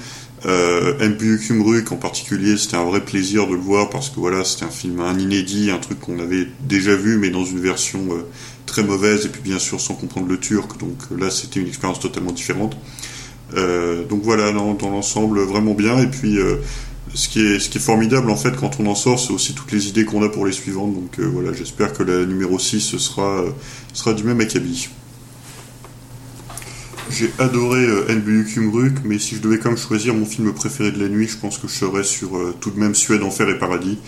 Euh, 0.46 1.38
Kumruk 1.38 1.92
en 1.92 1.96
particulier, 1.96 2.56
c'était 2.56 2.76
un 2.76 2.84
vrai 2.84 3.00
plaisir 3.00 3.46
de 3.46 3.54
le 3.54 3.60
voir 3.60 3.88
parce 3.88 4.10
que 4.10 4.20
voilà, 4.20 4.44
c'était 4.44 4.64
un 4.64 4.70
film, 4.70 5.00
un 5.00 5.18
inédit, 5.18 5.70
un 5.70 5.78
truc 5.78 6.00
qu'on 6.00 6.18
avait 6.18 6.48
déjà 6.66 6.94
vu, 6.96 7.18
mais 7.18 7.30
dans 7.30 7.44
une 7.44 7.60
version 7.60 8.08
très 8.66 8.82
mauvaise, 8.82 9.26
et 9.26 9.28
puis 9.28 9.40
bien 9.42 9.58
sûr 9.58 9.80
sans 9.80 9.94
comprendre 9.94 10.28
le 10.28 10.38
turc. 10.38 10.78
Donc 10.78 10.96
là, 11.18 11.30
c'était 11.30 11.60
une 11.60 11.68
expérience 11.68 12.00
totalement 12.00 12.32
différente. 12.32 12.76
Euh, 13.56 14.04
donc 14.04 14.22
voilà, 14.22 14.52
dans, 14.52 14.76
l'ensemble, 14.90 15.40
vraiment 15.40 15.74
bien. 15.74 15.98
Et 15.98 16.06
puis, 16.06 16.38
euh, 16.38 16.56
ce, 17.14 17.28
qui 17.28 17.40
est, 17.40 17.78
formidable, 17.78 18.30
en 18.30 18.36
fait, 18.36 18.56
quand 18.56 18.80
on 18.80 18.86
en 18.86 18.94
sort, 18.94 19.18
c'est 19.18 19.32
aussi 19.32 19.54
toutes 19.54 19.72
les 19.72 19.88
idées 19.88 20.04
qu'on 20.04 20.22
a 20.22 20.28
pour 20.28 20.46
les 20.46 20.52
suivantes. 20.52 20.94
Donc 20.94 21.18
euh, 21.18 21.24
voilà, 21.24 21.52
j'espère 21.52 21.92
que 21.92 22.02
la 22.02 22.24
numéro 22.24 22.58
6 22.58 22.96
sera, 22.98 23.44
du 24.14 24.24
même 24.24 24.40
acabit. 24.40 24.88
J'ai 27.10 27.30
adoré 27.38 27.86
NBU 28.08 28.46
Kumruk, 28.52 28.94
mais 29.04 29.18
si 29.20 29.36
je 29.36 29.40
devais 29.40 29.58
quand 29.58 29.68
même 29.68 29.78
choisir 29.78 30.14
mon 30.14 30.24
film 30.26 30.52
préféré 30.52 30.90
de 30.90 31.00
la 31.00 31.08
nuit, 31.08 31.28
je 31.28 31.36
pense 31.36 31.58
que 31.58 31.68
je 31.68 31.74
serais 31.74 32.02
sur 32.02 32.30
tout 32.60 32.70
de 32.70 32.80
même 32.80 32.94
Suède, 32.94 33.22
Enfer 33.22 33.48
et 33.50 33.58
Paradis. 33.58 33.98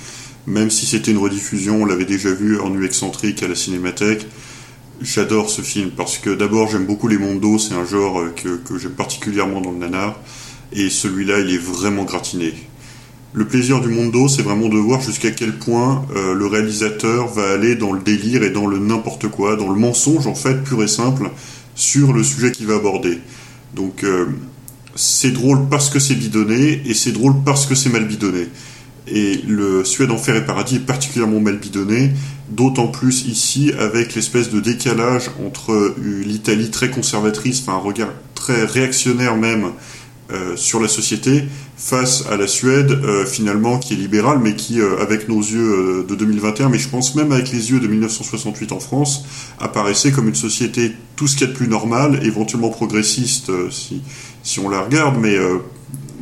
Même 0.49 0.71
si 0.71 0.87
c'était 0.87 1.13
une 1.13 1.19
rediffusion, 1.19 1.83
on 1.83 1.85
l'avait 1.85 2.05
déjà 2.05 2.33
vu 2.33 2.59
en 2.59 2.71
nu 2.71 2.85
excentrique 2.85 3.43
à 3.45 3.49
la 3.49 3.55
cinémathèque. 3.55 4.27
J'adore 5.03 5.51
ce 5.51 5.61
film 5.61 5.91
parce 5.91 6.17
que 6.17 6.31
d'abord 6.31 6.71
j'aime 6.71 6.87
beaucoup 6.87 7.07
les 7.07 7.19
mondos, 7.19 7.59
c'est 7.59 7.75
un 7.75 7.85
genre 7.85 8.21
euh, 8.21 8.35
que, 8.35 8.79
j'aime 8.79 8.93
particulièrement 8.93 9.61
dans 9.61 9.71
le 9.71 9.79
nanar. 9.79 10.19
Et 10.73 10.89
celui-là, 10.89 11.41
il 11.41 11.55
est 11.55 11.59
vraiment 11.59 12.05
gratiné. 12.05 12.55
Le 13.35 13.47
plaisir 13.47 13.81
du 13.81 13.89
mondo, 13.89 14.29
c'est 14.29 14.43
vraiment 14.43 14.69
de 14.69 14.79
voir 14.79 15.03
jusqu'à 15.03 15.31
quel 15.31 15.59
point 15.59 16.07
euh, 16.17 16.35
le 16.35 16.47
réalisateur 16.47 17.29
va 17.29 17.51
aller 17.51 17.75
dans 17.75 17.93
le 17.93 18.01
délire 18.01 18.43
et 18.43 18.51
dans 18.51 18.67
le 18.67 18.79
n'importe 18.79 19.29
quoi, 19.29 19.57
dans 19.57 19.71
le 19.71 19.79
mensonge 19.79 20.27
en 20.27 20.35
fait, 20.35 20.65
pur 20.65 20.83
et 20.83 20.89
simple, 20.89 21.31
sur 21.75 22.15
le 22.15 22.25
sujet 22.25 22.51
qu'il 22.51 22.67
va 22.67 22.77
aborder. 22.77 23.19
Donc 23.75 24.03
euh, 24.03 24.27
c'est 24.95 25.33
drôle 25.33 25.69
parce 25.69 25.91
que 25.91 25.99
c'est 25.99 26.15
bidonné 26.15 26.83
et 26.87 26.95
c'est 26.95 27.13
drôle 27.13 27.35
parce 27.45 27.67
que 27.67 27.75
c'est 27.75 27.91
mal 27.91 28.07
bidonné. 28.07 28.49
Et 29.09 29.43
le 29.47 29.85
Suède, 29.85 30.11
Enfer 30.11 30.37
et 30.37 30.47
Paradis 30.47 30.77
est 30.77 30.87
particulièrement 30.87 31.39
mal 31.39 31.59
bidonné, 31.59 32.11
d'autant 32.49 32.89
plus 32.89 33.27
ici 33.27 33.73
avec 33.79 34.15
l'espèce 34.15 34.51
de 34.51 34.61
décalage 34.61 35.31
entre 35.45 35.73
euh, 35.73 35.95
l'Italie 35.99 36.71
très 36.71 36.91
conservatrice, 36.91 37.63
enfin 37.63 37.75
un 37.75 37.81
regard 37.81 38.11
très 38.35 38.65
réactionnaire 38.65 39.37
même 39.37 39.73
euh, 40.33 40.57
sur 40.57 40.81
la 40.81 40.89
société, 40.89 41.45
face 41.77 42.25
à 42.31 42.37
la 42.37 42.47
Suède 42.47 42.91
euh, 42.91 43.27
finalement 43.27 43.79
qui 43.79 43.95
est 43.95 43.97
libérale, 43.97 44.39
mais 44.43 44.55
qui 44.55 44.81
avec 44.81 45.29
nos 45.29 45.41
yeux 45.41 46.05
de 46.09 46.15
2021, 46.15 46.69
mais 46.69 46.79
je 46.79 46.89
pense 46.89 47.15
même 47.15 47.33
avec 47.33 47.53
les 47.53 47.71
yeux 47.71 47.81
de 47.81 47.87
1968 47.87 48.73
en 48.73 48.81
France, 48.81 49.25
apparaissait 49.59 50.13
comme 50.13 50.29
une 50.29 50.35
société 50.35 50.93
tout 51.17 51.27
ce 51.27 51.37
qu'il 51.37 51.47
y 51.47 51.51
a 51.51 51.53
de 51.53 51.57
plus 51.57 51.69
normal, 51.69 52.21
éventuellement 52.25 52.71
progressiste 52.71 53.51
si, 53.71 54.03
si 54.43 54.61
on 54.61 54.69
la 54.69 54.81
regarde, 54.81 55.17
mais 55.21 55.37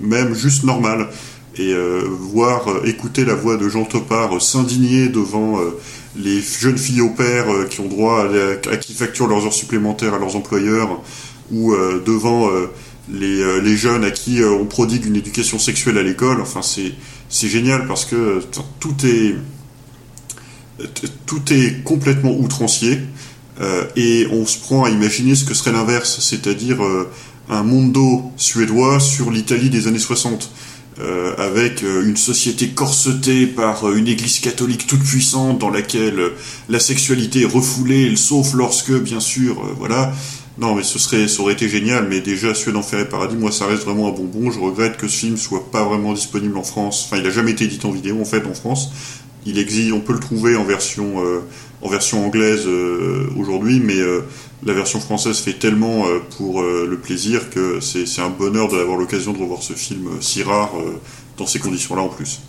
même 0.00 0.34
juste 0.34 0.64
normal 0.64 1.08
et 1.56 1.72
euh, 1.72 2.02
voir, 2.08 2.68
écouter 2.84 3.24
la 3.24 3.34
voix 3.34 3.56
de 3.56 3.68
Jean 3.68 3.84
Topard 3.84 4.40
s'indigner 4.42 5.08
devant 5.08 5.60
les 6.16 6.40
jeunes 6.40 6.78
filles 6.78 7.00
au 7.00 7.10
père 7.10 7.50
euh, 7.50 7.66
qui 7.66 7.80
ont 7.80 7.88
droit 7.88 8.26
à, 8.70 8.76
qui 8.76 8.94
facturent 8.94 9.26
leurs 9.26 9.44
heures 9.46 9.52
supplémentaires 9.52 10.14
à 10.14 10.18
leurs 10.18 10.36
employeurs, 10.36 11.00
ou 11.50 11.72
euh, 11.72 12.02
devant 12.04 12.48
euh, 12.50 12.70
les, 13.10 13.76
jeunes 13.76 14.04
à 14.04 14.10
qui 14.10 14.42
on 14.42 14.64
prodigue 14.64 15.04
une 15.04 15.16
éducation 15.16 15.58
sexuelle 15.58 15.98
à 15.98 16.02
l'école. 16.02 16.40
Enfin, 16.40 16.60
c'est 16.62 17.48
génial 17.48 17.86
parce 17.86 18.04
que 18.04 18.40
tout 18.80 18.94
est 19.04 19.34
tout 21.26 21.52
est 21.52 21.84
complètement 21.84 22.32
outrancier 22.32 22.98
et 23.94 24.26
on 24.32 24.44
se 24.44 24.58
prend 24.58 24.82
à 24.82 24.90
imaginer 24.90 25.36
ce 25.36 25.44
que 25.44 25.54
serait 25.54 25.70
l'inverse, 25.70 26.18
c'est-à-dire 26.20 26.80
un 27.48 27.62
mondo 27.62 28.32
suédois 28.36 28.98
sur 28.98 29.30
l'Italie 29.30 29.70
des 29.70 29.86
années 29.86 30.00
60. 30.00 30.50
Euh, 31.00 31.34
avec 31.38 31.82
euh, 31.82 32.06
une 32.06 32.16
société 32.16 32.68
corsetée 32.68 33.46
par 33.46 33.88
euh, 33.88 33.96
une 33.96 34.06
église 34.06 34.38
catholique 34.40 34.86
toute 34.86 35.02
puissante 35.02 35.58
dans 35.58 35.70
laquelle 35.70 36.18
euh, 36.18 36.30
la 36.68 36.78
sexualité 36.78 37.42
est 37.42 37.46
refoulée, 37.46 38.14
sauf 38.16 38.54
lorsque, 38.54 38.92
bien 38.92 39.20
sûr, 39.20 39.58
euh, 39.58 39.74
voilà. 39.76 40.12
Non, 40.56 40.76
mais 40.76 40.84
ce 40.84 41.00
serait, 41.00 41.26
ça 41.26 41.42
aurait 41.42 41.54
été 41.54 41.68
génial, 41.68 42.06
mais 42.08 42.20
déjà, 42.20 42.54
Suède, 42.54 42.76
Enfer 42.76 43.00
et 43.00 43.08
Paradis, 43.08 43.34
moi, 43.34 43.50
ça 43.50 43.66
reste 43.66 43.82
vraiment 43.82 44.08
un 44.08 44.12
bonbon. 44.12 44.52
Je 44.52 44.60
regrette 44.60 44.96
que 44.96 45.08
ce 45.08 45.18
film 45.18 45.36
soit 45.36 45.68
pas 45.72 45.82
vraiment 45.82 46.12
disponible 46.12 46.56
en 46.56 46.62
France. 46.62 47.06
Enfin, 47.06 47.20
il 47.20 47.26
a 47.26 47.30
jamais 47.30 47.50
été 47.50 47.64
édité 47.64 47.86
en 47.86 47.90
vidéo, 47.90 48.20
en 48.20 48.24
fait, 48.24 48.46
en 48.46 48.54
France. 48.54 48.90
Il 49.46 49.58
existe, 49.58 49.92
on 49.92 50.00
peut 50.00 50.12
le 50.12 50.20
trouver 50.20 50.54
en 50.54 50.64
version, 50.64 51.24
euh, 51.24 51.40
en 51.84 51.88
version 51.90 52.24
anglaise 52.26 52.62
euh, 52.66 53.28
aujourd'hui, 53.36 53.78
mais 53.78 53.98
euh, 53.98 54.22
la 54.64 54.72
version 54.72 55.00
française 55.00 55.38
fait 55.38 55.52
tellement 55.52 56.06
euh, 56.06 56.18
pour 56.38 56.62
le 56.62 56.96
plaisir 56.96 57.50
que 57.50 57.78
c'est 57.80 58.20
un 58.20 58.30
bonheur 58.30 58.68
d'avoir 58.68 58.96
l'occasion 58.96 59.32
de 59.32 59.38
revoir 59.38 59.62
ce 59.62 59.74
film 59.74 60.08
si 60.20 60.42
rare 60.42 60.72
dans 61.36 61.46
ces 61.46 61.58
conditions-là 61.58 62.02
en 62.02 62.08
plus. 62.08 62.40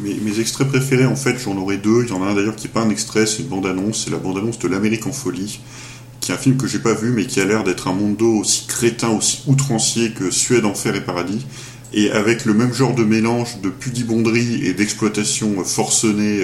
Mes, 0.00 0.40
extraits 0.40 0.66
préférés, 0.66 1.06
en 1.06 1.14
fait, 1.14 1.38
j'en 1.38 1.56
aurais 1.56 1.76
deux. 1.76 2.02
Il 2.02 2.08
y 2.08 2.12
en 2.12 2.24
a 2.24 2.26
un 2.26 2.34
d'ailleurs 2.34 2.56
qui 2.56 2.66
n'est 2.66 2.72
pas 2.72 2.80
un 2.80 2.90
extrait, 2.90 3.24
c'est 3.24 3.42
une 3.42 3.48
bande-annonce. 3.48 4.04
C'est 4.04 4.10
la 4.10 4.16
bande-annonce 4.16 4.58
de 4.58 4.66
L'Amérique 4.66 5.06
en 5.06 5.12
folie, 5.12 5.60
qui 6.20 6.32
est 6.32 6.34
un 6.34 6.38
film 6.38 6.56
que 6.56 6.66
j'ai 6.66 6.80
pas 6.80 6.94
vu, 6.94 7.10
mais 7.10 7.26
qui 7.26 7.40
a 7.40 7.44
l'air 7.44 7.62
d'être 7.62 7.86
un 7.86 7.92
mondo 7.92 8.38
aussi 8.38 8.66
crétin, 8.66 9.10
aussi 9.10 9.42
outrancier 9.46 10.10
que 10.10 10.32
Suède, 10.32 10.64
Enfer 10.64 10.96
et 10.96 11.02
Paradis. 11.02 11.46
Et 11.92 12.10
avec 12.10 12.46
le 12.46 12.54
même 12.54 12.72
genre 12.72 12.94
de 12.94 13.04
mélange 13.04 13.60
de 13.62 13.68
pudibonderie 13.68 14.66
et 14.66 14.72
d'exploitation 14.72 15.62
forcenée 15.62 16.40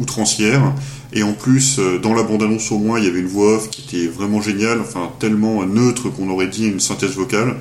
outrancière. 0.00 0.72
Et 1.12 1.22
en 1.22 1.32
plus, 1.32 1.78
euh, 1.78 1.98
dans 1.98 2.14
la 2.14 2.22
bande-annonce 2.22 2.70
au 2.72 2.78
moins, 2.78 2.98
il 2.98 3.04
y 3.04 3.08
avait 3.08 3.20
une 3.20 3.26
voix 3.26 3.56
off 3.56 3.68
qui 3.70 3.82
était 3.86 4.06
vraiment 4.08 4.40
géniale, 4.40 4.80
enfin 4.80 5.10
tellement 5.18 5.64
neutre 5.66 6.08
qu'on 6.08 6.28
aurait 6.30 6.48
dit 6.48 6.66
une 6.66 6.80
synthèse 6.80 7.12
vocale. 7.16 7.56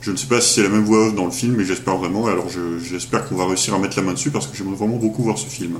Je 0.00 0.10
ne 0.10 0.16
sais 0.16 0.26
pas 0.26 0.40
si 0.40 0.54
c'est 0.54 0.62
la 0.62 0.68
même 0.68 0.84
voix 0.84 1.06
off 1.06 1.14
dans 1.14 1.24
le 1.24 1.30
film, 1.30 1.54
mais 1.56 1.64
j'espère 1.64 1.96
vraiment. 1.96 2.26
Alors 2.26 2.48
je- 2.50 2.78
j'espère 2.84 3.26
qu'on 3.28 3.36
va 3.36 3.46
réussir 3.46 3.74
à 3.74 3.78
mettre 3.78 3.96
la 3.96 4.02
main 4.02 4.12
dessus 4.12 4.30
parce 4.30 4.46
que 4.46 4.56
j'aimerais 4.56 4.76
vraiment 4.76 4.96
beaucoup 4.96 5.22
voir 5.22 5.38
ce 5.38 5.46
film. 5.46 5.76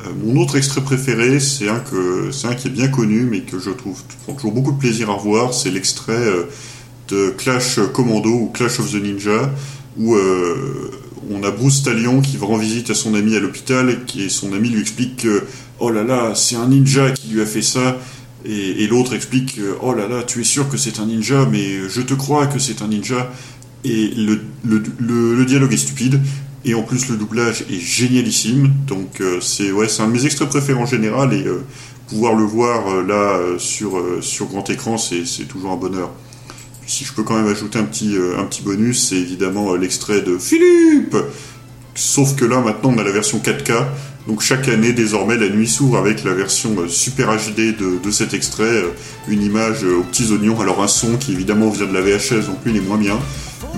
Euh, 0.00 0.10
mon 0.24 0.40
autre 0.42 0.56
extrait 0.56 0.80
préféré, 0.82 1.40
c'est 1.40 1.68
un, 1.68 1.76
un 2.44 2.54
qui 2.54 2.68
est 2.68 2.70
bien 2.70 2.88
connu, 2.88 3.26
mais 3.30 3.40
que 3.40 3.58
je 3.58 3.70
trouve 3.70 4.02
toujours 4.36 4.52
beaucoup 4.52 4.72
de 4.72 4.78
plaisir 4.78 5.10
à 5.10 5.14
revoir. 5.14 5.54
C'est 5.54 5.70
l'extrait 5.70 6.12
euh, 6.12 6.44
de 7.08 7.30
Clash 7.36 7.78
Commando 7.92 8.30
ou 8.30 8.50
Clash 8.52 8.80
of 8.80 8.90
the 8.90 9.02
Ninja, 9.02 9.50
où 9.98 10.16
on 11.30 11.42
a 11.42 11.50
Bruce 11.50 11.82
Talion 11.82 12.20
qui 12.20 12.36
va 12.36 12.46
rendre 12.46 12.62
visite 12.62 12.90
à 12.90 12.94
son 12.94 13.14
ami 13.14 13.36
à 13.36 13.40
l'hôpital, 13.40 13.96
et 14.16 14.28
son 14.28 14.52
ami 14.52 14.68
lui 14.68 14.80
explique 14.80 15.16
que 15.22 15.44
oh 15.80 15.90
là 15.90 16.04
là, 16.04 16.34
c'est 16.34 16.56
un 16.56 16.68
ninja 16.68 17.10
qui 17.10 17.28
lui 17.28 17.42
a 17.42 17.46
fait 17.46 17.62
ça. 17.62 17.98
Et, 18.46 18.86
l'autre 18.86 19.14
explique 19.14 19.56
que, 19.56 19.76
oh 19.80 19.94
là 19.94 20.06
là, 20.06 20.22
tu 20.22 20.40
es 20.40 20.44
sûr 20.44 20.68
que 20.68 20.76
c'est 20.76 20.98
un 21.00 21.06
ninja, 21.06 21.46
mais 21.50 21.88
je 21.88 22.02
te 22.02 22.12
crois 22.12 22.46
que 22.46 22.58
c'est 22.58 22.82
un 22.82 22.88
ninja. 22.88 23.30
Et 23.84 24.08
le, 24.16 24.40
le, 24.64 25.44
dialogue 25.44 25.72
est 25.72 25.78
stupide. 25.78 26.20
Et 26.66 26.74
en 26.74 26.82
plus, 26.82 27.08
le 27.08 27.16
doublage 27.16 27.64
est 27.70 27.80
génialissime. 27.80 28.72
Donc, 28.86 29.20
euh, 29.20 29.38
c'est 29.40 29.72
ouais, 29.72 29.86
un 29.98 30.08
de 30.08 30.12
mes 30.12 30.26
extraits 30.26 30.48
préférés 30.48 30.78
en 30.78 30.86
général. 30.86 31.32
Et 31.32 31.44
euh, 31.46 31.64
pouvoir 32.08 32.34
le 32.34 32.44
voir 32.44 32.88
euh, 32.88 33.02
là 33.02 33.58
sur, 33.58 34.02
sur 34.20 34.46
grand 34.46 34.68
écran, 34.68 34.98
c'est 34.98 35.24
toujours 35.48 35.72
un 35.72 35.76
bonheur. 35.76 36.10
Si 36.86 37.04
je 37.04 37.12
peux 37.12 37.22
quand 37.22 37.36
même 37.36 37.48
ajouter 37.48 37.78
un 37.78 37.84
petit, 37.84 38.16
euh, 38.16 38.38
un 38.38 38.44
petit 38.44 38.62
bonus, 38.62 39.08
c'est 39.08 39.16
évidemment 39.16 39.72
euh, 39.72 39.78
l'extrait 39.78 40.20
de 40.20 40.38
Philippe 40.38 41.16
Sauf 41.94 42.34
que 42.34 42.44
là, 42.44 42.60
maintenant, 42.60 42.92
on 42.94 42.98
a 42.98 43.04
la 43.04 43.12
version 43.12 43.38
4K. 43.38 43.86
Donc 44.26 44.40
chaque 44.40 44.68
année, 44.68 44.92
désormais, 44.92 45.36
la 45.36 45.48
nuit 45.48 45.68
s'ouvre 45.68 45.96
avec 45.96 46.24
la 46.24 46.34
version 46.34 46.74
euh, 46.78 46.88
super 46.88 47.28
HD 47.28 47.76
de, 47.76 48.10
cet 48.10 48.34
extrait. 48.34 48.84
une 49.28 49.42
image 49.42 49.84
aux 49.84 50.02
petits 50.02 50.30
oignons. 50.32 50.60
Alors 50.60 50.82
un 50.82 50.88
son 50.88 51.16
qui, 51.16 51.32
évidemment, 51.32 51.70
vient 51.70 51.86
de 51.86 51.94
la 51.94 52.00
VHS, 52.00 52.46
donc 52.46 52.64
lui, 52.64 52.72
il 52.72 52.76
est 52.78 52.80
moins 52.80 52.98
bien. 52.98 53.18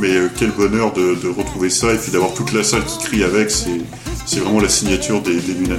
Mais 0.00 0.10
quel 0.36 0.50
bonheur 0.50 0.92
de, 0.92 1.28
retrouver 1.28 1.70
ça. 1.70 1.92
Et 1.92 1.96
puis 1.96 2.12
d'avoir 2.12 2.34
toute 2.34 2.52
la 2.52 2.64
salle 2.64 2.84
qui 2.84 2.98
crie 2.98 3.24
avec. 3.24 3.50
C'est 3.50 4.40
vraiment 4.40 4.60
la 4.60 4.68
signature 4.68 5.22
des, 5.22 5.36
des 5.36 5.54
Lunes 5.54 5.72